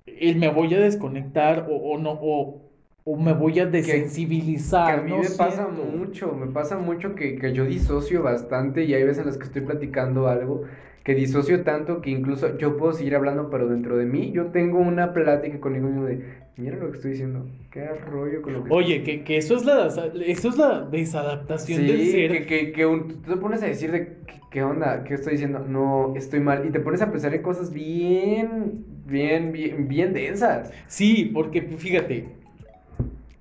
el 0.07 0.37
me 0.37 0.49
voy 0.49 0.73
a 0.75 0.81
desconectar 0.81 1.67
o, 1.71 1.75
o 1.77 1.99
no 1.99 2.19
o, 2.21 2.61
o 3.07 3.17
me 3.17 3.33
voy 3.33 3.61
a 3.61 3.67
Que 3.83 3.93
desensibilizar. 3.97 4.93
a 4.93 5.03
mí 5.03 5.11
no 5.11 5.19
me 5.19 5.31
pasa 5.31 5.67
siento. 5.67 5.83
mucho, 5.83 6.33
me 6.33 6.49
pasa 6.49 6.79
mucho 6.79 7.15
que, 7.15 7.37
que 7.39 7.53
yo 7.53 7.65
disocio 7.67 8.23
bastante 8.23 8.85
y 8.85 8.95
hay 8.95 9.05
veces 9.05 9.21
en 9.21 9.27
las 9.27 9.39
que 9.39 9.45
estoy 9.45 9.63
platicando 9.63 10.29
algo 10.29 10.63
que 11.05 11.15
disocio 11.15 11.63
tanto 11.63 12.01
que 12.01 12.11
incluso 12.11 12.59
yo 12.59 12.77
puedo 12.77 12.93
seguir 12.93 13.15
hablando, 13.15 13.49
pero 13.51 13.69
dentro 13.69 13.97
de 13.97 14.07
mí 14.07 14.33
yo 14.33 14.47
tengo 14.51 14.79
una 14.81 15.13
plática 15.13 15.61
conmigo 15.61 15.87
mismo 15.89 16.05
de, 16.07 16.25
mira 16.57 16.77
lo 16.79 16.91
que 16.91 16.97
estoy 16.97 17.13
diciendo, 17.13 17.47
qué 17.71 17.87
rollo 17.95 18.43
con 18.43 18.55
lo 18.55 18.65
que 18.65 18.71
Oye, 18.71 18.95
estoy 18.97 19.05
que, 19.05 19.25
que 19.25 19.37
eso 19.39 19.57
es 19.57 19.65
la 19.65 19.87
eso 20.27 20.49
es 20.49 20.57
la 20.59 20.81
desadaptación 20.83 21.87
del 21.87 21.99
Sí, 21.99 22.11
ser. 22.11 22.31
que, 22.31 22.47
que, 22.47 22.73
que 22.73 22.87
un- 22.87 23.23
tú 23.23 23.35
te 23.35 23.37
pones 23.41 23.63
a 23.63 23.67
decir 23.67 23.91
de 23.91 24.19
¿qué, 24.27 24.41
qué 24.51 24.63
onda, 24.63 25.05
qué 25.05 25.15
estoy 25.15 25.33
diciendo, 25.33 25.61
no, 25.61 26.15
estoy 26.17 26.41
mal, 26.41 26.67
y 26.67 26.71
te 26.71 26.81
pones 26.81 27.01
a 27.03 27.11
pensar 27.11 27.35
en 27.35 27.43
cosas 27.43 27.73
bien, 27.73 28.85
bien, 29.07 29.53
bien, 29.53 29.89
bien 29.89 30.13
densas. 30.13 30.71
Sí, 30.87 31.25
porque 31.35 31.63
fíjate, 31.63 32.36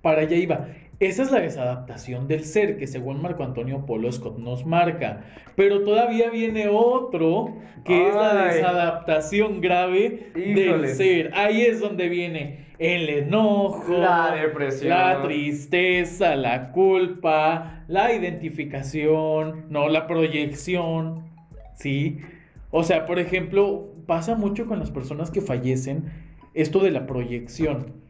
para 0.05 0.21
allá 0.21 0.37
iba. 0.37 0.67
Esa 0.99 1.23
es 1.23 1.31
la 1.31 1.39
desadaptación 1.39 2.27
del 2.27 2.45
ser 2.45 2.77
que 2.77 2.85
según 2.85 3.23
Marco 3.23 3.43
Antonio 3.43 3.87
Polo 3.87 4.11
Scott 4.11 4.37
nos 4.37 4.63
marca. 4.63 5.23
Pero 5.55 5.81
todavía 5.81 6.29
viene 6.29 6.67
otro 6.69 7.55
que 7.83 8.09
es 8.09 8.13
la 8.13 8.45
desadaptación 8.45 9.61
grave 9.61 10.29
del 10.35 10.89
ser. 10.89 11.31
Ahí 11.33 11.63
es 11.63 11.79
donde 11.79 12.07
viene 12.07 12.67
el 12.77 13.09
enojo, 13.09 13.97
La 13.97 14.35
depresión. 14.39 14.89
la 14.89 15.23
tristeza, 15.23 16.35
la 16.35 16.71
culpa, 16.71 17.83
la 17.87 18.13
identificación, 18.13 19.65
no, 19.69 19.89
la 19.89 20.05
proyección, 20.05 21.23
¿sí? 21.73 22.19
O 22.69 22.83
sea, 22.83 23.07
por 23.07 23.17
ejemplo, 23.17 23.91
pasa 24.05 24.35
mucho 24.35 24.67
con 24.67 24.77
las 24.77 24.91
personas 24.91 25.31
que 25.31 25.41
fallecen 25.41 26.03
esto 26.53 26.77
de 26.79 26.91
la 26.91 27.07
proyección, 27.07 28.04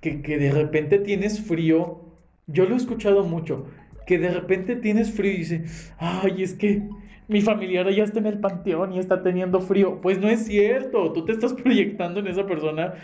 que, 0.00 0.22
que 0.22 0.38
de 0.38 0.50
repente 0.52 0.98
tienes 0.98 1.40
frío, 1.40 2.00
yo 2.46 2.64
lo 2.66 2.74
he 2.74 2.76
escuchado 2.78 3.24
mucho, 3.24 3.66
que 4.06 4.18
de 4.18 4.30
repente 4.30 4.76
tienes 4.76 5.12
frío 5.12 5.32
y 5.32 5.36
dices, 5.38 5.92
ay, 5.98 6.42
es 6.42 6.54
que 6.54 6.82
mi 7.28 7.40
familiar 7.42 7.88
ya 7.90 8.02
está 8.04 8.18
en 8.18 8.26
el 8.26 8.40
panteón 8.40 8.92
y 8.92 8.98
está 8.98 9.22
teniendo 9.22 9.60
frío. 9.60 10.00
Pues 10.00 10.18
no 10.18 10.28
es 10.28 10.46
cierto, 10.46 11.12
tú 11.12 11.24
te 11.24 11.32
estás 11.32 11.52
proyectando 11.62 12.20
en 12.20 12.26
esa 12.26 12.44
persona 12.46 12.94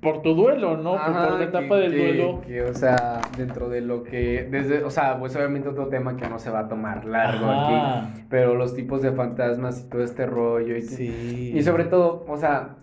por 0.00 0.22
tu 0.22 0.34
duelo, 0.34 0.76
¿no? 0.76 0.92
Por- 0.92 1.00
Ajá, 1.00 1.28
por 1.28 1.38
la 1.40 1.44
etapa 1.46 1.74
que- 1.76 1.80
del 1.82 1.92
que- 1.92 1.98
duelo. 2.06 2.40
que, 2.46 2.62
o 2.62 2.74
sea, 2.74 3.20
dentro 3.36 3.68
de 3.68 3.80
lo 3.80 4.02
que. 4.02 4.46
Desde, 4.50 4.82
o 4.84 4.90
sea, 4.90 5.18
pues 5.18 5.34
obviamente 5.36 5.68
otro 5.68 5.88
tema 5.88 6.16
que 6.16 6.28
no 6.28 6.38
se 6.38 6.48
va 6.50 6.60
a 6.60 6.68
tomar 6.68 7.04
largo 7.04 7.46
Ajá. 7.50 7.98
aquí. 8.12 8.22
Pero 8.30 8.54
los 8.54 8.74
tipos 8.74 9.02
de 9.02 9.12
fantasmas 9.12 9.84
y 9.84 9.88
todo 9.90 10.02
este 10.02 10.26
rollo. 10.26 10.76
Y, 10.76 10.82
Sí. 10.82 11.52
y 11.54 11.62
sobre 11.62 11.84
todo, 11.84 12.24
o 12.28 12.36
sea, 12.36 12.76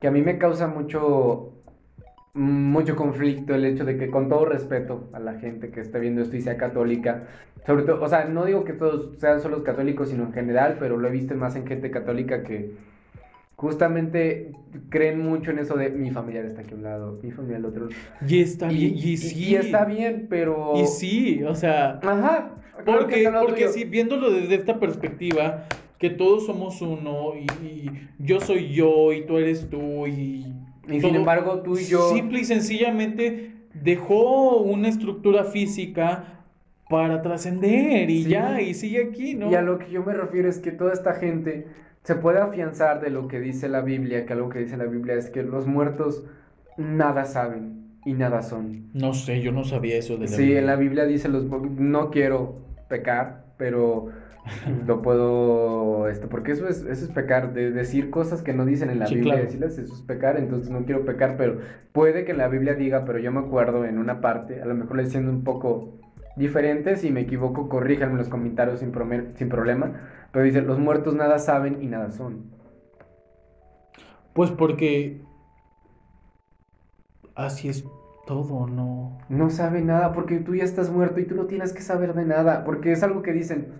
que 0.00 0.08
a 0.08 0.10
mí 0.10 0.22
me 0.22 0.38
causa 0.38 0.66
mucho. 0.68 1.50
Mucho 2.34 2.96
conflicto 2.96 3.54
el 3.54 3.64
hecho 3.64 3.84
de 3.84 3.96
que, 3.96 4.10
con 4.10 4.28
todo 4.28 4.44
respeto 4.44 5.08
a 5.12 5.20
la 5.20 5.34
gente 5.34 5.70
que 5.70 5.80
esté 5.80 6.00
viendo 6.00 6.20
esto 6.20 6.36
y 6.36 6.40
sea 6.40 6.56
católica, 6.56 7.28
sobre 7.64 7.84
todo, 7.84 8.02
o 8.02 8.08
sea, 8.08 8.24
no 8.24 8.44
digo 8.44 8.64
que 8.64 8.72
todos 8.72 9.16
sean 9.18 9.40
solo 9.40 9.62
católicos, 9.62 10.08
sino 10.08 10.24
en 10.24 10.32
general, 10.32 10.76
pero 10.80 10.96
lo 10.96 11.06
he 11.06 11.12
visto 11.12 11.34
más 11.36 11.54
en 11.54 11.64
gente 11.64 11.92
católica 11.92 12.42
que 12.42 12.72
justamente 13.54 14.50
creen 14.88 15.20
mucho 15.20 15.52
en 15.52 15.60
eso 15.60 15.76
de 15.76 15.90
mi 15.90 16.10
familiar 16.10 16.44
está 16.44 16.62
aquí 16.62 16.72
a 16.72 16.76
un 16.76 16.82
lado, 16.82 17.20
mi 17.22 17.30
familiar 17.30 17.58
al 17.60 17.66
otro. 17.66 17.88
Y 18.26 18.40
está 18.40 18.70
Y, 18.70 18.74
bien, 18.78 18.94
y, 18.96 19.12
y- 19.12 19.16
sí. 19.16 19.44
y 19.50 19.54
está 19.54 19.84
bien, 19.84 20.26
pero... 20.28 20.72
Y 20.74 20.86
sí, 20.86 21.42
o 21.44 21.54
sea, 21.54 22.00
Ajá. 22.02 22.50
claro 22.84 23.00
porque, 23.00 23.22
está 23.22 23.40
porque 23.40 23.68
sí, 23.68 23.84
viéndolo 23.84 24.32
desde 24.32 24.56
esta 24.56 24.80
perspectiva, 24.80 25.66
que 26.00 26.10
todos 26.10 26.46
somos 26.46 26.82
uno 26.82 27.34
y, 27.36 27.46
y 27.64 28.08
yo 28.18 28.40
soy 28.40 28.72
yo 28.72 29.12
y 29.12 29.24
tú 29.24 29.38
eres 29.38 29.70
tú 29.70 30.08
y... 30.08 30.46
Y 30.88 31.00
sin 31.00 31.14
embargo, 31.14 31.60
tú 31.60 31.78
y 31.78 31.84
yo... 31.84 32.10
Simple 32.12 32.40
y 32.40 32.44
sencillamente 32.44 33.52
dejó 33.74 34.58
una 34.58 34.88
estructura 34.88 35.44
física 35.44 36.42
para 36.88 37.22
trascender 37.22 38.10
y 38.10 38.24
Sí. 38.24 38.28
ya, 38.30 38.60
y 38.60 38.74
sigue 38.74 39.04
aquí, 39.04 39.34
¿no? 39.34 39.50
Y 39.50 39.54
a 39.54 39.62
lo 39.62 39.78
que 39.78 39.90
yo 39.90 40.04
me 40.04 40.12
refiero 40.12 40.48
es 40.48 40.58
que 40.58 40.70
toda 40.70 40.92
esta 40.92 41.14
gente 41.14 41.66
se 42.02 42.14
puede 42.14 42.38
afianzar 42.38 43.00
de 43.00 43.10
lo 43.10 43.26
que 43.28 43.40
dice 43.40 43.68
la 43.68 43.80
Biblia, 43.80 44.26
que 44.26 44.34
algo 44.34 44.50
que 44.50 44.58
dice 44.58 44.76
la 44.76 44.84
Biblia 44.84 45.14
es 45.14 45.30
que 45.30 45.42
los 45.42 45.66
muertos 45.66 46.24
nada 46.76 47.24
saben 47.24 47.84
y 48.04 48.12
nada 48.12 48.42
son. 48.42 48.90
No 48.92 49.14
sé, 49.14 49.40
yo 49.40 49.50
no 49.52 49.64
sabía 49.64 49.96
eso 49.96 50.14
de 50.18 50.26
la 50.26 50.28
Sí, 50.28 50.42
Biblia. 50.42 50.58
en 50.60 50.66
la 50.66 50.76
Biblia 50.76 51.04
dice 51.06 51.28
los 51.30 51.44
no 51.46 52.10
quiero 52.10 52.56
pecar, 52.88 53.46
pero 53.56 54.10
lo 54.86 55.02
puedo 55.02 56.08
este 56.08 56.26
porque 56.26 56.52
eso 56.52 56.68
es 56.68 56.82
eso 56.84 57.04
es 57.06 57.10
pecar, 57.10 57.52
de 57.54 57.70
decir 57.70 58.10
cosas 58.10 58.42
que 58.42 58.52
no 58.52 58.64
dicen 58.66 58.90
en 58.90 58.98
la 58.98 59.08
Sí, 59.08 59.08
Biblia, 59.08 59.40
claro. 59.40 59.42
decirlas 59.42 59.78
eso 59.78 59.94
es 59.94 60.02
pecar, 60.02 60.36
entonces 60.36 60.70
no 60.70 60.84
quiero 60.84 61.04
pecar, 61.04 61.36
pero 61.36 61.58
puede 61.92 62.24
que 62.24 62.34
la 62.34 62.48
Biblia 62.48 62.74
diga, 62.74 63.04
pero 63.04 63.18
yo 63.18 63.32
me 63.32 63.40
acuerdo 63.40 63.84
en 63.84 63.98
una 63.98 64.20
parte, 64.20 64.60
a 64.62 64.66
lo 64.66 64.74
mejor 64.74 64.96
le 64.96 65.04
diciendo 65.04 65.30
un 65.30 65.44
poco 65.44 65.98
diferente, 66.36 66.96
si 66.96 67.10
me 67.10 67.20
equivoco, 67.22 67.68
corríjanme 67.68 68.12
en 68.12 68.18
los 68.18 68.28
comentarios 68.28 68.80
sin, 68.80 68.92
sin 69.36 69.48
problema, 69.48 69.92
pero 70.32 70.44
dice, 70.44 70.62
los 70.62 70.78
muertos 70.78 71.14
nada 71.14 71.38
saben 71.38 71.82
y 71.82 71.86
nada 71.86 72.10
son. 72.10 72.50
Pues 74.32 74.50
porque 74.50 75.20
así 77.34 77.68
es 77.68 77.84
todo, 78.26 78.66
¿no? 78.66 79.18
No 79.28 79.50
sabe 79.50 79.82
nada 79.82 80.12
porque 80.12 80.38
tú 80.40 80.54
ya 80.54 80.64
estás 80.64 80.90
muerto 80.90 81.20
y 81.20 81.26
tú 81.26 81.34
no 81.34 81.46
tienes 81.46 81.72
que 81.72 81.82
saber 81.82 82.14
de 82.14 82.24
nada, 82.24 82.64
porque 82.64 82.92
es 82.92 83.02
algo 83.02 83.22
que 83.22 83.32
dicen, 83.32 83.72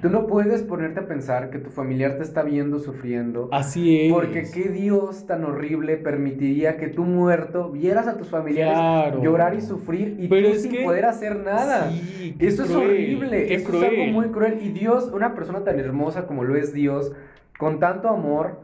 tú 0.00 0.08
no 0.10 0.26
puedes 0.26 0.62
ponerte 0.62 1.00
a 1.00 1.06
pensar 1.06 1.50
que 1.50 1.58
tu 1.58 1.70
familiar 1.70 2.16
te 2.16 2.22
está 2.22 2.42
viendo 2.42 2.78
sufriendo, 2.78 3.48
Así 3.52 4.06
es. 4.06 4.12
porque 4.12 4.44
qué 4.52 4.68
Dios 4.70 5.26
tan 5.26 5.44
horrible 5.44 5.96
permitiría 5.96 6.76
que 6.76 6.88
tú 6.88 7.04
muerto 7.04 7.70
vieras 7.70 8.06
a 8.08 8.16
tus 8.16 8.28
familiares 8.28 8.74
Claro. 8.78 9.22
llorar 9.22 9.54
y 9.54 9.60
sufrir 9.60 10.16
y 10.18 10.28
Pero 10.28 10.52
tú 10.52 10.58
sin 10.58 10.70
que- 10.72 10.84
poder 10.84 11.04
hacer 11.04 11.36
nada. 11.36 11.90
Sí, 11.90 12.34
Eso 12.38 12.64
es 12.64 12.70
horrible, 12.74 13.54
eso 13.54 13.68
cruel. 13.68 13.84
es 13.84 13.90
algo 14.00 14.12
muy 14.12 14.26
cruel. 14.28 14.58
Y 14.62 14.68
Dios, 14.70 15.10
una 15.12 15.34
persona 15.34 15.64
tan 15.64 15.78
hermosa 15.78 16.26
como 16.26 16.44
lo 16.44 16.56
es 16.56 16.72
Dios, 16.72 17.12
con 17.58 17.78
tanto 17.78 18.08
amor, 18.08 18.60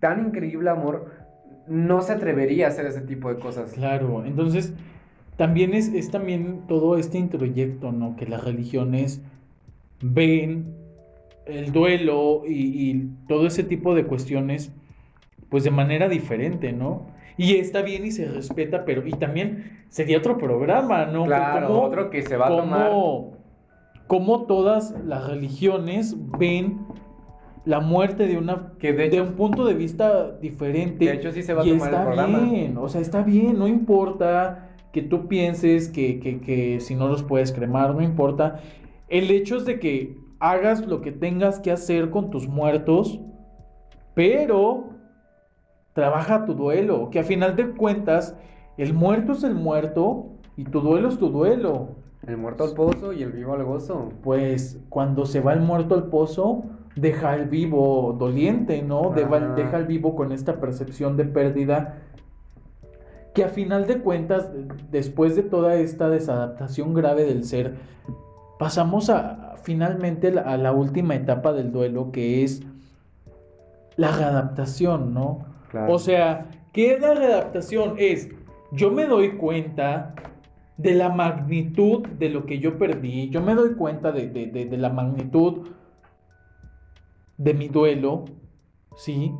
tan 0.00 0.26
increíble 0.26 0.68
amor, 0.70 1.06
no 1.68 2.00
se 2.02 2.12
atrevería 2.12 2.66
a 2.66 2.68
hacer 2.70 2.86
ese 2.86 3.02
tipo 3.02 3.32
de 3.32 3.38
cosas. 3.38 3.72
Claro, 3.72 4.24
entonces 4.24 4.74
también 5.36 5.74
es, 5.74 5.88
es 5.94 6.10
también 6.10 6.62
todo 6.66 6.96
este 6.98 7.18
introyecto, 7.18 7.92
¿no? 7.92 8.16
Que 8.16 8.26
las 8.26 8.44
religiones 8.44 9.22
ven 10.02 10.74
el 11.46 11.72
duelo 11.72 12.42
y, 12.46 12.90
y 12.90 13.08
todo 13.28 13.46
ese 13.46 13.64
tipo 13.64 13.94
de 13.94 14.04
cuestiones, 14.04 14.72
pues 15.48 15.64
de 15.64 15.70
manera 15.70 16.08
diferente, 16.08 16.72
¿no? 16.72 17.06
Y 17.36 17.54
está 17.54 17.82
bien 17.82 18.04
y 18.04 18.10
se 18.12 18.26
respeta, 18.30 18.84
pero 18.84 19.06
y 19.06 19.12
también 19.12 19.84
sería 19.88 20.18
otro 20.18 20.36
programa, 20.38 21.06
¿no? 21.06 21.24
Claro, 21.24 21.82
otro 21.82 22.10
que 22.10 22.22
se 22.22 22.36
va 22.36 22.46
a 22.46 22.56
tomar. 22.56 22.90
cómo 24.06 24.42
todas 24.42 24.94
las 25.06 25.26
religiones 25.28 26.16
ven 26.38 26.78
la 27.64 27.80
muerte 27.80 28.26
de 28.26 28.36
una 28.36 28.72
Que 28.78 28.92
de 28.92 29.06
hecho- 29.06 29.22
un 29.22 29.32
punto 29.34 29.64
de 29.64 29.74
vista 29.74 30.32
diferente. 30.32 31.04
De 31.06 31.12
hecho, 31.14 31.32
sí 31.32 31.42
se 31.42 31.54
va 31.54 31.62
a 31.62 31.64
tomar 31.64 31.88
el 31.88 31.94
está 31.94 32.04
programa. 32.04 32.38
bien, 32.40 32.76
o 32.76 32.88
sea, 32.88 33.00
está 33.00 33.22
bien, 33.22 33.58
no 33.58 33.66
importa 33.68 34.68
que 34.92 35.00
tú 35.00 35.26
pienses 35.28 35.88
que, 35.88 36.20
que, 36.20 36.40
que 36.40 36.80
si 36.80 36.94
no 36.94 37.08
los 37.08 37.22
puedes 37.22 37.50
cremar, 37.52 37.94
no 37.94 38.02
importa. 38.02 38.60
El 39.12 39.30
hecho 39.30 39.58
es 39.58 39.66
de 39.66 39.78
que 39.78 40.16
hagas 40.40 40.86
lo 40.86 41.02
que 41.02 41.12
tengas 41.12 41.60
que 41.60 41.70
hacer 41.70 42.08
con 42.08 42.30
tus 42.30 42.48
muertos, 42.48 43.20
pero 44.14 44.84
trabaja 45.92 46.46
tu 46.46 46.54
duelo, 46.54 47.10
que 47.10 47.18
a 47.18 47.22
final 47.22 47.54
de 47.54 47.72
cuentas, 47.72 48.34
el 48.78 48.94
muerto 48.94 49.32
es 49.32 49.44
el 49.44 49.54
muerto 49.54 50.30
y 50.56 50.64
tu 50.64 50.80
duelo 50.80 51.10
es 51.10 51.18
tu 51.18 51.28
duelo. 51.28 51.88
El 52.26 52.38
muerto 52.38 52.64
al 52.64 52.72
pozo 52.72 53.12
y 53.12 53.22
el 53.22 53.32
vivo 53.32 53.52
al 53.52 53.64
gozo. 53.64 54.08
Pues 54.22 54.80
cuando 54.88 55.26
se 55.26 55.40
va 55.40 55.52
el 55.52 55.60
muerto 55.60 55.94
al 55.94 56.06
pozo, 56.06 56.62
deja 56.96 57.32
al 57.32 57.50
vivo 57.50 58.16
doliente, 58.18 58.80
¿no? 58.80 59.10
Deja 59.10 59.76
al 59.76 59.86
vivo 59.86 60.16
con 60.16 60.32
esta 60.32 60.58
percepción 60.58 61.18
de 61.18 61.26
pérdida 61.26 61.98
que 63.34 63.44
a 63.44 63.48
final 63.48 63.86
de 63.86 63.98
cuentas, 63.98 64.50
después 64.90 65.36
de 65.36 65.42
toda 65.42 65.74
esta 65.74 66.08
desadaptación 66.08 66.94
grave 66.94 67.24
del 67.24 67.44
ser, 67.44 67.76
pasamos 68.62 69.10
a 69.10 69.56
finalmente 69.64 70.28
a 70.38 70.56
la 70.56 70.70
última 70.70 71.16
etapa 71.16 71.52
del 71.52 71.72
duelo 71.72 72.12
que 72.12 72.44
es 72.44 72.62
la 73.96 74.12
readaptación, 74.12 75.12
¿no? 75.12 75.44
Claro. 75.68 75.92
O 75.94 75.98
sea, 75.98 76.46
¿qué 76.72 76.94
es 76.94 77.00
la 77.00 77.12
readaptación? 77.14 77.94
Es, 77.98 78.28
yo 78.70 78.92
me 78.92 79.06
doy 79.06 79.32
cuenta 79.32 80.14
de 80.76 80.94
la 80.94 81.08
magnitud 81.08 82.06
de 82.06 82.28
lo 82.28 82.46
que 82.46 82.60
yo 82.60 82.78
perdí, 82.78 83.30
yo 83.30 83.42
me 83.42 83.56
doy 83.56 83.74
cuenta 83.74 84.12
de, 84.12 84.28
de- 84.28 84.46
de- 84.46 84.66
de 84.66 84.76
la 84.76 84.90
magnitud 84.90 85.66
de 87.38 87.54
mi 87.54 87.66
duelo, 87.66 88.26
¿sí? 88.96 89.32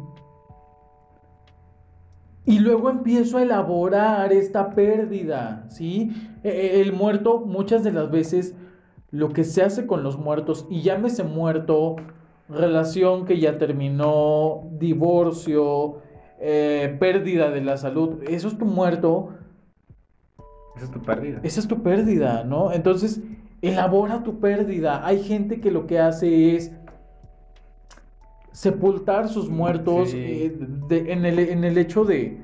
Y 2.45 2.59
luego 2.59 2.91
empiezo 2.91 3.39
a 3.39 3.43
elaborar 3.43 4.33
esta 4.33 4.70
pérdida, 4.70 5.64
¿sí? 5.68 6.11
E- 6.43 6.49
e- 6.51 6.81
El 6.81 6.93
muerto 6.93 7.39
muchas 7.39 7.85
de 7.85 7.93
las 7.93 8.11
veces 8.11 8.57
lo 9.12 9.28
que 9.28 9.44
se 9.44 9.62
hace 9.62 9.86
con 9.86 10.02
los 10.02 10.18
muertos, 10.18 10.66
y 10.68 10.82
llámese 10.82 11.22
muerto, 11.22 11.96
relación 12.48 13.24
que 13.24 13.38
ya 13.38 13.56
terminó, 13.58 14.68
divorcio, 14.72 15.98
eh, 16.40 16.96
pérdida 16.98 17.50
de 17.50 17.60
la 17.60 17.76
salud, 17.76 18.22
eso 18.28 18.48
es 18.48 18.58
tu 18.58 18.64
muerto, 18.64 19.34
Esa 20.74 20.86
es 20.86 20.90
tu 20.90 21.00
pérdida. 21.02 21.40
esa 21.44 21.60
es 21.60 21.68
tu 21.68 21.82
pérdida, 21.82 22.42
¿no? 22.44 22.72
Entonces, 22.72 23.20
elabora 23.60 24.24
tu 24.24 24.40
pérdida. 24.40 25.06
Hay 25.06 25.22
gente 25.22 25.60
que 25.60 25.70
lo 25.70 25.86
que 25.86 26.00
hace 26.00 26.56
es 26.56 26.72
sepultar 28.52 29.28
sus 29.28 29.48
muertos 29.48 30.10
Sí. 30.10 30.16
eh, 30.18 30.56
de- 30.88 31.12
en, 31.12 31.24
el, 31.24 31.38
en 31.38 31.64
el 31.64 31.78
hecho 31.78 32.04
de, 32.04 32.38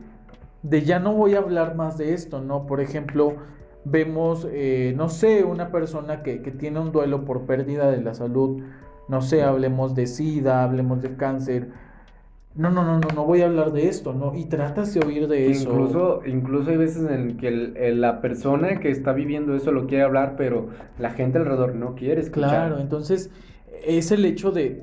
de 0.63 0.83
ya 0.83 0.99
no 0.99 1.13
voy 1.15 1.35
a 1.35 1.39
hablar 1.39 1.75
más 1.75 1.99
de 1.99 2.15
esto, 2.15 2.41
¿no? 2.41 2.67
Por 2.67 2.81
ejemplo, 2.81 3.35
vemos, 3.91 4.47
eh, 4.51 4.93
no 4.97 5.09
sé, 5.09 5.45
una 5.45 5.71
persona 5.71 6.23
que, 6.23 6.43
que 6.43 6.51
tiene 6.51 6.81
un 6.81 6.93
duelo 6.93 7.25
por 7.25 7.43
pérdida 7.47 7.91
de 7.91 8.01
la 8.03 8.15
salud, 8.15 8.63
no 9.09 9.23
sé, 9.23 9.43
hablemos 9.43 9.95
de 9.95 10.07
SIDA, 10.07 10.63
hablemos 10.65 11.01
de 11.03 11.17
cáncer. 11.17 11.69
no, 12.55 12.71
no, 12.71 12.83
no, 12.83 12.99
no, 12.99 13.09
no 13.15 13.25
voy 13.25 13.43
a 13.43 13.47
hablar 13.47 13.73
de 13.73 13.87
esto, 13.89 14.13
¿no? 14.15 14.35
Y 14.35 14.47
tratas 14.47 14.93
de 14.93 15.01
oír 15.07 15.29
de 15.29 15.49
eso. 15.51 15.71
Incluso, 15.71 16.21
incluso 16.27 16.71
hay 16.71 16.77
veces 16.77 17.09
en 17.09 17.37
que 17.37 17.47
el- 17.49 17.77
el- 17.77 18.01
la 18.01 18.21
persona 18.21 18.81
que 18.81 18.91
está 18.91 19.13
viviendo 19.13 19.55
eso 19.55 19.71
lo 19.71 19.87
quiere 19.87 20.03
hablar, 20.03 20.35
pero 20.37 20.69
la 20.99 21.11
gente 21.11 21.39
alrededor 21.39 21.77
no 21.77 21.95
quiere 21.95 22.21
escuchar. 22.21 22.51
Claro, 22.69 22.79
entonces 22.81 23.31
es 23.87 24.11
el 24.11 24.25
hecho 24.25 24.51
de, 24.51 24.83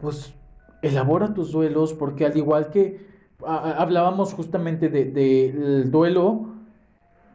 pues, 0.00 0.34
elabora 0.82 1.32
tus 1.34 1.52
duelos, 1.52 1.92
porque 1.94 2.26
al 2.26 2.36
igual 2.36 2.70
que 2.70 3.06
a- 3.46 3.80
hablábamos 3.80 4.34
justamente 4.34 4.88
del 4.88 5.12
de, 5.14 5.52
del 5.52 5.90
duelo, 5.90 6.49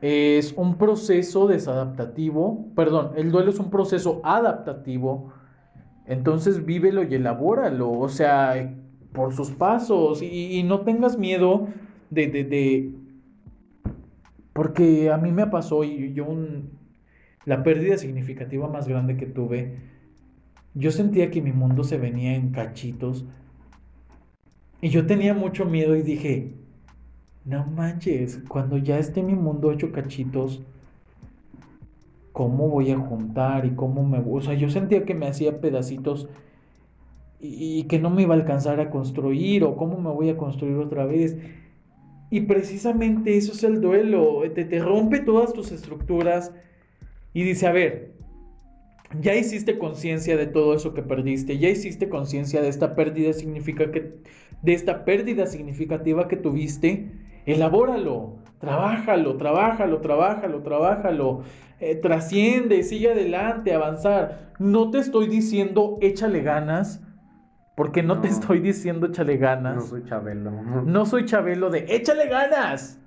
es 0.01 0.53
un 0.53 0.77
proceso 0.77 1.47
desadaptativo, 1.47 2.67
perdón, 2.75 3.11
el 3.15 3.31
duelo 3.31 3.49
es 3.49 3.59
un 3.59 3.69
proceso 3.69 4.21
adaptativo, 4.23 5.33
entonces 6.05 6.65
vívelo 6.65 7.03
y 7.03 7.15
elabóralo, 7.15 7.91
o 7.91 8.09
sea, 8.09 8.75
por 9.13 9.33
sus 9.33 9.51
pasos, 9.51 10.21
y, 10.21 10.61
no 10.63 10.81
tengas 10.81 11.17
miedo 11.17 11.67
de, 12.09 12.27
de, 12.27 12.43
de- 12.43 12.91
porque 14.53 15.11
a 15.11 15.17
mí 15.17 15.31
me 15.31 15.47
pasó 15.47 15.83
y 15.83 16.13
yo 16.13 16.27
la 17.45 17.63
pérdida 17.63 17.97
significativa 17.97 18.67
más 18.67 18.87
grande 18.87 19.17
que 19.17 19.25
tuve, 19.25 19.77
yo 20.73 20.91
sentía 20.91 21.31
que 21.31 21.41
mi 21.41 21.51
mundo 21.51 21.83
se 21.83 21.97
venía 21.97 22.35
en 22.35 22.51
cachitos 22.51 23.25
y 24.81 24.89
yo 24.89 25.05
tenía 25.05 25.33
mucho 25.33 25.65
miedo 25.65 25.95
y 25.95 26.01
dije, 26.03 26.53
no 27.45 27.63
manches, 27.65 28.39
cuando 28.47 28.77
ya 28.77 28.97
esté 28.97 29.21
mi 29.21 29.35
mundo 29.35 29.71
hecho 29.71 29.91
cachitos, 29.91 30.61
¿cómo 32.31 32.67
voy 32.69 32.91
a 32.91 32.97
juntar 32.97 33.65
y 33.65 33.71
cómo 33.71 34.03
me... 34.03 34.21
O 34.27 34.41
sea, 34.41 34.55
yo 34.55 34.69
sentía 34.69 35.05
que 35.05 35.13
me 35.13 35.27
hacía 35.27 35.61
pedacitos 35.61 36.27
y, 37.39 37.83
que 37.83 37.99
no 37.99 38.09
me 38.09 38.23
iba 38.23 38.33
a 38.33 38.37
alcanzar 38.37 38.79
a 38.79 38.89
construir 38.89 39.63
o 39.63 39.75
cómo 39.77 39.99
me 39.99 40.09
voy 40.09 40.29
a 40.29 40.37
construir 40.37 40.77
otra 40.77 41.05
vez. 41.05 41.37
Y 42.31 42.41
precisamente 42.41 43.37
eso 43.37 43.53
es 43.53 43.63
el 43.63 43.79
duelo, 43.79 44.41
te, 44.53 44.65
te 44.65 44.79
rompe 44.79 45.19
todas 45.19 45.53
tus 45.53 45.71
estructuras 45.71 46.51
y 47.33 47.43
dice, 47.43 47.67
a 47.67 47.71
ver, 47.71 48.15
ya 49.21 49.35
hiciste 49.35 49.77
conciencia 49.77 50.35
de 50.35 50.47
todo 50.47 50.73
eso 50.73 50.93
que 50.95 51.03
perdiste, 51.03 51.59
ya 51.59 51.69
hiciste 51.69 52.09
conciencia 52.09 52.61
de 52.61 52.69
esta 52.69 52.95
pérdida 52.95 53.33
significa 53.33 53.91
que 53.91 54.15
de 54.63 54.73
esta 54.73 55.05
pérdida 55.05 55.45
significativa 55.45 56.27
que 56.27 56.37
tuviste, 56.37 57.11
elabóralo, 57.45 58.35
trabájalo, 58.59 59.37
trabájalo, 59.37 59.99
trabájalo, 60.01 60.61
trabájalo, 60.61 61.41
eh, 61.79 61.95
trasciende, 61.95 62.83
sigue 62.83 63.11
adelante, 63.11 63.73
avanzar. 63.73 64.51
No 64.59 64.89
te 64.91 64.99
estoy 64.99 65.27
diciendo 65.27 65.97
échale 66.01 66.41
ganas, 66.41 67.01
porque 67.75 68.01
no, 68.03 68.21
te 68.21 68.29
estoy 68.29 68.59
diciendo 68.59 69.07
échale 69.07 69.37
ganas. 69.37 69.75
No 69.75 69.81
soy 69.81 70.03
Chabelo. 70.05 70.51
No 70.85 71.05
soy 71.05 71.25
Chabelo 71.25 71.69
de 71.69 71.85
échale 71.89 72.27
ganas. 72.27 72.99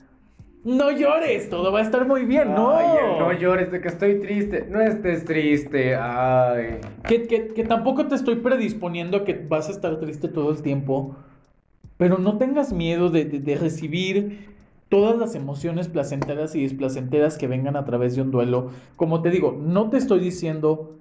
No 0.65 0.91
llores, 0.91 1.49
todo 1.49 1.73
va 1.73 1.79
a 1.79 1.83
estar 1.83 2.05
muy 2.07 2.25
bien. 2.25 2.53
No, 2.53 2.77
Ay, 2.77 2.87
no 3.19 3.33
llores 3.33 3.71
de 3.71 3.81
que 3.81 3.89
estoy 3.89 4.19
triste. 4.21 4.67
No 4.69 4.81
estés 4.81 5.25
triste. 5.25 5.95
Ay. 5.97 6.81
Que, 7.07 7.23
que- 7.23 7.49
que 7.55 7.65
tampoco 7.65 8.07
te 8.09 8.17
estoy 8.17 8.35
predisponiendo 8.37 9.19
a 9.19 9.25
que 9.25 9.35
vas 9.49 9.69
a 9.69 9.73
estar 9.73 9.99
triste 10.01 10.29
todo 10.29 10.51
el 10.51 10.61
tiempo. 10.61 11.17
Pero 11.99 12.17
no 12.19 12.39
tengas 12.39 12.73
miedo 12.73 13.11
de, 13.11 13.27
de- 13.27 13.41
de 13.41 13.57
recibir 13.57 14.57
todas 14.89 15.19
las 15.19 15.35
emociones 15.35 15.89
placenteras 15.89 16.55
y 16.55 16.63
desplacenteras 16.63 17.37
que 17.37 17.47
vengan 17.47 17.77
a 17.77 17.85
través 17.85 18.17
de 18.17 18.23
un 18.23 18.31
duelo. 18.31 18.71
Como 18.97 19.21
te 19.21 19.29
digo, 19.31 19.55
no 19.61 19.91
te 19.91 19.99
estoy 19.99 20.21
diciendo 20.21 20.95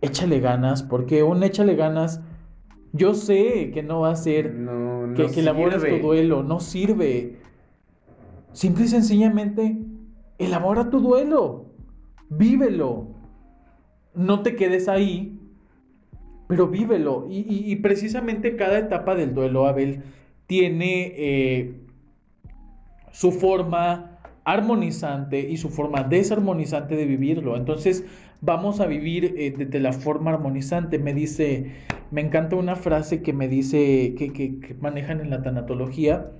échale 0.00 0.40
ganas, 0.40 0.82
porque 0.82 1.22
un 1.22 1.42
échale 1.42 1.76
ganas, 1.76 2.20
yo 2.92 3.14
sé 3.14 3.70
que 3.72 3.82
no 3.82 4.00
va 4.00 4.10
a 4.10 4.16
ser 4.16 4.52
No, 4.54 5.06
no 5.06 5.14
que, 5.14 5.30
que 5.30 5.40
elabores 5.40 5.82
tu 5.82 5.98
duelo, 6.06 6.42
no 6.42 6.58
sirve. 6.60 7.36
Simple 8.52 8.84
y 8.84 8.88
sencillamente, 8.88 9.78
elabora 10.38 10.90
tu 10.90 11.00
duelo, 11.00 11.66
vívelo. 12.28 13.08
No 14.14 14.40
te 14.42 14.56
quedes 14.56 14.88
ahí, 14.88 15.31
pero 16.52 16.68
vívelo. 16.68 17.26
Y, 17.30 17.74
precisamente 17.76 18.56
cada 18.56 18.78
etapa 18.78 19.14
del 19.14 19.32
duelo, 19.32 19.66
Abel, 19.66 20.02
tiene 20.46 21.14
eh, 21.16 21.80
su 23.10 23.32
forma 23.32 24.18
armonizante 24.44 25.40
y 25.48 25.56
su 25.56 25.70
forma 25.70 26.02
desarmonizante 26.02 26.94
de 26.94 27.06
vivirlo. 27.06 27.56
Entonces, 27.56 28.04
vamos 28.42 28.80
a 28.80 28.86
vivir 28.86 29.34
eh, 29.38 29.52
de, 29.52 29.80
la 29.80 29.94
forma 29.94 30.32
armonizante. 30.32 30.98
Me 30.98 31.14
dice, 31.14 31.72
me 32.10 32.20
encanta 32.20 32.56
una 32.56 32.76
frase 32.76 33.22
que 33.22 33.32
me 33.32 33.48
dice, 33.48 34.14
que, 34.14 34.76
manejan 34.78 35.22
en 35.22 35.30
la 35.30 35.40
tanatología, 35.40 36.32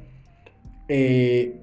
eh, 0.88 1.58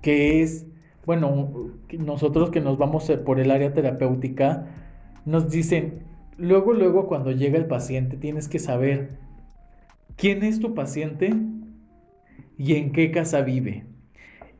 que 0.00 0.40
es, 0.40 0.66
bueno, 1.04 1.74
nosotros 1.98 2.48
que 2.48 2.62
nos 2.62 2.78
vamos 2.78 3.12
por 3.26 3.38
el 3.38 3.50
área 3.50 3.74
terapéutica, 3.74 4.66
nos 5.26 5.50
dicen, 5.50 6.10
luego, 6.42 6.72
luego 6.74 7.06
cuando 7.06 7.32
llega 7.32 7.58
el 7.58 7.66
paciente 7.66 8.16
tienes 8.16 8.48
que 8.48 8.58
saber 8.58 9.18
quién 10.16 10.42
es 10.42 10.60
tu 10.60 10.74
paciente 10.74 11.34
y 12.58 12.74
en 12.74 12.92
qué 12.92 13.10
casa 13.10 13.42
vive. 13.42 13.86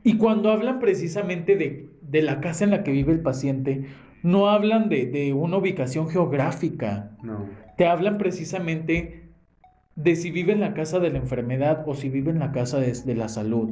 Y 0.02 0.16
cuando 0.16 0.50
hablan 0.50 0.80
precisamente 0.80 1.56
de, 1.56 1.90
de 2.02 2.22
la 2.22 2.40
casa 2.40 2.64
en 2.64 2.70
la 2.70 2.82
que 2.82 2.92
vive 2.92 3.12
el 3.12 3.20
paciente, 3.20 3.84
no 4.22 4.48
hablan 4.48 4.88
de, 4.88 5.06
de 5.06 5.32
una 5.32 5.58
ubicación 5.58 6.08
geográfica, 6.08 7.10
No. 7.22 7.46
te 7.76 7.86
hablan 7.86 8.18
precisamente 8.18 9.30
de 9.94 10.16
si 10.16 10.30
vive 10.30 10.52
en 10.52 10.60
la 10.60 10.74
casa 10.74 10.98
de 11.00 11.10
la 11.10 11.18
enfermedad 11.18 11.84
o 11.86 11.94
si 11.94 12.08
vive 12.08 12.30
en 12.30 12.38
la 12.38 12.52
casa 12.52 12.78
de, 12.80 12.92
de 12.92 13.14
la 13.14 13.28
salud. 13.28 13.70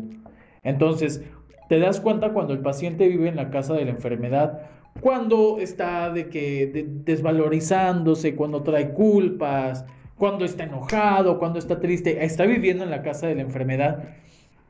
Entonces, 0.63 1.23
te 1.69 1.79
das 1.79 2.01
cuenta 2.01 2.33
cuando 2.33 2.53
el 2.53 2.61
paciente 2.61 3.09
vive 3.09 3.29
en 3.29 3.37
la 3.37 3.51
casa 3.51 3.75
de 3.75 3.85
la 3.85 3.93
enfermedad, 3.93 4.61
cuando 5.01 5.59
está 5.61 6.11
de 6.11 6.29
que 6.29 6.67
de- 6.67 6.87
desvalorizándose, 7.05 8.35
cuando 8.35 8.63
trae 8.63 8.93
culpas, 8.93 9.85
cuando 10.17 10.45
está 10.45 10.65
enojado, 10.65 11.39
cuando 11.39 11.59
está 11.59 11.81
triste, 11.81 12.25
está 12.25 12.45
viviendo 12.45 12.85
en 12.85 12.91
la 12.91 13.03
casa 13.03 13.27
de 13.27 13.35
la 13.37 13.43
enfermedad. 13.43 14.05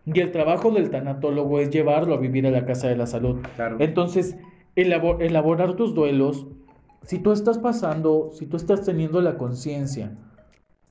Y 0.06 0.18
el 0.20 0.30
trabajo 0.32 0.70
del 0.70 0.90
tanatólogo 0.90 1.60
es 1.60 1.70
llevarlo 1.70 2.14
a 2.14 2.18
vivir 2.18 2.46
a 2.46 2.50
la 2.50 2.64
casa 2.64 2.88
de 2.88 2.96
la 2.96 3.06
salud. 3.06 3.40
Claro. 3.56 3.76
Entonces, 3.80 4.36
elabo- 4.76 5.20
elaborar 5.20 5.74
tus 5.74 5.94
duelos, 5.94 6.46
si 7.02 7.18
tú 7.18 7.32
estás 7.32 7.58
pasando, 7.58 8.30
si 8.32 8.46
tú 8.46 8.56
estás 8.56 8.84
teniendo 8.84 9.20
la 9.20 9.36
conciencia 9.36 10.12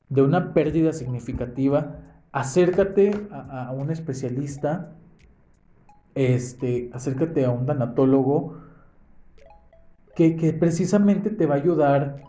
de 0.10 0.22
una 0.22 0.54
pérdida 0.54 0.92
significativa, 0.92 1.98
acércate 2.32 3.12
a, 3.32 3.68
a 3.68 3.72
un 3.72 3.92
especialista, 3.92 4.92
este, 6.16 6.90
acércate 6.94 7.46
a 7.46 7.52
un 7.52 7.66
tanatólogo 7.66 8.58
que, 10.20 10.54
precisamente 10.54 11.30
te 11.30 11.46
va 11.46 11.56
a 11.56 11.58
ayudar 11.58 12.24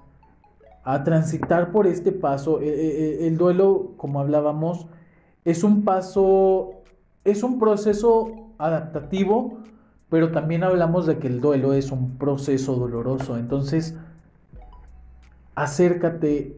a 0.84 1.02
transitar 1.02 1.72
por 1.72 1.86
este 1.86 2.12
paso. 2.12 2.60
E- 2.60 2.68
e- 2.68 3.24
e- 3.24 3.26
el 3.26 3.36
duelo, 3.36 3.94
como 3.96 4.20
hablábamos, 4.20 4.86
es 5.44 5.64
un 5.64 5.82
paso, 5.82 6.82
es 7.24 7.42
un 7.42 7.58
proceso 7.58 8.52
adaptativo, 8.58 9.58
pero 10.08 10.30
también 10.30 10.62
hablamos 10.62 11.06
de 11.06 11.18
que 11.18 11.26
el 11.26 11.40
duelo 11.40 11.72
es 11.72 11.90
un 11.90 12.16
proceso 12.16 12.76
doloroso. 12.76 13.36
Entonces, 13.36 13.96
acércate 15.54 16.56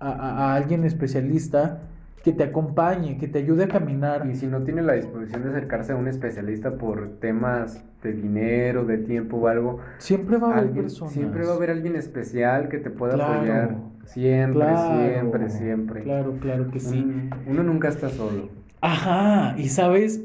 a 0.00 0.54
alguien 0.54 0.84
especialista 0.84 1.80
que 2.26 2.32
te 2.32 2.42
acompañe, 2.42 3.18
que 3.18 3.28
te 3.28 3.38
ayude 3.38 3.62
a 3.62 3.68
caminar. 3.68 4.28
Y 4.28 4.34
si 4.34 4.48
no 4.48 4.64
tiene 4.64 4.82
la 4.82 4.94
disposición 4.94 5.44
de 5.44 5.50
acercarse 5.50 5.92
a 5.92 5.96
un 5.96 6.08
especialista 6.08 6.76
por 6.76 7.20
temas 7.20 7.84
de 8.02 8.14
dinero, 8.14 8.84
de 8.84 8.98
tiempo 8.98 9.36
o 9.36 9.46
algo, 9.46 9.78
Siempre 9.98 10.36
va 10.36 10.48
a 10.48 10.50
haber 10.54 10.64
alguien- 10.64 10.82
personas. 10.86 11.14
siempre 11.14 11.44
va 11.46 11.52
a 11.52 11.54
haber 11.54 11.70
alguien 11.70 11.94
especial 11.94 12.68
que 12.68 12.78
te 12.78 12.90
pueda 12.90 13.14
Claro. 13.14 13.34
apoyar. 13.34 13.76
Siempre, 14.06 14.54
Claro, 14.58 15.04
siempre, 15.08 15.50
siempre. 15.50 16.02
Claro, 16.02 16.32
claro 16.40 16.68
que 16.72 16.80
sí. 16.80 16.98
Un- 16.98 17.30
uno 17.46 17.62
nunca 17.62 17.86
está 17.90 18.08
solo. 18.08 18.48
Ajá, 18.80 19.54
y 19.56 19.68
sabes, 19.68 20.20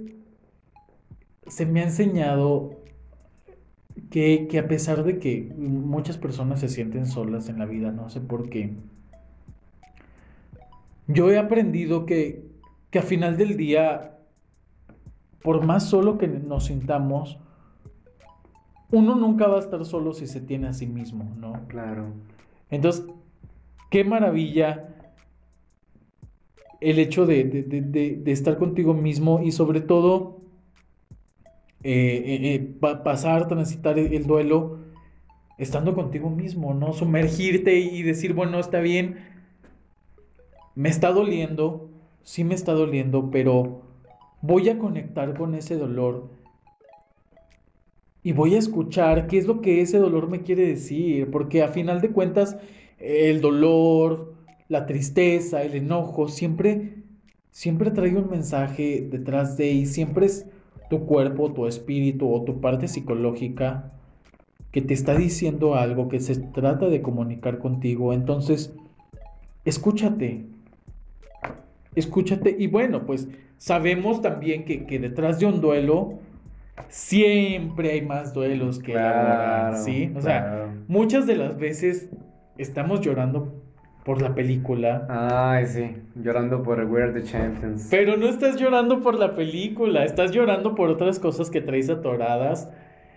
se 1.45 1.67
me 1.67 1.81
ha 1.81 1.83
enseñado 1.83 2.79
que, 4.09 4.47
que 4.49 4.57
a 4.57 4.67
pesar 4.67 5.03
de 5.03 5.19
que 5.19 5.53
muchas 5.55 6.17
personas 6.17 6.61
se 6.61 6.67
sienten 6.67 7.05
solas 7.05 7.47
en 7.47 7.59
la 7.59 7.65
vida, 7.67 7.91
no 7.91 8.09
sé 8.09 8.21
por 8.21 8.49
qué, 8.49 8.73
yo 11.07 11.29
he 11.31 11.37
aprendido 11.37 12.05
que, 12.05 12.45
que 12.89 12.99
a 12.99 13.03
final 13.03 13.37
del 13.37 13.57
día, 13.57 14.17
por 15.41 15.65
más 15.65 15.89
solo 15.89 16.17
que 16.17 16.27
nos 16.27 16.65
sintamos, 16.65 17.37
uno 18.91 19.15
nunca 19.15 19.47
va 19.47 19.57
a 19.57 19.59
estar 19.61 19.85
solo 19.85 20.13
si 20.13 20.27
se 20.27 20.41
tiene 20.41 20.67
a 20.67 20.73
sí 20.73 20.85
mismo, 20.87 21.33
¿no? 21.37 21.53
Claro. 21.67 22.07
Entonces, 22.69 23.05
qué 23.89 24.03
maravilla 24.03 24.87
el 26.81 26.99
hecho 26.99 27.25
de, 27.25 27.43
de- 27.43 27.63
de- 27.63 28.15
de- 28.17 28.31
estar 28.31 28.57
contigo 28.57 28.93
mismo 28.93 29.41
y 29.41 29.51
sobre 29.51 29.81
todo 29.81 30.41
eh, 31.83 32.23
eh, 32.25 32.53
eh, 32.55 32.59
pa- 32.79 33.03
pasar, 33.03 33.47
transitar 33.47 33.97
el 33.97 34.25
duelo 34.25 34.79
estando 35.57 35.93
contigo 35.95 36.29
mismo, 36.29 36.73
¿no? 36.73 36.91
Sumergirte 36.93 37.79
y 37.79 38.01
decir, 38.03 38.33
bueno, 38.33 38.59
está 38.59 38.79
bien, 38.81 39.17
me 40.75 40.89
está 40.89 41.11
doliendo, 41.11 41.89
sí 42.23 42.43
me 42.43 42.55
está 42.55 42.73
doliendo, 42.73 43.29
pero 43.31 43.81
voy 44.41 44.69
a 44.69 44.77
conectar 44.77 45.37
con 45.37 45.55
ese 45.55 45.77
dolor 45.77 46.29
y 48.23 48.33
voy 48.33 48.55
a 48.55 48.59
escuchar 48.59 49.27
qué 49.27 49.37
es 49.37 49.47
lo 49.47 49.61
que 49.61 49.81
ese 49.81 49.97
dolor 49.97 50.29
me 50.29 50.41
quiere 50.41 50.65
decir, 50.65 51.29
porque 51.31 51.63
a 51.63 51.69
final 51.69 52.01
de 52.01 52.11
cuentas 52.11 52.57
el 52.99 53.41
dolor, 53.41 54.33
la 54.67 54.85
tristeza, 54.85 55.63
el 55.63 55.75
enojo, 55.75 56.27
siempre, 56.27 56.97
siempre 57.49 57.91
trae 57.91 58.15
un 58.15 58.29
mensaje 58.29 59.07
detrás 59.09 59.57
de 59.57 59.71
y 59.71 59.85
siempre 59.87 60.27
es 60.27 60.45
tu 60.89 61.05
cuerpo, 61.05 61.51
tu 61.51 61.67
espíritu 61.67 62.31
o 62.31 62.43
tu 62.43 62.61
parte 62.61 62.87
psicológica 62.87 63.91
que 64.71 64.81
te 64.81 64.93
está 64.93 65.15
diciendo 65.15 65.75
algo, 65.75 66.07
que 66.07 66.19
se 66.19 66.35
trata 66.35 66.87
de 66.87 67.01
comunicar 67.01 67.57
contigo. 67.57 68.13
Entonces, 68.13 68.73
escúchate, 69.65 70.45
escúchate 71.95 72.55
y 72.57 72.67
bueno, 72.67 73.05
pues 73.05 73.27
sabemos 73.57 74.21
también 74.21 74.65
que, 74.65 74.99
detrás 74.99 75.39
de 75.39 75.45
un 75.45 75.61
duelo 75.61 76.19
siempre 76.87 77.91
hay 77.91 78.01
más 78.01 78.33
duelos 78.33 78.79
que 78.79 78.93
claro, 78.93 79.77
¿sí? 79.77 80.11
O 80.15 80.21
sea, 80.21 80.73
muchas 80.87 81.27
de 81.27 81.35
las 81.35 81.57
veces 81.57 82.09
estamos 82.57 83.01
llorando 83.01 83.61
por 84.03 84.21
la 84.21 84.33
película. 84.33 85.05
Ay, 85.09 85.65
sí, 85.67 85.95
llorando 86.15 86.63
por 86.63 86.83
We're 86.83 87.13
the 87.13 87.23
Champions. 87.23 87.87
Pero 87.91 88.17
no 88.17 88.27
estás 88.27 88.55
llorando 88.55 89.01
por 89.01 89.19
la 89.19 89.35
película, 89.35 90.03
estás 90.05 90.31
llorando 90.31 90.75
por 90.75 90.89
otras 90.89 91.19
cosas 91.19 91.49
que 91.49 91.61
traes 91.61 91.89
atoradas. 91.89 92.69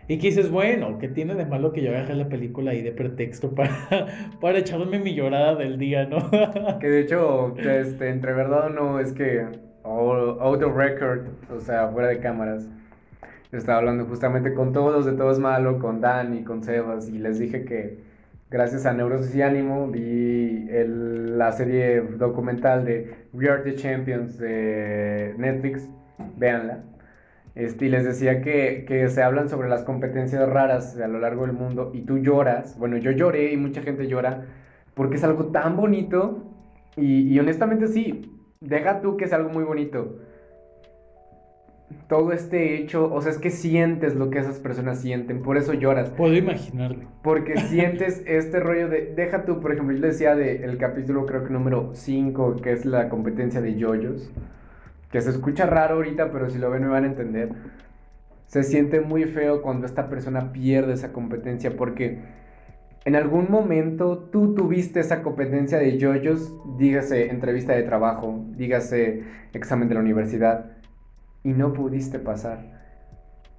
Y 0.06 0.18
que 0.18 0.28
dices, 0.28 0.50
bueno, 0.50 0.98
¿qué 0.98 1.08
tiene 1.08 1.34
de 1.34 1.46
malo 1.46 1.72
que 1.72 1.82
yo 1.82 1.90
agarre 1.90 2.14
la 2.14 2.28
película 2.28 2.72
ahí 2.72 2.82
de 2.82 2.92
pretexto 2.92 3.54
para, 3.54 3.74
para 4.40 4.58
echarme 4.58 4.98
mi 4.98 5.14
llorada 5.14 5.54
del 5.54 5.78
día, 5.78 6.06
no? 6.06 6.30
que 6.80 6.88
de 6.88 7.00
hecho, 7.00 7.56
este, 7.56 8.10
entre 8.10 8.34
verdad 8.34 8.66
o 8.66 8.68
no, 8.70 9.00
es 9.00 9.12
que 9.12 9.46
out 9.84 10.62
of 10.62 10.76
record, 10.76 11.28
o 11.50 11.60
sea, 11.60 11.88
fuera 11.88 12.08
de 12.08 12.18
cámaras, 12.18 12.68
estaba 13.52 13.78
hablando 13.78 14.04
justamente 14.06 14.52
con 14.52 14.72
todos 14.72 15.06
de 15.06 15.12
Todo 15.12 15.30
es 15.30 15.38
Malo, 15.38 15.78
con 15.78 16.00
Dani, 16.00 16.42
con 16.44 16.62
Sebas, 16.62 17.08
y 17.08 17.18
les 17.18 17.38
dije 17.38 17.64
que 17.64 17.98
gracias 18.50 18.86
a 18.86 18.92
Neurosis 18.92 19.34
y 19.34 19.42
Ánimo 19.42 19.88
vi 19.88 20.66
la 20.68 21.52
serie 21.52 22.00
documental 22.00 22.84
de 22.84 23.14
We 23.32 23.48
Are 23.48 23.62
the 23.62 23.76
Champions 23.76 24.38
de 24.38 25.34
Netflix, 25.38 25.88
véanla. 26.36 26.84
Este, 27.54 27.86
y 27.86 27.88
les 27.88 28.04
decía 28.04 28.42
que, 28.42 28.84
que, 28.86 29.08
se 29.08 29.22
hablan 29.22 29.48
sobre 29.48 29.68
las 29.68 29.84
competencias 29.84 30.48
raras 30.48 30.98
a 30.98 31.06
lo 31.06 31.20
largo 31.20 31.46
del 31.46 31.52
mundo 31.52 31.92
y 31.94 32.00
tú 32.00 32.18
lloras. 32.18 32.76
Bueno, 32.78 32.96
yo 32.96 33.12
lloré 33.12 33.52
y 33.52 33.56
mucha 33.56 33.82
gente 33.82 34.08
llora 34.08 34.46
porque 34.94 35.16
es 35.16 35.24
algo 35.24 35.46
tan 35.46 35.76
bonito 35.76 36.42
y, 36.96 37.32
y 37.32 37.38
honestamente 37.38 37.86
sí, 37.86 38.34
deja 38.60 39.00
tú 39.00 39.16
que 39.16 39.26
es 39.26 39.32
algo 39.32 39.50
muy 39.50 39.62
bonito. 39.62 40.18
Todo 42.08 42.32
este 42.32 42.76
hecho, 42.76 43.12
o 43.12 43.20
sea, 43.20 43.30
es 43.30 43.38
que 43.38 43.50
sientes 43.50 44.16
lo 44.16 44.30
que 44.30 44.38
esas 44.38 44.58
personas 44.58 45.00
sienten, 45.00 45.42
por 45.42 45.56
eso 45.56 45.74
lloras. 45.74 46.10
Puedo 46.10 46.34
imaginarlo. 46.34 47.08
Porque 47.22 47.56
sientes 47.68 48.24
este 48.26 48.58
rollo 48.58 48.88
de, 48.88 49.14
deja 49.14 49.44
tú, 49.44 49.60
por 49.60 49.72
ejemplo, 49.72 49.96
yo 49.96 50.02
decía 50.02 50.34
del 50.34 50.76
capítulo 50.76 51.24
creo 51.24 51.44
que 51.44 51.52
número 51.52 51.90
5, 51.94 52.56
que 52.56 52.72
es 52.72 52.84
la 52.84 53.08
competencia 53.08 53.60
de 53.60 53.76
yoyos, 53.76 54.32
que 55.14 55.20
se 55.20 55.30
escucha 55.30 55.64
raro 55.64 55.94
ahorita, 55.94 56.32
pero 56.32 56.50
si 56.50 56.58
lo 56.58 56.70
ven 56.70 56.82
me 56.82 56.88
van 56.88 57.04
a 57.04 57.06
entender. 57.06 57.50
Se 58.48 58.64
siente 58.64 59.00
muy 59.00 59.26
feo 59.26 59.62
cuando 59.62 59.86
esta 59.86 60.08
persona 60.08 60.50
pierde 60.52 60.94
esa 60.94 61.12
competencia 61.12 61.76
porque 61.76 62.18
en 63.04 63.14
algún 63.14 63.48
momento 63.48 64.18
tú 64.32 64.56
tuviste 64.56 64.98
esa 64.98 65.22
competencia 65.22 65.78
de 65.78 65.98
yoyos, 65.98 66.52
dígase 66.78 67.30
entrevista 67.30 67.74
de 67.74 67.84
trabajo, 67.84 68.44
dígase 68.56 69.22
examen 69.52 69.88
de 69.88 69.94
la 69.94 70.00
universidad, 70.00 70.72
y 71.44 71.52
no 71.52 71.74
pudiste 71.74 72.18
pasar. 72.18 72.82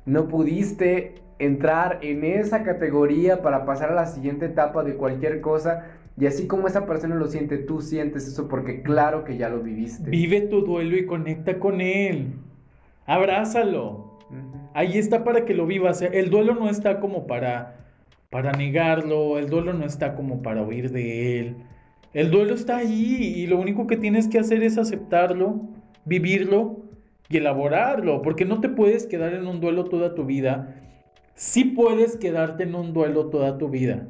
No 0.06 0.28
pudiste 0.28 1.22
entrar 1.40 2.00
en 2.02 2.26
esa 2.26 2.64
categoría 2.64 3.42
para 3.42 3.64
pasar 3.64 3.94
a 3.94 3.96
la 3.96 4.08
siguiente 4.08 4.48
etapa 4.48 4.84
de 4.84 4.98
cualquier 4.98 5.40
cosa. 5.40 5.86
Y 6.18 6.28
así 6.28 6.48
como 6.48 6.68
esa 6.68 6.86
persona 6.86 7.16
lo 7.16 7.28
siente, 7.28 7.58
tú 7.58 7.82
sientes 7.82 8.28
eso 8.28 8.48
porque 8.48 8.82
claro 8.82 9.24
que 9.26 9.38
ya 9.38 9.50
lo 9.50 9.62
viviste. 9.62 10.10
Vive 10.10 10.42
tu 10.42 10.62
duelo 10.62 10.96
y 10.98 11.06
conecta 11.06 11.60
con 11.60 11.82
él. 11.82 12.34
Abrázalo. 13.06 14.18
Ahí 14.74 14.98
está 14.98 15.24
para 15.24 15.46
que 15.46 15.54
lo 15.54 15.66
vivas. 15.66 16.02
El 16.02 16.30
duelo 16.30 16.56
no 16.56 16.70
está 16.70 17.00
como 17.00 17.28
para 17.28 17.86
para 18.36 18.52
negarlo, 18.52 19.38
el 19.38 19.50
duelo 19.50 19.72
no 19.72 19.86
está 19.86 20.14
como 20.14 20.42
para 20.42 20.62
huir 20.62 20.92
de 20.92 21.40
él. 21.40 21.56
El 22.14 22.32
duelo 22.32 22.54
está 22.54 22.76
ahí 22.76 23.34
y 23.34 23.48
lo 23.48 23.58
único 23.58 23.88
que 23.88 23.96
tienes 23.96 24.28
que 24.28 24.40
hacer 24.40 24.62
es 24.62 24.78
aceptarlo, 24.78 25.62
vivirlo 26.04 26.82
y 27.30 27.38
elaborarlo, 27.38 28.22
porque 28.22 28.44
no 28.44 28.60
te 28.60 28.68
puedes 28.68 29.08
quedar 29.08 29.34
en 29.34 29.48
un 29.48 29.62
duelo 29.62 29.86
toda 29.86 30.16
tu 30.16 30.26
vida. 30.26 30.82
Sí 31.34 31.64
puedes 31.64 32.18
quedarte 32.18 32.64
en 32.64 32.76
un 32.76 32.92
duelo 32.92 33.28
toda 33.28 33.58
tu 33.58 33.70
vida. 33.70 34.06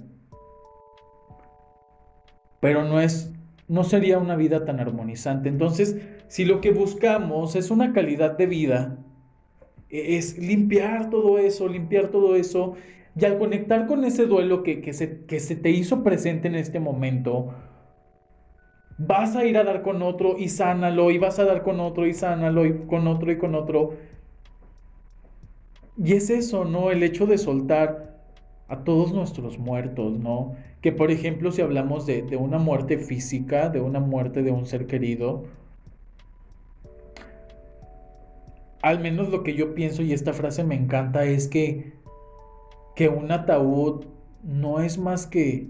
Pero 2.66 2.84
no 2.84 3.00
es 3.00 3.32
no 3.68 3.84
sería 3.84 4.18
una 4.18 4.36
vida 4.36 4.66
tan 4.66 4.80
armonizante. 4.80 5.50
Entonces, 5.50 5.98
si 6.28 6.46
lo 6.46 6.62
que 6.62 6.72
buscamos 6.72 7.56
es 7.56 7.70
una 7.70 7.94
calidad 7.94 8.40
de 8.40 8.48
vida, 8.48 8.98
e-, 9.92 10.18
es 10.18 10.40
limpiar 10.40 11.12
todo 11.12 11.38
eso, 11.38 11.68
limpiar 11.68 12.08
todo 12.08 12.36
eso 12.36 12.74
y 13.16 13.24
al 13.24 13.38
conectar 13.38 13.86
con 13.86 14.04
ese 14.04 14.26
duelo 14.26 14.64
que, 14.64 14.92
se, 14.94 15.26
que 15.28 15.40
se 15.40 15.56
te 15.56 15.70
hizo 15.70 16.02
presente 16.02 16.48
en 16.48 16.56
este 16.56 16.80
momento, 16.80 17.54
vas 18.98 19.36
a 19.36 19.46
ir 19.46 19.60
a 19.60 19.64
dar 19.64 19.84
con 19.84 20.02
otro 20.02 20.36
y 20.36 20.50
sánalo, 20.50 21.12
y 21.12 21.20
vas 21.20 21.38
a 21.38 21.46
dar 21.46 21.62
con 21.62 21.80
otro 21.80 22.08
y 22.08 22.16
sánalo, 22.16 22.66
y 22.66 22.88
con 22.88 23.08
otro 23.08 23.32
y 23.32 23.38
con 23.38 23.54
otro. 23.54 23.94
Y 26.04 26.14
es 26.14 26.32
eso, 26.32 26.66
¿no? 26.66 26.90
El 26.90 27.04
hecho 27.04 27.28
de 27.28 27.38
soltar 27.38 28.15
a 28.68 28.84
todos 28.84 29.14
nuestros 29.14 29.58
muertos, 29.60 30.18
¿no? 30.20 30.56
Que 30.82 30.92
por 30.92 31.12
ejemplo, 31.12 31.52
si 31.52 31.62
hablamos 31.62 32.06
de, 32.06 32.24
una 32.38 32.58
muerte 32.58 32.98
física, 32.98 33.70
de 33.70 33.82
una 33.82 34.00
muerte 34.00 34.44
de 34.44 34.52
un 34.52 34.66
ser 34.66 34.88
querido, 34.88 35.46
al 38.82 39.00
menos 39.00 39.30
lo 39.30 39.44
que 39.44 39.56
yo 39.56 39.74
pienso 39.74 40.02
y 40.04 40.14
esta 40.14 40.34
frase 40.34 40.64
me 40.64 40.76
encanta 40.76 41.26
es 41.26 41.48
que 41.48 41.94
que 42.96 43.10
un 43.10 43.32
ataúd 43.32 44.06
no 44.42 44.80
es 44.80 44.98
más 44.98 45.28
que 45.28 45.68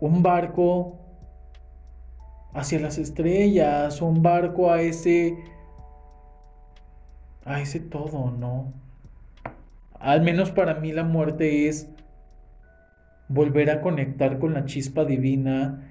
un 0.00 0.22
barco 0.22 0.98
hacia 2.54 2.78
las 2.78 2.96
estrellas, 2.96 4.00
un 4.00 4.22
barco 4.22 4.70
a 4.70 4.80
ese 4.82 5.36
a 7.44 7.60
ese 7.60 7.80
todo, 7.80 8.30
¿no? 8.30 8.72
Al 10.00 10.22
menos 10.22 10.50
para 10.50 10.74
mí 10.74 10.92
la 10.92 11.04
muerte 11.04 11.68
es 11.68 11.90
volver 13.28 13.70
a 13.70 13.80
conectar 13.80 14.38
con 14.38 14.54
la 14.54 14.64
chispa 14.64 15.04
divina, 15.04 15.82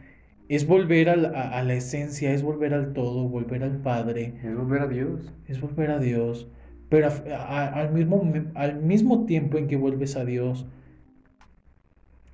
es 0.47 0.67
volver 0.67 1.09
a 1.09 1.15
la, 1.15 1.29
a 1.29 1.63
la 1.63 1.73
esencia, 1.73 2.31
es 2.31 2.43
volver 2.43 2.73
al 2.73 2.93
todo, 2.93 3.27
volver 3.27 3.63
al 3.63 3.77
Padre. 3.77 4.33
Es 4.43 4.55
volver 4.55 4.81
a 4.81 4.87
Dios. 4.87 5.33
Es 5.47 5.59
volver 5.59 5.89
a 5.91 5.99
Dios. 5.99 6.47
Pero 6.89 7.09
al, 7.35 7.91
mismo, 7.91 8.31
al 8.53 8.81
mismo 8.81 9.25
tiempo 9.25 9.57
en 9.57 9.67
que 9.67 9.75
vuelves 9.75 10.15
a 10.15 10.23
Dios, 10.23 10.67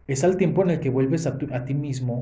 es 0.07 0.24
al 0.24 0.36
tiempo 0.36 0.61
en 0.63 0.72
el 0.72 0.80
que 0.82 0.89
vuelves 0.89 1.26
a, 1.26 1.38
a 1.53 1.65
ti 1.65 1.74
mismo, 1.74 2.22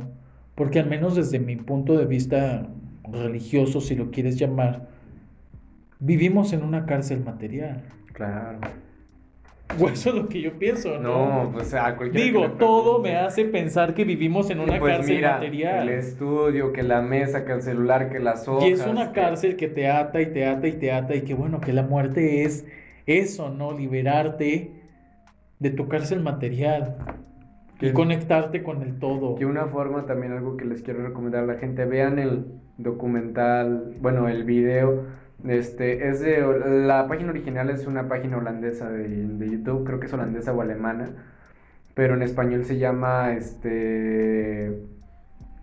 porque 0.54 0.80
al 0.80 0.88
menos 0.88 1.16
desde 1.16 1.39
mi 1.39 1.56
punto 1.56 1.97
de 1.97 2.06
vista 2.06 2.68
religioso, 3.12 3.82
si 3.82 3.95
lo 3.95 4.12
quieres 4.12 4.38
llamar, 4.38 4.89
vivimos 6.00 6.54
en 6.54 6.64
una 6.64 6.86
cárcel 6.86 7.24
material. 7.24 7.82
Claro. 8.14 8.60
O 9.78 9.89
eso 9.89 10.09
es 10.09 10.15
lo 10.15 10.28
que 10.28 10.41
yo 10.41 10.53
pienso, 10.53 10.99
¿no? 10.99 11.43
No, 11.43 11.51
pues 11.51 11.74
a 11.74 11.95
cualquier 11.95 12.24
Digo, 12.24 12.51
todo 12.51 12.99
me 12.99 13.15
hace 13.17 13.45
pensar 13.45 13.93
que 13.93 14.05
vivimos 14.05 14.49
en 14.49 14.59
una 14.59 14.80
pues 14.80 14.97
cárcel 14.97 15.15
mira, 15.17 15.34
material. 15.34 15.89
El 15.89 15.99
estudio, 15.99 16.74
que 16.74 16.84
la 16.84 17.01
mesa, 17.01 17.45
que 17.45 17.51
el 17.51 17.61
celular, 17.61 18.09
que 18.09 18.20
las 18.20 18.47
hojas. 18.47 18.67
Y 18.67 18.72
es 18.72 18.86
una 18.86 19.11
cárcel 19.11 19.55
que 19.55 19.67
te 19.67 19.88
ata 19.88 20.22
y 20.22 20.28
te 20.28 20.45
ata 20.45 20.67
y 20.67 20.74
te 20.74 20.91
ata 20.91 21.15
y 21.15 21.22
que 21.22 21.34
bueno, 21.34 21.59
que 21.61 21.74
la 21.74 21.84
muerte 21.84 22.43
es 22.43 22.65
eso, 23.05 23.49
¿no? 23.49 23.78
Liberarte 23.78 24.72
de 25.59 25.70
tu 25.72 25.88
cárcel 25.88 26.22
material 26.22 26.95
y 27.82 27.91
conectarte 27.91 28.63
con 28.63 28.82
el 28.82 28.99
todo. 28.99 29.36
Que 29.36 29.45
una 29.45 29.67
forma 29.67 30.05
también 30.05 30.34
algo 30.34 30.57
que 30.57 30.65
les 30.65 30.82
quiero 30.82 31.03
recomendar 31.03 31.43
a 31.43 31.47
la 31.47 31.55
gente, 31.55 31.86
vean 31.86 32.20
el 32.20 32.45
documental, 32.78 33.95
bueno, 34.01 34.28
el 34.28 34.43
video 34.43 35.05
este, 35.48 36.10
es 36.10 36.20
de, 36.20 36.42
la 36.86 37.08
página 37.08 37.30
original 37.30 37.70
es 37.70 37.88
una 37.88 38.08
página 38.08 38.38
holandesa 38.38 38.90
de, 38.90 39.50
YouTube, 39.50 39.86
creo 39.86 40.00
que 40.00 40.08
es 40.08 40.14
holandesa 40.14 40.54
o 40.54 40.62
alemana, 40.62 41.12
pero 41.94 42.16
en 42.16 42.24
español 42.24 42.66
se 42.66 42.78
llama, 42.78 43.34
este, 43.34 44.84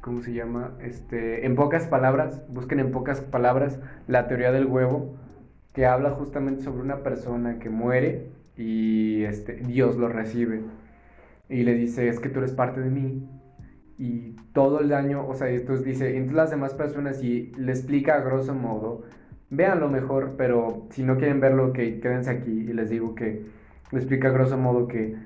¿cómo 0.01 0.22
se 0.22 0.33
llama? 0.33 0.74
Este, 0.81 1.47
en 1.47 1.55
pocas 1.57 1.87
palabras, 1.87 2.43
busquen 2.49 2.81
en 2.81 2.91
pocas 2.91 3.20
palabras 3.20 3.79
la 4.07 4.29
teoría 4.29 4.53
del 4.53 4.66
huevo, 4.66 5.16
que 5.72 5.87
habla 5.87 6.11
justamente 6.11 6.62
sobre 6.62 6.81
una 6.83 7.03
persona 7.03 7.59
que 7.59 7.68
muere 7.68 8.31
y 8.57 9.24
este, 9.24 9.55
Dios 9.57 9.97
lo 9.97 10.09
recibe 10.09 10.62
y 11.49 11.62
le 11.62 11.74
dice, 11.74 12.09
es 12.09 12.18
que 12.18 12.29
tú 12.29 12.39
eres 12.39 12.53
parte 12.53 12.81
de 12.81 12.91
mí 12.91 13.29
y 13.99 14.33
todo 14.53 14.81
el 14.81 14.89
daño, 14.89 15.27
o 15.27 15.35
sea, 15.35 15.49
entonces 15.49 15.85
dice, 15.85 16.16
entonces 16.16 16.37
las 16.37 16.51
demás 16.51 16.74
personas 16.74 17.22
y 17.22 17.53
le 17.57 17.72
explica 17.72 18.14
a 18.14 18.20
grosso 18.20 18.55
modo, 18.55 19.05
lo 19.51 19.88
mejor, 19.88 20.34
pero 20.36 20.86
si 20.90 21.03
no 21.03 21.16
quieren 21.16 21.40
verlo, 21.40 21.72
que 21.72 22.01
quédense 22.01 22.30
aquí 22.30 22.51
y 22.51 22.72
les 22.72 22.90
digo 22.90 23.14
que 23.14 23.44
le 23.92 23.99
explica 23.99 24.28
a 24.28 24.32
grosso 24.32 24.59
modo 24.59 24.88
que 24.88 25.16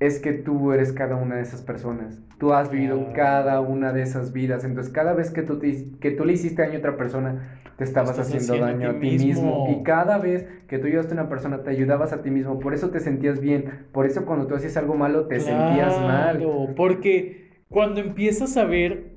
es 0.00 0.20
que 0.20 0.32
tú 0.32 0.72
eres 0.72 0.92
cada 0.92 1.16
una 1.16 1.36
de 1.36 1.42
esas 1.42 1.62
personas. 1.62 2.20
Tú 2.38 2.52
has 2.52 2.70
vivido 2.70 3.12
cada 3.14 3.60
una 3.60 3.92
de 3.92 4.02
esas 4.02 4.32
vidas. 4.32 4.64
Entonces, 4.64 4.92
cada 4.92 5.12
vez 5.12 5.32
que 5.32 5.42
tú, 5.42 5.60
que 6.00 6.10
tú 6.12 6.24
le 6.24 6.34
hiciste 6.34 6.62
daño 6.62 6.76
a 6.76 6.78
otra 6.78 6.96
persona, 6.96 7.60
te 7.76 7.82
estabas 7.82 8.16
haciendo, 8.16 8.64
daño 8.64 8.90
a 8.90 9.00
ti, 9.00 9.18
mismo. 9.18 9.66
Y 9.70 9.82
cada 9.82 10.18
vez 10.18 10.46
que 10.68 10.78
tú 10.78 10.86
ayudaste 10.86 11.14
a 11.14 11.20
una 11.20 11.28
persona, 11.28 11.64
te 11.64 11.70
ayudabas 11.70 12.12
a 12.12 12.22
ti 12.22 12.30
mismo. 12.30 12.60
Por 12.60 12.74
eso 12.74 12.90
te 12.90 13.00
sentías 13.00 13.40
bien. 13.40 13.86
Por 13.90 14.06
eso 14.06 14.24
cuando 14.24 14.46
tú 14.46 14.54
hacías 14.54 14.76
algo 14.76 14.94
malo, 14.94 15.26
te 15.26 15.40
sentías 15.40 16.00
mal. 16.00 16.46
Porque 16.76 17.50
cuando 17.68 18.00
empiezas 18.00 18.56
a 18.56 18.64
ver 18.64 19.16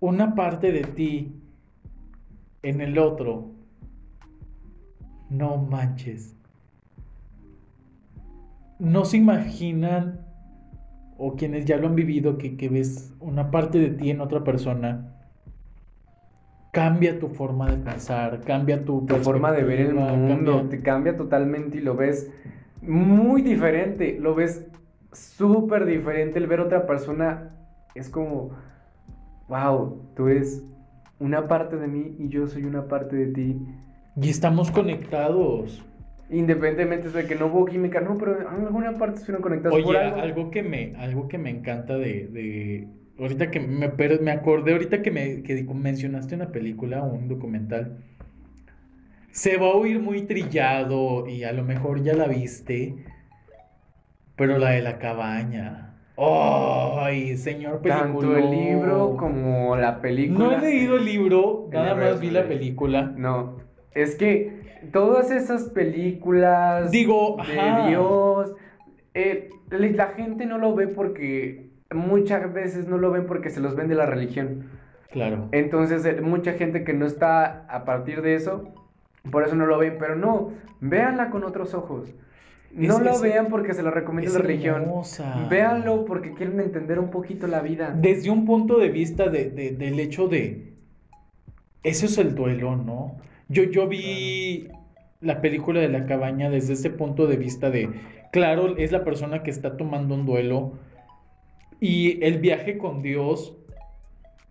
una 0.00 0.34
parte 0.34 0.72
de 0.72 0.82
ti 0.82 1.37
en 2.62 2.80
el 2.80 2.98
otro, 2.98 3.50
no 5.30 5.56
manches 5.58 6.38
no 8.78 9.04
se 9.04 9.16
imaginan, 9.16 10.20
o 11.16 11.34
quienes 11.34 11.64
ya 11.64 11.76
lo 11.76 11.88
han 11.88 11.96
vivido, 11.96 12.38
que, 12.38 12.68
ves 12.68 13.12
una 13.20 13.50
parte 13.50 13.78
de 13.78 13.90
ti 13.90 14.10
en 14.10 14.20
otra 14.20 14.44
persona, 14.44 15.14
cambia 16.72 17.18
tu 17.18 17.28
forma 17.28 17.68
de 17.70 17.78
pensar, 17.78 18.40
cambia 18.42 18.84
tu, 18.84 19.04
tu 19.04 19.16
forma 19.16 19.50
de 19.52 19.64
ver 19.64 19.80
el 19.80 19.94
mundo, 19.94 20.68
te 20.68 20.80
cambia 20.80 21.16
totalmente 21.16 21.78
y 21.78 21.80
lo 21.80 21.96
ves 21.96 22.30
muy 22.82 23.42
diferente, 23.42 24.16
lo 24.20 24.36
ves 24.36 24.64
súper 25.12 25.86
diferente. 25.86 26.38
El 26.38 26.46
ver 26.46 26.60
otra 26.60 26.86
persona 26.86 27.50
es 27.96 28.08
como, 28.08 28.50
wow, 29.48 30.00
tú 30.14 30.28
eres 30.28 30.64
una 31.20 31.48
parte 31.48 31.76
de 31.76 31.88
mí 31.88 32.14
y 32.18 32.28
yo 32.28 32.46
soy 32.46 32.64
una 32.64 32.86
parte 32.86 33.16
de 33.16 33.26
ti. 33.32 33.56
Y 34.16 34.30
estamos 34.30 34.70
conectados. 34.70 35.84
Independientemente 36.30 37.08
de 37.10 37.26
que 37.26 37.34
no 37.34 37.46
hubo 37.46 37.64
química, 37.64 38.00
no, 38.00 38.18
pero 38.18 38.40
en 38.40 38.66
alguna 38.66 38.98
parte 38.98 39.16
estuvieron 39.16 39.42
conectados. 39.42 39.78
Oye, 39.78 39.96
algo. 39.96 40.50
que 40.50 40.62
me, 40.62 40.94
algo 40.96 41.26
que 41.28 41.38
me 41.38 41.50
encanta 41.50 41.96
de, 41.96 42.26
de 42.28 42.88
ahorita 43.18 43.50
que 43.50 43.60
me, 43.60 43.88
me 44.20 44.30
acordé, 44.30 44.72
ahorita 44.72 45.02
que 45.02 45.10
me 45.10 45.42
que 45.42 45.62
mencionaste 45.62 46.34
una 46.34 46.52
película 46.52 47.02
o 47.02 47.14
un 47.14 47.28
documental, 47.28 47.98
se 49.30 49.56
va 49.56 49.68
a 49.68 49.74
oír 49.74 50.00
muy 50.00 50.22
trillado 50.22 51.28
y 51.28 51.44
a 51.44 51.52
lo 51.52 51.64
mejor 51.64 52.02
ya 52.02 52.14
la 52.14 52.26
viste, 52.26 52.94
pero 54.36 54.58
la 54.58 54.70
de 54.70 54.82
la 54.82 54.98
cabaña. 54.98 55.87
¡Ay, 56.18 57.36
señor 57.36 57.80
película! 57.80 58.02
Tanto 58.02 58.36
el 58.36 58.50
libro 58.50 59.16
como 59.16 59.76
la 59.76 60.00
película. 60.00 60.38
No 60.38 60.52
he 60.52 60.58
leído 60.58 60.96
el 60.96 61.04
libro, 61.04 61.68
nada 61.72 61.94
más 61.94 62.20
vi 62.20 62.30
la 62.30 62.48
película. 62.48 63.12
No, 63.16 63.56
es 63.92 64.16
que 64.16 64.80
todas 64.92 65.30
esas 65.30 65.64
películas 65.64 66.90
Digo, 66.90 67.36
de 67.46 67.88
Dios, 67.88 68.52
eh, 69.14 69.50
la 69.70 70.08
gente 70.08 70.46
no 70.46 70.58
lo 70.58 70.74
ve 70.74 70.88
porque 70.88 71.70
muchas 71.94 72.52
veces 72.52 72.88
no 72.88 72.98
lo 72.98 73.10
ven 73.10 73.26
porque 73.26 73.50
se 73.50 73.60
los 73.60 73.76
vende 73.76 73.94
la 73.94 74.06
religión. 74.06 74.70
Claro. 75.10 75.48
Entonces, 75.52 76.04
eh, 76.04 76.20
mucha 76.20 76.52
gente 76.54 76.84
que 76.84 76.92
no 76.92 77.06
está 77.06 77.64
a 77.68 77.84
partir 77.84 78.22
de 78.22 78.34
eso, 78.34 78.72
por 79.30 79.44
eso 79.44 79.54
no 79.54 79.66
lo 79.66 79.78
ven, 79.78 79.96
pero 79.98 80.16
no, 80.16 80.52
véanla 80.80 81.30
con 81.30 81.44
otros 81.44 81.74
ojos. 81.74 82.14
No 82.72 83.00
lo 83.00 83.18
vean 83.20 83.48
porque 83.48 83.74
se 83.74 83.82
lo 83.82 83.90
recomienda 83.90 84.38
la 84.38 84.44
religión. 84.44 84.84
Véanlo 85.48 86.04
porque 86.04 86.34
quieren 86.34 86.60
entender 86.60 86.98
un 86.98 87.10
poquito 87.10 87.46
la 87.46 87.60
vida. 87.60 87.94
Desde 87.96 88.30
un 88.30 88.44
punto 88.44 88.78
de 88.78 88.88
vista 88.88 89.28
de, 89.28 89.50
del 89.50 89.98
hecho 90.00 90.28
de... 90.28 90.74
Eso 91.82 92.06
es 92.06 92.18
el 92.18 92.34
duelo, 92.34 92.76
¿no? 92.76 93.16
Yo, 93.48 93.62
yo 93.64 93.88
vi 93.88 94.68
la 95.20 95.40
película 95.40 95.80
de 95.80 95.88
la 95.88 96.06
cabaña 96.06 96.50
desde 96.50 96.74
ese 96.74 96.90
punto 96.90 97.26
de 97.26 97.36
vista 97.36 97.70
de, 97.70 97.90
claro, 98.32 98.76
es 98.76 98.92
la 98.92 99.04
persona 99.04 99.42
que 99.42 99.50
está 99.50 99.76
tomando 99.76 100.14
un 100.14 100.26
duelo 100.26 100.74
y 101.80 102.22
el 102.24 102.38
viaje 102.38 102.78
con 102.78 103.02
Dios, 103.02 103.56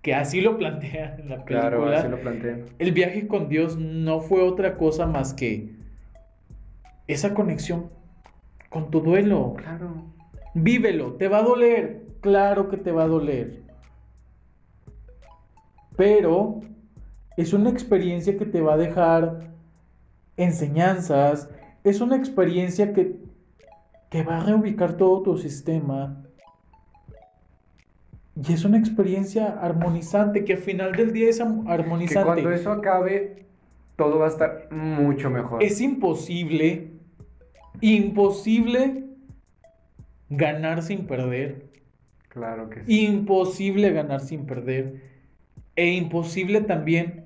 que 0.01 0.15
así 0.15 0.41
lo 0.41 0.57
plantea 0.57 1.18
en 1.20 1.30
la 1.30 1.43
película. 1.43 1.70
Claro, 1.70 1.89
así 1.89 2.07
lo 2.07 2.20
plantea. 2.20 2.59
El 2.80 2.91
viaje 2.91 3.28
con 3.28 3.49
Dios 3.49 3.78
no 3.78 4.22
fue 4.22 4.41
otra 4.41 4.78
cosa 4.78 5.05
más 5.05 5.34
que 5.34 5.70
esa 7.07 7.34
conexión 7.34 7.89
con 8.70 8.91
tu 8.91 9.01
duelo. 9.01 9.55
Claro. 9.57 10.03
Vívelo, 10.53 11.13
te 11.13 11.28
va 11.28 11.39
a 11.39 11.43
doler, 11.43 12.03
claro 12.22 12.70
que 12.70 12.78
te 12.78 12.91
va 12.91 13.03
a 13.03 13.07
doler. 13.07 13.61
Pero 15.95 16.61
es 17.38 17.53
una 17.53 17.70
experiencia 17.70 18.38
que 18.38 18.45
te 18.45 18.61
va 18.61 18.74
a 18.74 18.78
dejar 18.78 19.51
enseñanzas, 20.38 21.49
es 21.84 22.01
una 22.01 22.15
experiencia 22.15 22.93
que, 22.93 23.18
que 24.09 24.24
va 24.24 24.38
a 24.38 24.43
reubicar 24.43 24.97
todo 24.97 25.22
tu 25.22 25.38
sistema. 25.38 26.24
Y 28.36 28.53
es 28.53 28.65
una 28.65 28.78
experiencia 28.78 29.59
armonizante, 29.59 30.45
que 30.45 30.53
al 30.53 30.59
final 30.59 30.91
del 30.93 31.11
día 31.11 31.30
es 31.30 31.41
armonizante. 31.41 32.20
Que 32.20 32.43
cuando 32.43 32.51
eso 32.51 32.72
acabe, 32.72 33.45
todo 33.95 34.20
va 34.20 34.26
a 34.26 34.30
estar 34.30 34.68
mucho 34.72 35.30
mejor. 35.32 35.63
Es 35.63 35.82
imposible, 35.82 36.91
imposible 37.82 39.06
ganar 40.30 40.82
sin 40.82 41.06
perder. 41.08 41.68
Claro 42.30 42.70
que 42.70 42.84
sí. 42.84 43.06
Imposible 43.06 43.92
ganar 43.92 44.22
sin 44.22 44.46
perder. 44.46 45.02
E 45.76 45.92
imposible 45.92 46.62
también 46.62 47.26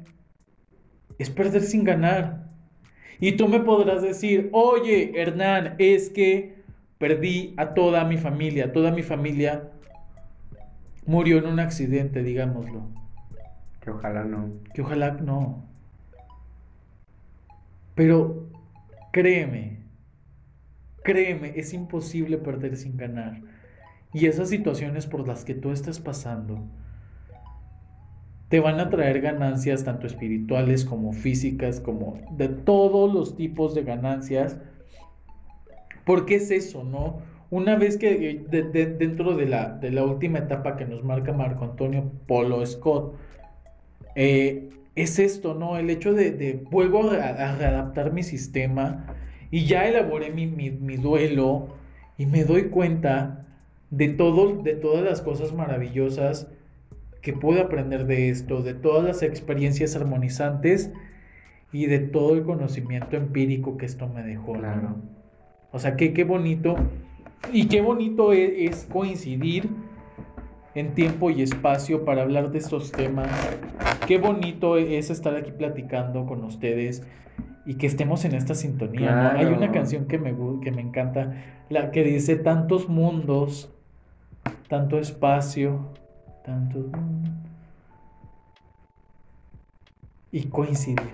es 1.17 1.29
perder 1.29 1.61
sin 1.61 1.83
ganar. 1.83 2.49
Y 3.19 3.33
tú 3.33 3.47
me 3.47 3.59
podrás 3.59 4.01
decir, 4.01 4.49
oye, 4.51 5.11
Hernán, 5.15 5.75
es 5.77 6.09
que 6.09 6.55
perdí 6.97 7.53
a 7.57 7.73
toda 7.73 8.03
mi 8.05 8.17
familia, 8.17 8.73
toda 8.73 8.91
mi 8.91 9.03
familia 9.03 9.69
murió 11.05 11.37
en 11.37 11.45
un 11.45 11.59
accidente, 11.59 12.23
digámoslo. 12.23 12.83
Que 13.81 13.91
ojalá 13.91 14.23
no. 14.23 14.49
Que 14.73 14.81
ojalá 14.81 15.11
no. 15.11 15.63
Pero 17.95 18.47
créeme, 19.11 19.80
créeme, 21.03 21.53
es 21.55 21.73
imposible 21.73 22.37
perder 22.37 22.77
sin 22.77 22.97
ganar. 22.97 23.41
Y 24.13 24.25
esas 24.25 24.49
situaciones 24.49 25.07
por 25.07 25.27
las 25.27 25.45
que 25.45 25.53
tú 25.53 25.71
estás 25.71 25.99
pasando, 25.99 26.67
te 28.49 28.59
van 28.59 28.79
a 28.81 28.89
traer 28.89 29.21
ganancias 29.21 29.85
tanto 29.85 30.07
espirituales 30.07 30.83
como 30.83 31.13
físicas, 31.13 31.79
como 31.79 32.19
de 32.31 32.49
todos 32.49 33.13
los 33.13 33.37
tipos 33.37 33.73
de 33.73 33.83
ganancias. 33.83 34.59
Porque 36.05 36.35
es 36.35 36.51
eso, 36.51 36.83
¿no? 36.83 37.19
Una 37.49 37.75
vez 37.75 37.97
que 37.97 38.45
eh, 38.49 38.95
dentro 38.97 39.35
de 39.35 39.45
la, 39.45 39.69
de 39.69 39.91
la, 39.91 40.03
última 40.03 40.39
etapa 40.39 40.75
que 40.75 40.85
nos 40.85 41.03
marca 41.03 41.31
Marco 41.31 41.63
Antonio 41.63 42.11
Polo 42.27 42.65
Scott, 42.65 43.15
eh, 44.15 44.69
es 44.95 45.19
esto, 45.19 45.53
¿no? 45.53 45.77
El 45.77 45.89
hecho 45.89 46.13
de, 46.13 46.65
vuelvo 46.69 47.11
a, 47.11 47.55
readaptar 47.55 48.11
mi 48.11 48.23
sistema 48.23 49.05
y 49.51 49.65
ya 49.65 49.85
elaboré 49.87 50.31
mi, 50.31 50.47
mi, 50.47 50.95
duelo 50.95 51.67
y 52.17 52.25
me 52.25 52.45
doy 52.45 52.69
cuenta 52.69 53.45
de, 53.89 54.07
todo, 54.07 54.63
de 54.63 54.75
todas 54.75 55.03
las 55.03 55.21
cosas 55.21 55.53
maravillosas 55.53 56.47
que 57.21 57.33
puedo 57.33 57.61
aprender 57.61 58.05
de 58.05 58.29
esto, 58.29 58.63
de 58.63 58.73
todas 58.73 59.03
las 59.03 59.21
experiencias 59.21 59.95
armonizantes 59.97 60.91
y 61.73 61.85
de 61.85 61.99
todo 61.99 62.33
el 62.33 62.43
conocimiento 62.43 63.17
empírico 63.17 63.77
que 63.77 63.85
esto 63.85 64.07
me 64.07 64.23
dejó. 64.23 64.53
Claro. 64.53 64.95
O 65.71 65.79
sea, 65.79 65.97
qué, 65.97 66.13
qué 66.13 66.23
bonito. 66.23 66.75
Y 67.51 67.67
qué 67.67 67.81
bonito 67.81 68.33
e, 68.33 68.65
es, 68.65 68.87
coincidir 68.89 69.69
en 70.75 70.93
tiempo 70.93 71.29
y 71.29 71.41
espacio 71.41 72.05
para 72.05 72.21
hablar 72.21 72.51
de 72.51 72.59
estos 72.59 72.91
temas. 72.91 73.29
Qué 74.07 74.17
bonito 74.17 74.77
es 74.77 75.09
estar 75.09 75.35
aquí 75.35 75.51
platicando 75.51 76.25
con 76.25 76.43
ustedes 76.43 77.03
y 77.65 77.75
que 77.75 77.87
estemos 77.87 78.25
en 78.25 78.35
esta 78.35 78.55
sintonía. 78.55 79.33
Hay 79.33 79.45
una 79.45 79.71
canción 79.71 80.07
que 80.07 80.17
me, 80.17 80.35
que 80.61 80.71
me 80.71 80.81
encanta, 80.81 81.33
la 81.69 81.91
que 81.91 82.03
dice 82.03 82.35
tantos 82.35 82.89
mundos, 82.89 83.71
tanto 84.67 84.99
espacio, 84.99 85.91
tantos 86.43 86.85
y 90.31 90.43
coincidir. 90.45 91.11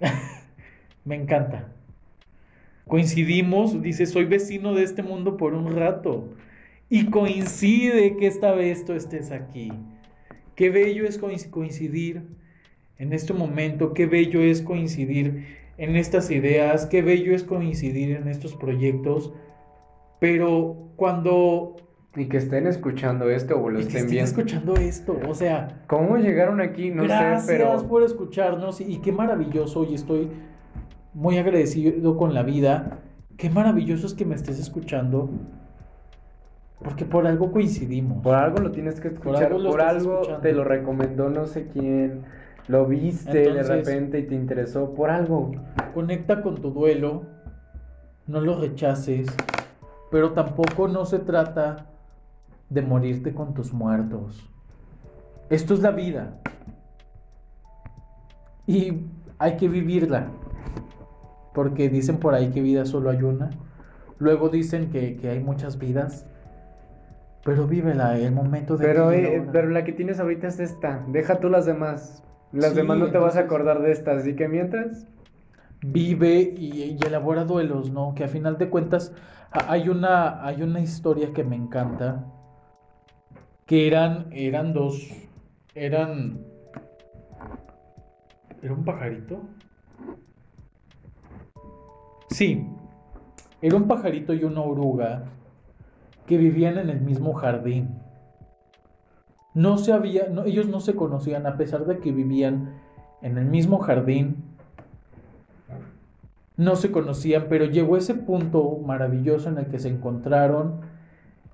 Me 1.04 1.16
encanta. 1.16 1.68
Coincidimos, 2.86 3.82
dice, 3.82 4.06
soy 4.06 4.24
vecino 4.24 4.72
de 4.74 4.82
este 4.82 5.02
mundo 5.02 5.36
por 5.36 5.54
un 5.54 5.74
rato. 5.74 6.28
Y 6.88 7.06
coincide 7.06 8.16
que 8.16 8.26
esta 8.26 8.52
vez 8.52 8.84
tú 8.84 8.92
estés 8.94 9.30
aquí. 9.30 9.72
Qué 10.54 10.70
bello 10.70 11.06
es 11.06 11.18
coincidir 11.18 12.22
en 12.98 13.12
este 13.12 13.32
momento, 13.32 13.92
qué 13.94 14.06
bello 14.06 14.40
es 14.40 14.62
coincidir 14.62 15.46
en 15.78 15.96
estas 15.96 16.30
ideas, 16.30 16.86
qué 16.86 17.02
bello 17.02 17.34
es 17.34 17.42
coincidir 17.44 18.16
en 18.16 18.28
estos 18.28 18.54
proyectos. 18.54 19.32
Pero 20.20 20.76
cuando 20.96 21.76
Y 22.16 22.26
que 22.26 22.36
estén 22.36 22.66
escuchando 22.68 23.28
esto 23.28 23.60
o 23.60 23.68
lo 23.68 23.80
y 23.80 23.82
que 23.82 23.88
estén 23.88 24.02
estén 24.04 24.10
viendo. 24.12 24.30
escuchando 24.30 24.74
esto. 24.76 25.18
O 25.28 25.34
sea, 25.34 25.82
¿Cómo 25.88 26.16
llegaron 26.16 26.60
aquí? 26.60 26.90
No 26.90 27.02
gracias 27.02 27.46
sé, 27.46 27.52
pero. 27.52 27.88
por 27.88 28.04
escucharnos 28.04 28.80
y, 28.80 28.98
qué 28.98 29.10
maravilloso 29.10 29.84
y 29.84 29.94
estoy 29.94 30.30
muy 31.12 31.38
agradecido 31.38 32.16
con 32.16 32.32
la 32.32 32.44
vida. 32.44 33.00
Qué 33.36 33.50
maravilloso 33.50 34.06
es 34.06 34.14
que 34.14 34.24
me 34.24 34.36
estés 34.36 34.60
escuchando. 34.60 35.28
Porque 36.82 37.04
por 37.04 37.26
algo 37.26 37.50
coincidimos. 37.50 38.22
Por 38.22 38.34
algo 38.36 38.58
lo 38.58 38.70
tienes 38.70 39.00
que 39.00 39.10
Por 39.10 39.34
escuchar. 39.34 39.52
algo 39.52 39.70
Por 39.70 39.80
algo, 39.80 39.98
estás 39.98 40.12
escuchando. 40.12 40.40
te 40.40 40.52
lo 40.52 40.64
recomendó 40.64 41.30
no 41.30 41.46
sé 41.46 41.66
quién. 41.66 42.22
Lo 42.66 42.86
viste 42.86 43.52
de 43.52 43.62
repente 43.62 44.20
y 44.20 44.22
te 44.26 44.34
interesó. 44.34 44.94
Por 44.94 45.10
algo. 45.10 45.52
Conecta 45.92 46.42
con 46.42 46.60
tu 46.60 46.70
duelo, 46.70 47.22
no 48.26 48.40
lo 48.40 48.58
rechaces, 48.58 49.28
pero 50.10 50.32
tampoco 50.32 50.88
no 50.88 51.04
se 51.04 51.18
trata 51.18 51.86
de 52.70 52.82
morirte 52.82 53.34
con 53.34 53.54
tus 53.54 53.72
muertos. 53.72 54.50
Esto 55.50 55.74
es 55.74 55.80
la 55.80 55.90
vida. 55.90 56.40
Y 58.66 59.02
hay 59.38 59.56
que 59.56 59.68
vivirla. 59.68 60.28
Porque 61.52 61.88
dicen 61.88 62.16
por 62.16 62.34
ahí 62.34 62.50
que 62.50 62.62
vida 62.62 62.86
solo 62.86 63.10
hay 63.10 63.22
una. 63.22 63.50
Luego 64.18 64.48
dicen 64.48 64.90
que, 64.90 65.16
que 65.16 65.28
hay 65.28 65.40
muchas 65.40 65.78
vidas. 65.78 66.26
Pero 67.44 67.66
vívela, 67.66 68.18
el 68.18 68.32
momento 68.32 68.76
de 68.76 68.86
Pero, 68.86 69.12
eh, 69.12 69.46
pero 69.52 69.68
la 69.68 69.84
que 69.84 69.92
tienes 69.92 70.18
ahorita 70.18 70.48
es 70.48 70.60
esta. 70.60 71.04
Deja 71.08 71.40
tú 71.40 71.50
las 71.50 71.66
demás. 71.66 72.22
Las 72.54 72.74
Sí, 72.74 72.76
demás 72.76 72.98
no 72.98 73.10
te 73.10 73.18
vas 73.18 73.36
a 73.36 73.40
acordar 73.40 73.82
de 73.82 73.92
estas. 73.92 74.22
Así 74.22 74.36
que 74.36 74.48
mientras. 74.48 75.06
vive 75.82 76.54
y, 76.56 76.82
y 77.00 77.04
elabora 77.06 77.44
duelos, 77.44 77.90
¿no? 77.92 78.14
Que 78.14 78.24
a 78.24 78.28
final 78.28 78.58
de 78.58 78.70
cuentas 78.70 79.14
hay 79.52 79.88
una, 79.88 80.44
hay 80.44 80.62
una 80.62 80.80
historia 80.80 81.32
que 81.32 81.44
me 81.44 81.56
encanta, 81.56 82.26
que 83.66 83.86
eran, 83.86 84.28
eran 84.32 84.72
dos, 84.72 85.28
eran, 85.74 86.46
¿era 88.62 88.72
un 88.74 88.84
pajarito? 88.84 89.54
Sí, 92.28 92.78
era 93.60 93.76
un 93.76 93.88
pajarito 93.88 94.34
y 94.34 94.44
una 94.44 94.62
oruga 94.62 95.40
que 96.26 96.38
vivían 96.38 96.78
en 96.78 96.90
el 96.90 97.00
mismo 97.00 97.34
jardín. 97.34 98.03
No 99.54 99.78
se 99.78 99.92
había, 99.92 100.26
ellos 100.44 100.68
no 100.68 100.80
se 100.80 100.94
conocían 100.94 101.46
a 101.46 101.56
pesar 101.56 101.86
de 101.86 101.98
que 101.98 102.12
vivían 102.12 102.74
en 103.22 103.38
el 103.38 103.46
mismo 103.46 103.78
jardín 103.78 104.54
no 106.56 106.76
se 106.76 106.92
conocían, 106.92 107.46
pero 107.48 107.64
llegó 107.64 107.96
ese 107.96 108.14
punto 108.14 108.78
maravilloso 108.84 109.48
en 109.48 109.58
el 109.58 109.66
que 109.66 109.78
se 109.78 109.88
encontraron 109.88 110.80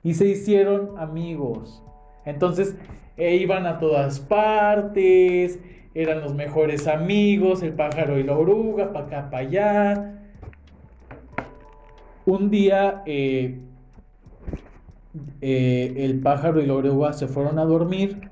y 0.02 0.14
se 0.14 0.26
hicieron 0.26 0.98
amigos. 0.98 1.82
Entonces 2.24 2.76
eh, 3.16 3.36
iban 3.36 3.66
a 3.66 3.78
todas 3.78 4.20
partes, 4.20 5.58
eran 5.94 6.20
los 6.20 6.34
mejores 6.34 6.86
amigos, 6.86 7.62
el 7.62 7.72
pájaro 7.72 8.18
y 8.18 8.24
la 8.24 8.36
oruga, 8.36 8.92
para 8.92 9.06
acá, 9.06 9.30
para 9.30 9.42
allá. 9.42 10.16
Un 12.26 12.50
día 12.50 13.02
eh, 13.06 13.58
eh, 15.40 15.94
el 15.96 16.20
pájaro 16.20 16.60
y 16.60 16.66
la 16.66 16.74
oruga 16.74 17.12
se 17.12 17.26
fueron 17.26 17.58
a 17.58 17.64
dormir. 17.64 18.30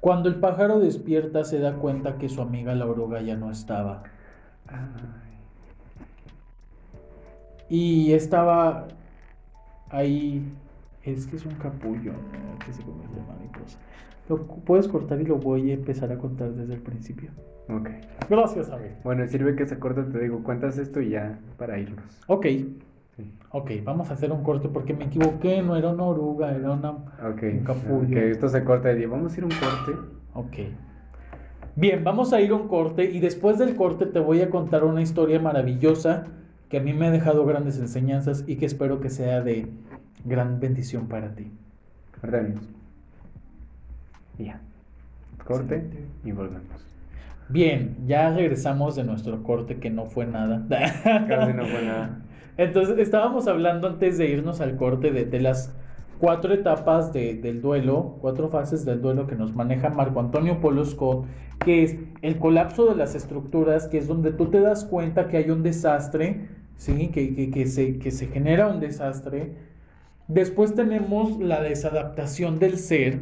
Cuando 0.00 0.28
el 0.28 0.36
pájaro 0.36 0.78
despierta 0.78 1.44
se 1.44 1.58
da 1.58 1.74
cuenta 1.74 2.18
que 2.18 2.28
su 2.28 2.40
amiga 2.40 2.74
la 2.74 2.86
oruga 2.86 3.20
ya 3.22 3.36
no 3.36 3.50
estaba. 3.50 4.04
Y 7.68 8.12
estaba 8.12 8.88
ahí. 9.90 10.44
Es 11.02 11.26
que 11.26 11.36
es 11.36 11.46
un 11.46 11.54
capullo, 11.54 12.12
¿no? 12.12 12.58
Que 12.64 12.72
se 12.72 12.82
come 12.82 13.04
de 13.04 13.22
mariposa. 13.32 13.78
Lo 14.28 14.42
puedes 14.44 14.88
cortar 14.88 15.20
y 15.20 15.24
lo 15.24 15.36
voy 15.36 15.70
a 15.70 15.74
empezar 15.74 16.10
a 16.10 16.18
contar 16.18 16.50
desde 16.52 16.74
el 16.74 16.80
principio. 16.80 17.30
Ok. 17.68 17.90
Gracias, 18.28 18.70
amigo. 18.70 18.94
Bueno, 19.04 19.26
sirve 19.28 19.54
que 19.54 19.66
se 19.66 19.78
corta, 19.78 20.04
te 20.04 20.18
digo, 20.18 20.42
cuentas 20.42 20.78
esto 20.78 21.00
y 21.00 21.10
ya 21.10 21.38
para 21.58 21.78
irnos. 21.78 22.20
Ok. 22.26 22.46
Ok, 23.56 23.70
vamos 23.84 24.10
a 24.10 24.14
hacer 24.14 24.32
un 24.32 24.42
corte 24.42 24.68
porque 24.68 24.94
me 24.94 25.04
equivoqué. 25.04 25.62
No 25.62 25.76
era 25.76 25.90
una 25.90 26.04
oruga, 26.04 26.54
era 26.54 26.72
una. 26.72 26.90
Ok. 26.90 27.42
Un 27.42 27.64
capullo. 27.64 28.08
Que 28.08 28.30
esto 28.30 28.48
se 28.48 28.64
corta 28.64 28.92
y 28.92 29.06
vamos 29.06 29.34
a 29.34 29.38
ir 29.38 29.44
a 29.44 29.46
un 29.46 29.52
corte. 29.52 29.92
Ok. 30.34 30.56
Bien, 31.74 32.04
vamos 32.04 32.32
a 32.32 32.40
ir 32.40 32.50
a 32.50 32.54
un 32.54 32.68
corte 32.68 33.04
y 33.04 33.20
después 33.20 33.58
del 33.58 33.76
corte 33.76 34.06
te 34.06 34.18
voy 34.18 34.40
a 34.40 34.50
contar 34.50 34.84
una 34.84 35.02
historia 35.02 35.38
maravillosa 35.40 36.24
que 36.68 36.78
a 36.78 36.80
mí 36.80 36.92
me 36.92 37.06
ha 37.06 37.10
dejado 37.10 37.44
grandes 37.44 37.78
enseñanzas 37.78 38.44
y 38.46 38.56
que 38.56 38.66
espero 38.66 39.00
que 39.00 39.10
sea 39.10 39.42
de 39.42 39.66
gran 40.24 40.58
bendición 40.58 41.06
para 41.06 41.34
ti. 41.34 41.52
Ahorita 42.22 42.60
ya. 44.38 44.60
Corte 45.44 45.76
Excelente. 45.76 46.06
y 46.24 46.32
volvemos. 46.32 46.86
Bien, 47.48 47.96
ya 48.06 48.30
regresamos 48.32 48.96
de 48.96 49.04
nuestro 49.04 49.42
corte 49.42 49.76
que 49.78 49.90
no 49.90 50.06
fue 50.06 50.26
nada. 50.26 50.66
Casi 51.28 51.52
no 51.52 51.64
fue 51.66 51.82
nada. 51.82 52.22
Entonces, 52.56 52.98
estábamos 52.98 53.46
hablando 53.46 53.86
antes 53.86 54.18
de 54.18 54.28
irnos 54.28 54.60
al 54.60 54.76
corte 54.76 55.10
de, 55.12 55.26
de 55.26 55.40
las 55.40 55.72
cuatro 56.18 56.54
etapas 56.54 57.12
de- 57.12 57.34
del 57.34 57.60
duelo, 57.60 58.16
cuatro 58.20 58.48
fases 58.48 58.84
del 58.84 59.00
duelo 59.02 59.26
que 59.26 59.36
nos 59.36 59.54
maneja 59.54 59.90
Marco 59.90 60.18
Antonio 60.20 60.60
Polo 60.60 60.84
Scott, 60.84 61.26
que 61.64 61.82
es 61.84 61.96
el 62.22 62.38
colapso 62.38 62.86
de 62.86 62.96
las 62.96 63.14
estructuras, 63.14 63.86
que 63.86 63.98
es 63.98 64.08
donde 64.08 64.32
tú 64.32 64.46
te 64.46 64.60
das 64.60 64.84
cuenta 64.84 65.28
que 65.28 65.36
hay 65.36 65.50
un 65.50 65.62
desastre, 65.62 66.48
¿sí? 66.76 67.08
que, 67.08 67.34
que- 67.34 67.50
que 67.50 67.66
se, 67.66 67.98
que 67.98 68.10
se 68.10 68.26
genera 68.28 68.66
un 68.68 68.80
desastre. 68.80 69.52
Después 70.26 70.74
tenemos 70.74 71.38
la 71.38 71.60
desadaptación 71.60 72.58
del 72.58 72.78
ser, 72.78 73.20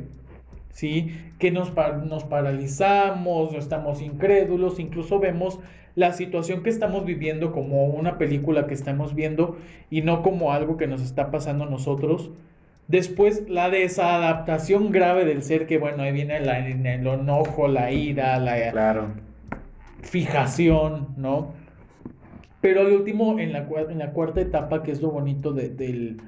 ¿sí? 0.74 1.16
Que 1.38 1.50
nos, 1.50 1.70
pa- 1.70 1.92
nos 1.92 2.24
paralizamos, 2.24 3.52
no 3.52 3.58
estamos 3.58 4.02
incrédulos, 4.02 4.78
incluso 4.78 5.18
vemos 5.18 5.60
la 5.94 6.12
situación 6.12 6.62
que 6.64 6.70
estamos 6.70 7.04
viviendo 7.06 7.52
como 7.52 7.84
una 7.86 8.18
película 8.18 8.66
que 8.66 8.74
estamos 8.74 9.14
viendo 9.14 9.56
y 9.90 10.02
no 10.02 10.22
como 10.22 10.52
algo 10.52 10.76
que 10.76 10.88
nos 10.88 11.00
está 11.00 11.30
pasando 11.30 11.64
a 11.64 11.70
nosotros. 11.70 12.30
Después 12.88 13.48
la 13.48 13.70
desadaptación 13.70 14.90
grave 14.90 15.24
del 15.24 15.42
ser, 15.42 15.66
que 15.66 15.78
bueno, 15.78 16.02
ahí 16.02 16.12
viene 16.12 16.40
la- 16.40 16.58
el 16.68 16.84
enojo, 17.06 17.68
la 17.68 17.92
ira, 17.92 18.38
la 18.40 18.72
Claro. 18.72 19.06
fijación, 20.02 21.08
¿no? 21.16 21.52
Pero 22.60 22.80
al 22.80 22.92
último, 22.92 23.38
en 23.38 23.52
la, 23.52 23.66
en 23.88 23.98
la 23.98 24.10
cuarta 24.10 24.40
etapa, 24.40 24.82
que 24.82 24.90
es 24.90 25.00
lo 25.00 25.10
bonito 25.12 25.52
de- 25.52 25.68
del, 25.70 26.20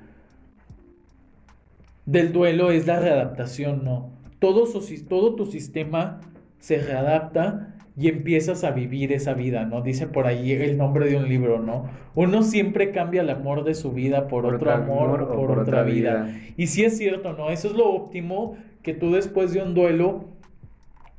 del 2.05 2.33
duelo, 2.33 2.71
es 2.71 2.87
la 2.87 3.01
readaptación, 3.01 3.85
¿no? 3.85 4.16
Todo, 4.39 4.67
su 4.67 4.81
sis- 4.81 5.07
todo 5.09 5.35
tu 5.35 5.47
sistema 5.47 6.21
se 6.59 6.79
readapta 6.79 7.75
y 7.99 8.09
empiezas 8.09 8.63
a 8.65 8.73
vivir 8.73 9.13
esa 9.13 9.33
vida, 9.33 9.65
¿no? 9.65 9.81
Dice 9.81 10.07
por 10.07 10.27
ahí 10.27 10.53
el 10.53 10.77
nombre 10.77 11.09
de 11.09 11.17
un 11.17 11.29
libro, 11.29 11.61
¿no? 11.63 11.89
Uno 12.15 12.43
siempre 12.43 12.91
cambia 12.91 13.23
el 13.23 13.31
amor 13.31 13.65
de 13.65 13.75
su 13.75 13.93
vida 13.93 14.29
por, 14.29 14.45
otro 14.45 14.71
amor, 14.71 15.23
o 15.23 15.35
por, 15.35 15.59
otra 15.59 15.83
vida. 15.83 16.31
Y 16.59 16.67
sí 16.67 16.85
es 16.85 16.99
cierto, 16.99 17.33
¿no? 17.33 17.51
Eso 17.51 17.69
es 17.69 17.75
lo 17.75 17.89
óptimo, 17.89 18.57
que 18.83 18.93
tú 18.93 19.13
después 19.13 19.53
de 19.55 19.63
un 19.63 19.75
duelo 19.75 20.25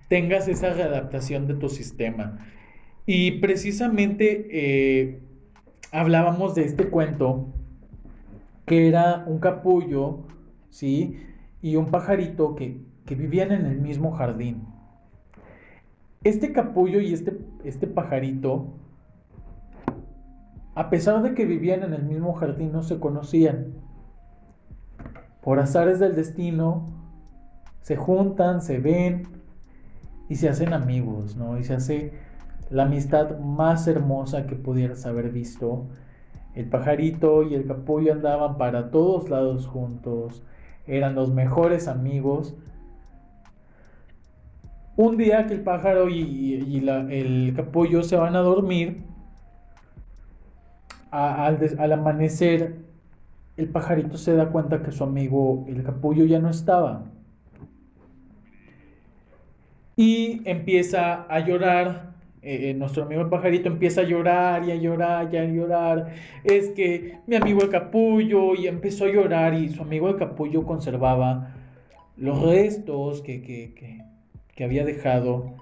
tengas 0.08 0.48
esa 0.48 0.74
readaptación 0.74 1.48
de 1.48 1.56
tu 1.56 1.70
sistema. 1.70 2.38
Y 3.08 3.40
precisamente 3.40 4.48
eh, 4.52 5.20
hablábamos 5.92 6.54
de 6.56 6.66
este 6.66 6.90
cuento, 6.90 7.48
que 8.66 8.88
era 8.88 9.24
un 9.26 9.40
capullo, 9.40 10.20
¿sí? 10.70 11.18
Y 11.62 11.76
un 11.76 11.88
pajarito 11.88 12.54
que, 12.56 12.82
que 13.08 13.16
vivían 13.16 13.52
en 13.52 13.66
el 13.66 13.80
mismo 13.80 14.12
jardín. 14.12 14.68
Este 16.24 16.52
capullo 16.52 17.00
y 17.00 17.14
este, 17.14 17.40
este 17.64 17.88
pajarito, 17.88 18.74
a 20.76 20.92
pesar 20.92 21.24
de 21.24 21.34
que 21.34 21.46
vivían 21.46 21.84
en 21.84 21.94
el 21.94 22.04
mismo 22.04 22.34
jardín, 22.34 22.72
no 22.74 22.84
se 22.84 23.00
conocían. 23.00 23.74
Por 25.42 25.60
azares 25.60 26.00
del 26.00 26.16
destino, 26.16 26.86
se 27.82 27.96
juntan, 27.96 28.62
se 28.62 28.80
ven 28.80 29.24
y 30.28 30.36
se 30.36 30.50
hacen 30.50 30.74
amigos, 30.74 31.38
¿no? 31.38 31.58
Y 31.58 31.64
se 31.64 31.76
hace 31.76 32.14
la 32.70 32.84
amistad 32.84 33.40
más 33.40 33.88
hermosa 33.88 34.46
que 34.48 34.58
pudieras 34.58 35.06
haber 35.06 35.32
visto. 35.32 35.88
El 36.54 36.68
pajarito 36.68 37.44
y 37.44 37.56
el 37.56 37.66
capullo 37.66 38.12
andaban 38.12 38.58
para 38.58 38.92
todos 38.92 39.30
lados 39.30 39.66
juntos, 39.66 40.44
eran 40.86 41.16
los 41.16 41.34
mejores 41.34 41.88
amigos. 41.88 42.58
Un 44.98 45.16
día 45.16 45.46
que 45.46 45.54
el 45.54 45.62
pájaro 45.62 46.10
y, 46.10 46.56
el 46.56 47.54
capullo 47.56 48.02
se 48.02 48.16
van 48.16 48.36
a 48.36 48.40
dormir, 48.40 49.04
al, 51.12 51.92
amanecer, 51.94 52.78
el 53.58 53.70
pajarito 53.70 54.18
se 54.18 54.36
da 54.36 54.50
cuenta 54.50 54.82
que 54.82 54.92
su 54.92 55.04
amigo, 55.04 55.66
el 55.68 55.84
capullo, 55.84 56.26
ya 56.26 56.40
no 56.40 56.50
estaba. 56.50 57.04
Y 59.96 60.42
empieza 60.50 61.28
a 61.30 61.40
llorar 61.40 62.08
eh, 62.42 62.74
nuestro 62.76 63.04
amigo 63.04 63.22
el 63.22 63.30
pajarito 63.30 63.68
empieza 63.68 64.02
a 64.02 64.04
llorar 64.06 64.64
y 64.64 64.72
a 64.72 64.76
llorar 64.76 65.30
y 65.32 65.38
a 65.38 65.46
llorar. 65.46 66.14
Es 66.44 66.70
que 66.70 67.20
mi 67.28 67.36
amigo 67.36 67.62
el 67.62 67.70
capullo 67.70 68.56
y 68.56 68.68
empezó 68.68 69.06
a 69.06 69.10
llorar 69.10 69.54
y 69.54 69.70
su 69.70 69.82
amigo 69.82 70.10
el 70.10 70.16
capullo 70.16 70.64
conservaba 70.64 71.54
los 72.16 72.42
restos 72.42 73.22
que, 73.22 73.42
que, 73.42 73.74
que, 73.76 74.07
que 74.58 74.64
había 74.64 74.84
dejado 74.84 75.54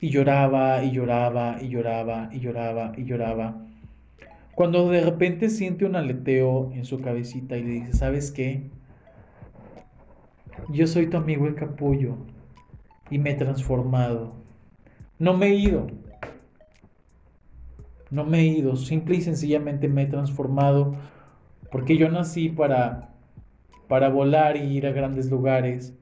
y 0.00 0.08
lloraba 0.08 0.82
y 0.82 0.90
lloraba 0.90 1.58
y 1.60 1.68
lloraba 1.68 2.30
y 2.32 2.40
lloraba 2.40 2.92
y 2.96 3.04
lloraba. 3.04 3.66
Cuando 4.54 4.88
de 4.88 5.02
repente 5.02 5.50
siente 5.50 5.84
un 5.84 5.94
aleteo 5.94 6.72
en 6.72 6.86
su 6.86 7.00
cabecita 7.00 7.58
y 7.58 7.62
le 7.62 7.70
dice, 7.70 7.92
¿sabes 7.92 8.32
qué? 8.32 8.70
Yo 10.70 10.86
soy 10.86 11.08
tu 11.08 11.18
amigo 11.18 11.46
el 11.46 11.54
capullo 11.54 12.16
y 13.10 13.18
me 13.18 13.32
he 13.32 13.34
transformado. 13.34 14.32
No 15.18 15.36
me 15.36 15.48
he 15.48 15.54
ido. 15.54 15.86
No 18.10 18.24
me 18.24 18.40
he 18.40 18.46
ido. 18.46 18.76
Simple 18.76 19.16
y 19.16 19.20
sencillamente 19.20 19.88
me 19.88 20.04
he 20.04 20.06
transformado 20.06 20.96
porque 21.70 21.98
yo 21.98 22.08
nací 22.08 22.48
para, 22.48 23.10
para 23.88 24.08
volar 24.08 24.56
y 24.56 24.62
ir 24.74 24.86
a 24.86 24.92
grandes 24.92 25.30
lugares. 25.30 25.97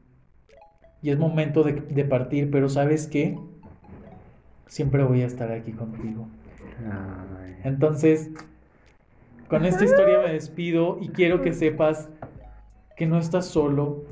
Y 1.02 1.10
es 1.10 1.18
momento 1.18 1.62
de, 1.62 1.72
de 1.72 2.04
partir, 2.04 2.50
pero 2.50 2.68
¿sabes 2.68 3.06
qué? 3.06 3.38
Siempre 4.66 5.04
voy 5.04 5.22
a 5.22 5.26
estar 5.26 5.52
aquí 5.52 5.72
contigo. 5.72 6.26
Entonces, 7.64 8.30
con 9.48 9.64
esta 9.64 9.84
historia 9.84 10.20
me 10.20 10.32
despido 10.32 10.98
y 11.00 11.08
quiero 11.08 11.42
que 11.42 11.52
sepas 11.52 12.08
que 12.96 13.06
no 13.06 13.18
estás 13.18 13.46
solo, 13.46 14.04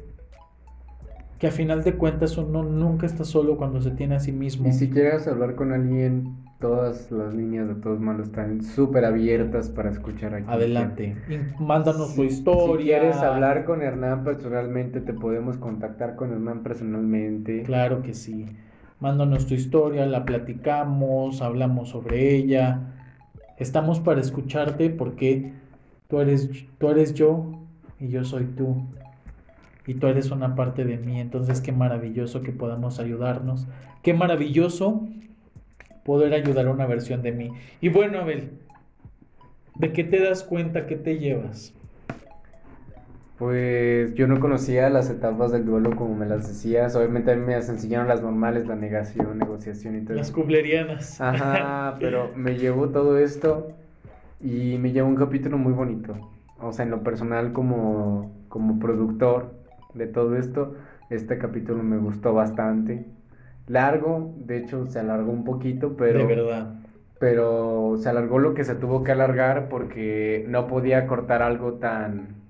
que 1.39 1.49
a 1.49 1.51
final 1.51 1.83
de 1.83 1.95
cuentas 1.95 2.37
uno 2.37 2.63
nunca 2.63 3.07
está 3.07 3.25
solo 3.25 3.57
cuando 3.57 3.81
se 3.81 3.91
tiene 3.91 4.17
a 4.17 4.21
sí 4.21 4.33
mismo. 4.33 4.69
Y 4.69 4.73
si 4.73 4.91
quieres 4.91 5.27
hablar 5.27 5.55
con 5.55 5.73
alguien, 5.73 6.44
todas 6.65 7.11
las 7.11 7.35
líneas 7.35 7.69
de 7.69 7.75
todos 7.75 8.01
malos 8.01 8.29
están 8.29 8.63
súper 8.63 9.05
abiertas 9.05 9.69
para 9.69 9.91
escuchar 9.91 10.35
aquí. 10.35 10.47
Adelante, 10.49 11.15
y 11.29 11.63
mándanos 11.63 12.15
tu 12.15 12.25
historia. 12.25 12.79
Si 12.79 12.85
quieres 12.85 13.17
hablar 13.19 13.67
con 13.67 13.83
Hernán 13.83 14.25
personalmente, 14.25 15.03
te 15.03 15.13
podemos 15.13 15.59
contactar 15.59 16.17
con 16.17 16.33
Hernán 16.33 16.63
personalmente. 16.63 17.65
Claro 17.65 18.01
que 18.01 18.15
sí. 18.15 18.47
Mándanos 18.99 19.47
tu 19.47 19.53
historia, 19.53 20.07
la 20.07 20.25
platicamos, 20.25 21.43
hablamos 21.43 21.91
sobre 21.91 22.35
ella. 22.35 22.81
Estamos 23.59 24.01
para 24.01 24.23
escucharte 24.23 24.89
porque 24.89 25.53
tú 26.09 26.21
eres, 26.21 26.49
tú 26.79 26.89
eres 26.89 27.13
yo 27.13 27.59
y 28.01 28.09
yo 28.09 28.25
soy 28.25 28.45
tú. 28.45 28.87
Y 29.87 29.97
tú 29.97 30.07
eres 30.07 30.31
una 30.31 30.55
parte 30.55 30.87
de 30.87 30.97
mí. 30.97 31.21
Entonces 31.21 31.61
qué 31.61 31.73
maravilloso 31.73 32.41
que 32.41 32.53
podamos 32.53 33.01
ayudarnos. 33.01 33.67
Qué 34.01 34.15
maravilloso 34.15 35.07
poder 36.05 36.35
ayudar 36.35 36.67
a 36.67 36.71
una 36.71 36.87
versión 36.87 37.23
de 37.23 37.33
mí. 37.33 37.51
Y 37.81 37.89
bueno, 37.89 38.19
Abel, 38.19 38.51
¿de 39.77 39.93
qué 39.93 40.05
te 40.05 40.21
das 40.21 40.43
cuenta? 40.45 40.87
¿Qué 40.87 40.97
te 40.97 41.19
llevas? 41.19 41.75
Pues 43.39 44.15
yo 44.15 44.29
no 44.29 44.39
conocía 44.39 44.89
las 44.91 45.11
etapas 45.11 45.51
del 45.51 45.65
duelo 45.65 45.97
como 45.97 46.15
me 46.15 46.27
las 46.27 46.47
decías. 46.47 46.95
Obviamente 46.95 47.33
a 47.33 47.37
mí 47.37 47.45
me 47.45 47.55
las 47.57 47.69
enseñaron 47.69 48.07
las 48.07 48.23
normales, 48.23 48.67
la 48.67 48.77
negación, 48.77 49.39
negociación 49.39 49.97
y 49.97 50.05
todo 50.05 50.17
Las 50.17 50.31
cublerianas. 50.31 51.21
Ajá, 51.21 51.97
pero 52.01 52.31
me 52.37 52.57
llevó 52.57 52.91
todo 52.91 53.19
esto 53.19 53.73
y 54.41 54.79
me 54.79 54.93
llevó 54.93 55.09
un 55.09 55.17
capítulo 55.17 55.59
muy 55.59 55.73
bonito. 55.73 56.15
O 56.61 56.73
sea, 56.73 56.85
en 56.85 56.93
lo 56.93 57.03
personal 57.03 57.53
como, 57.53 58.33
como 58.49 58.79
productor 58.79 59.53
de 59.95 60.07
todo 60.07 60.37
esto, 60.37 60.77
este 61.11 61.37
capítulo 61.37 61.83
me 61.83 61.97
gustó 61.97 62.35
bastante. 62.35 63.05
Largo, 63.67 64.35
de 64.37 64.59
hecho 64.59 64.87
se 64.87 64.99
alargó 64.99 65.33
un 65.33 65.45
poquito, 65.45 65.97
pero... 65.97 66.19
de 66.19 66.27
verdad. 66.27 66.75
pero 67.19 67.97
se 67.99 68.09
alargó 68.09 68.39
lo 68.39 68.55
que 68.55 68.65
se 68.65 68.75
tuvo 68.75 69.05
que 69.05 69.13
alargar 69.13 69.69
porque 69.69 70.45
no 70.49 70.67
podía 70.67 71.07
cortar 71.07 71.43
algo 71.43 71.75
tan 71.75 72.45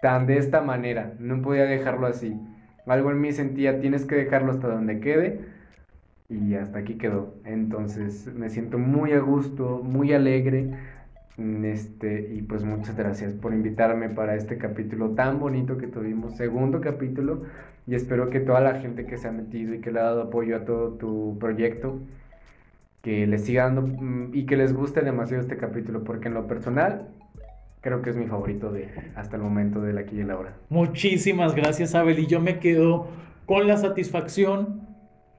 tan 0.00 0.26
de 0.26 0.38
esta 0.38 0.60
manera, 0.60 1.12
no 1.18 1.42
podía 1.42 1.64
dejarlo 1.64 2.06
así. 2.06 2.38
Algo 2.86 3.10
en 3.10 3.20
mí 3.20 3.32
sentía, 3.32 3.80
tienes 3.80 4.04
que 4.06 4.14
dejarlo 4.16 4.52
hasta 4.52 4.68
donde 4.68 5.00
quede 5.00 5.40
y 6.28 6.54
hasta 6.54 6.78
aquí 6.78 6.94
quedó. 6.94 7.34
Entonces, 7.44 8.32
me 8.34 8.48
siento 8.48 8.78
muy 8.78 9.12
a 9.12 9.20
gusto, 9.20 9.80
muy 9.84 10.12
alegre. 10.12 10.70
Mm, 11.36 11.64
Este, 11.64 12.32
y 12.32 12.42
pues 12.42 12.64
muchas 12.64 12.96
gracias 12.96 13.32
por 13.34 13.54
invitarme 13.54 14.08
para 14.10 14.34
este 14.36 14.58
capítulo 14.58 15.10
tan 15.10 15.38
bonito 15.40 15.78
que 15.78 15.86
tuvimos, 15.86 16.36
segundo 16.36 16.80
capítulo, 16.80 17.42
y 17.86 17.94
espero 17.94 18.30
que 18.30 18.40
toda 18.40 18.60
la 18.60 18.80
gente 18.80 19.06
que 19.06 19.18
se 19.18 19.28
ha 19.28 19.32
metido 19.32 19.74
y 19.74 19.80
que 19.80 19.90
le 19.92 20.00
ha 20.00 20.04
dado 20.04 20.22
apoyo 20.22 20.56
a 20.56 20.64
todo 20.64 20.92
tu 20.94 21.36
proyecto, 21.40 22.00
que 23.02 23.26
les 23.26 23.44
siga 23.44 23.64
dando 23.64 23.82
mm, 23.82 24.30
y 24.34 24.46
que 24.46 24.56
les 24.56 24.72
guste 24.74 25.00
demasiado 25.02 25.42
este 25.42 25.56
capítulo, 25.56 26.04
porque 26.04 26.28
en 26.28 26.34
lo 26.34 26.46
personal 26.46 27.08
creo 27.80 28.02
que 28.02 28.10
es 28.10 28.16
mi 28.16 28.26
favorito 28.26 28.72
de 28.72 28.88
hasta 29.16 29.36
el 29.36 29.42
momento 29.42 29.80
del 29.80 29.98
aquí 29.98 30.16
y 30.16 30.20
el 30.20 30.30
ahora. 30.30 30.54
Muchísimas 30.68 31.54
gracias, 31.54 31.94
Abel. 31.94 32.18
Y 32.18 32.26
yo 32.26 32.40
me 32.40 32.58
quedo 32.58 33.08
con 33.46 33.66
la 33.66 33.76
satisfacción 33.78 34.82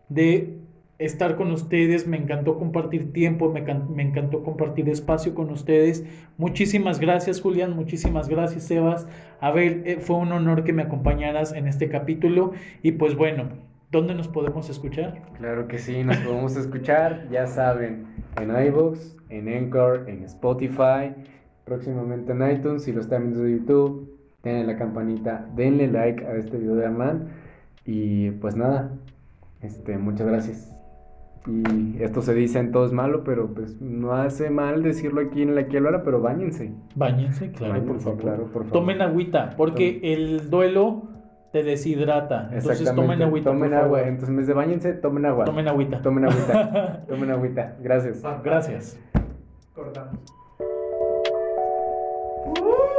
de 0.10 0.61
estar 1.06 1.36
con 1.36 1.52
ustedes. 1.52 2.08
Me 2.08 2.18
encantó 2.18 2.58
compartir 2.58 3.14
tiempo, 3.14 3.52
me, 3.52 3.62
me 3.62 4.04
encantó 4.04 4.44
compartir 4.44 4.90
espacio 4.90 5.34
con 5.34 5.50
ustedes. 5.50 6.06
Muchísimas 6.38 7.00
gracias, 7.00 7.42
Julián. 7.42 7.76
Muchísimas 7.76 8.30
gracias, 8.30 8.64
Sebas. 8.64 9.08
Abel, 9.40 9.84
eh, 9.86 9.98
fue 10.00 10.18
un 10.18 10.32
honor 10.32 10.64
que 10.64 10.74
me 10.74 10.84
acompañaras 10.84 11.54
en 11.54 11.68
este 11.68 11.90
capítulo. 11.90 12.54
Y 12.82 12.94
pues 12.94 13.16
bueno, 13.16 13.50
¿dónde 13.92 14.16
nos 14.16 14.28
podemos 14.28 14.70
escuchar? 14.70 15.22
Claro 15.38 15.68
que 15.68 15.78
sí, 15.78 16.04
nos 16.04 16.18
podemos 16.18 16.56
escuchar, 16.56 17.28
ya 17.30 17.48
saben, 17.48 18.06
en 18.40 18.68
iVoox, 18.68 19.18
en 19.30 19.48
Anchor, 19.48 20.06
en 20.08 20.24
Spotify, 20.24 21.14
próximamente 21.66 22.32
en 22.32 22.52
iTunes, 22.52 22.84
si 22.84 22.92
lo 22.92 23.02
están 23.02 23.24
viendo 23.24 23.44
de 23.44 23.52
YouTube, 23.52 24.18
denle 24.44 24.66
la 24.66 24.78
campanita, 24.78 25.48
denle 25.56 25.88
like 25.88 26.26
a 26.26 26.36
este 26.36 26.58
video 26.58 26.76
de 26.76 26.86
Hernán 26.86 27.28
y 27.86 28.32
pues 28.32 28.56
nada, 28.56 28.92
este, 29.62 29.98
muchas 29.98 30.28
gracias. 30.28 30.81
Y 31.48 32.02
esto 32.04 32.22
se 32.22 32.34
dice 32.36 32.60
en 32.60 32.72
todo 32.72 32.86
es 32.86 32.92
malo, 32.92 33.24
pero 33.24 33.48
pues 33.54 33.82
no 33.82 34.14
hace 34.14 34.50
mal 34.50 34.84
decirlo 34.84 35.22
aquí 35.22 35.42
en 35.42 35.56
la 35.56 35.62
aquí 35.62 35.78
ahora, 35.78 36.04
pero 36.04 36.22
bañense. 36.22 36.72
Báñense, 36.96 37.52
claro, 37.52 37.84
por 37.84 38.00
favor. 38.00 38.20
claro, 38.20 38.44
por 38.46 38.64
favor. 38.64 38.72
Tomen 38.72 39.02
agüita, 39.02 39.56
porque 39.58 40.00
el 40.04 40.50
duelo 40.52 41.04
te 41.52 41.64
deshidrata. 41.64 42.50
Entonces 42.52 42.94
tomen 42.94 43.22
agüita. 43.24 43.50
Tomen 43.50 43.70
por 43.72 43.78
agua, 43.80 43.98
favor. 44.00 44.08
entonces 44.08 44.30
en 44.30 44.38
vez 44.38 44.48
de 44.48 44.54
bañense, 44.54 44.94
tomen 44.94 45.26
agua. 45.26 45.46
Tomen 45.46 45.68
agüita. 45.68 46.02
Tomen 46.02 46.26
agüita. 46.26 47.06
tomen 47.08 47.32
agüita. 47.32 47.76
Gracias. 47.82 48.24
Gracias. 48.44 49.00
Cortamos. 49.74 50.20
Uh. 52.60 52.91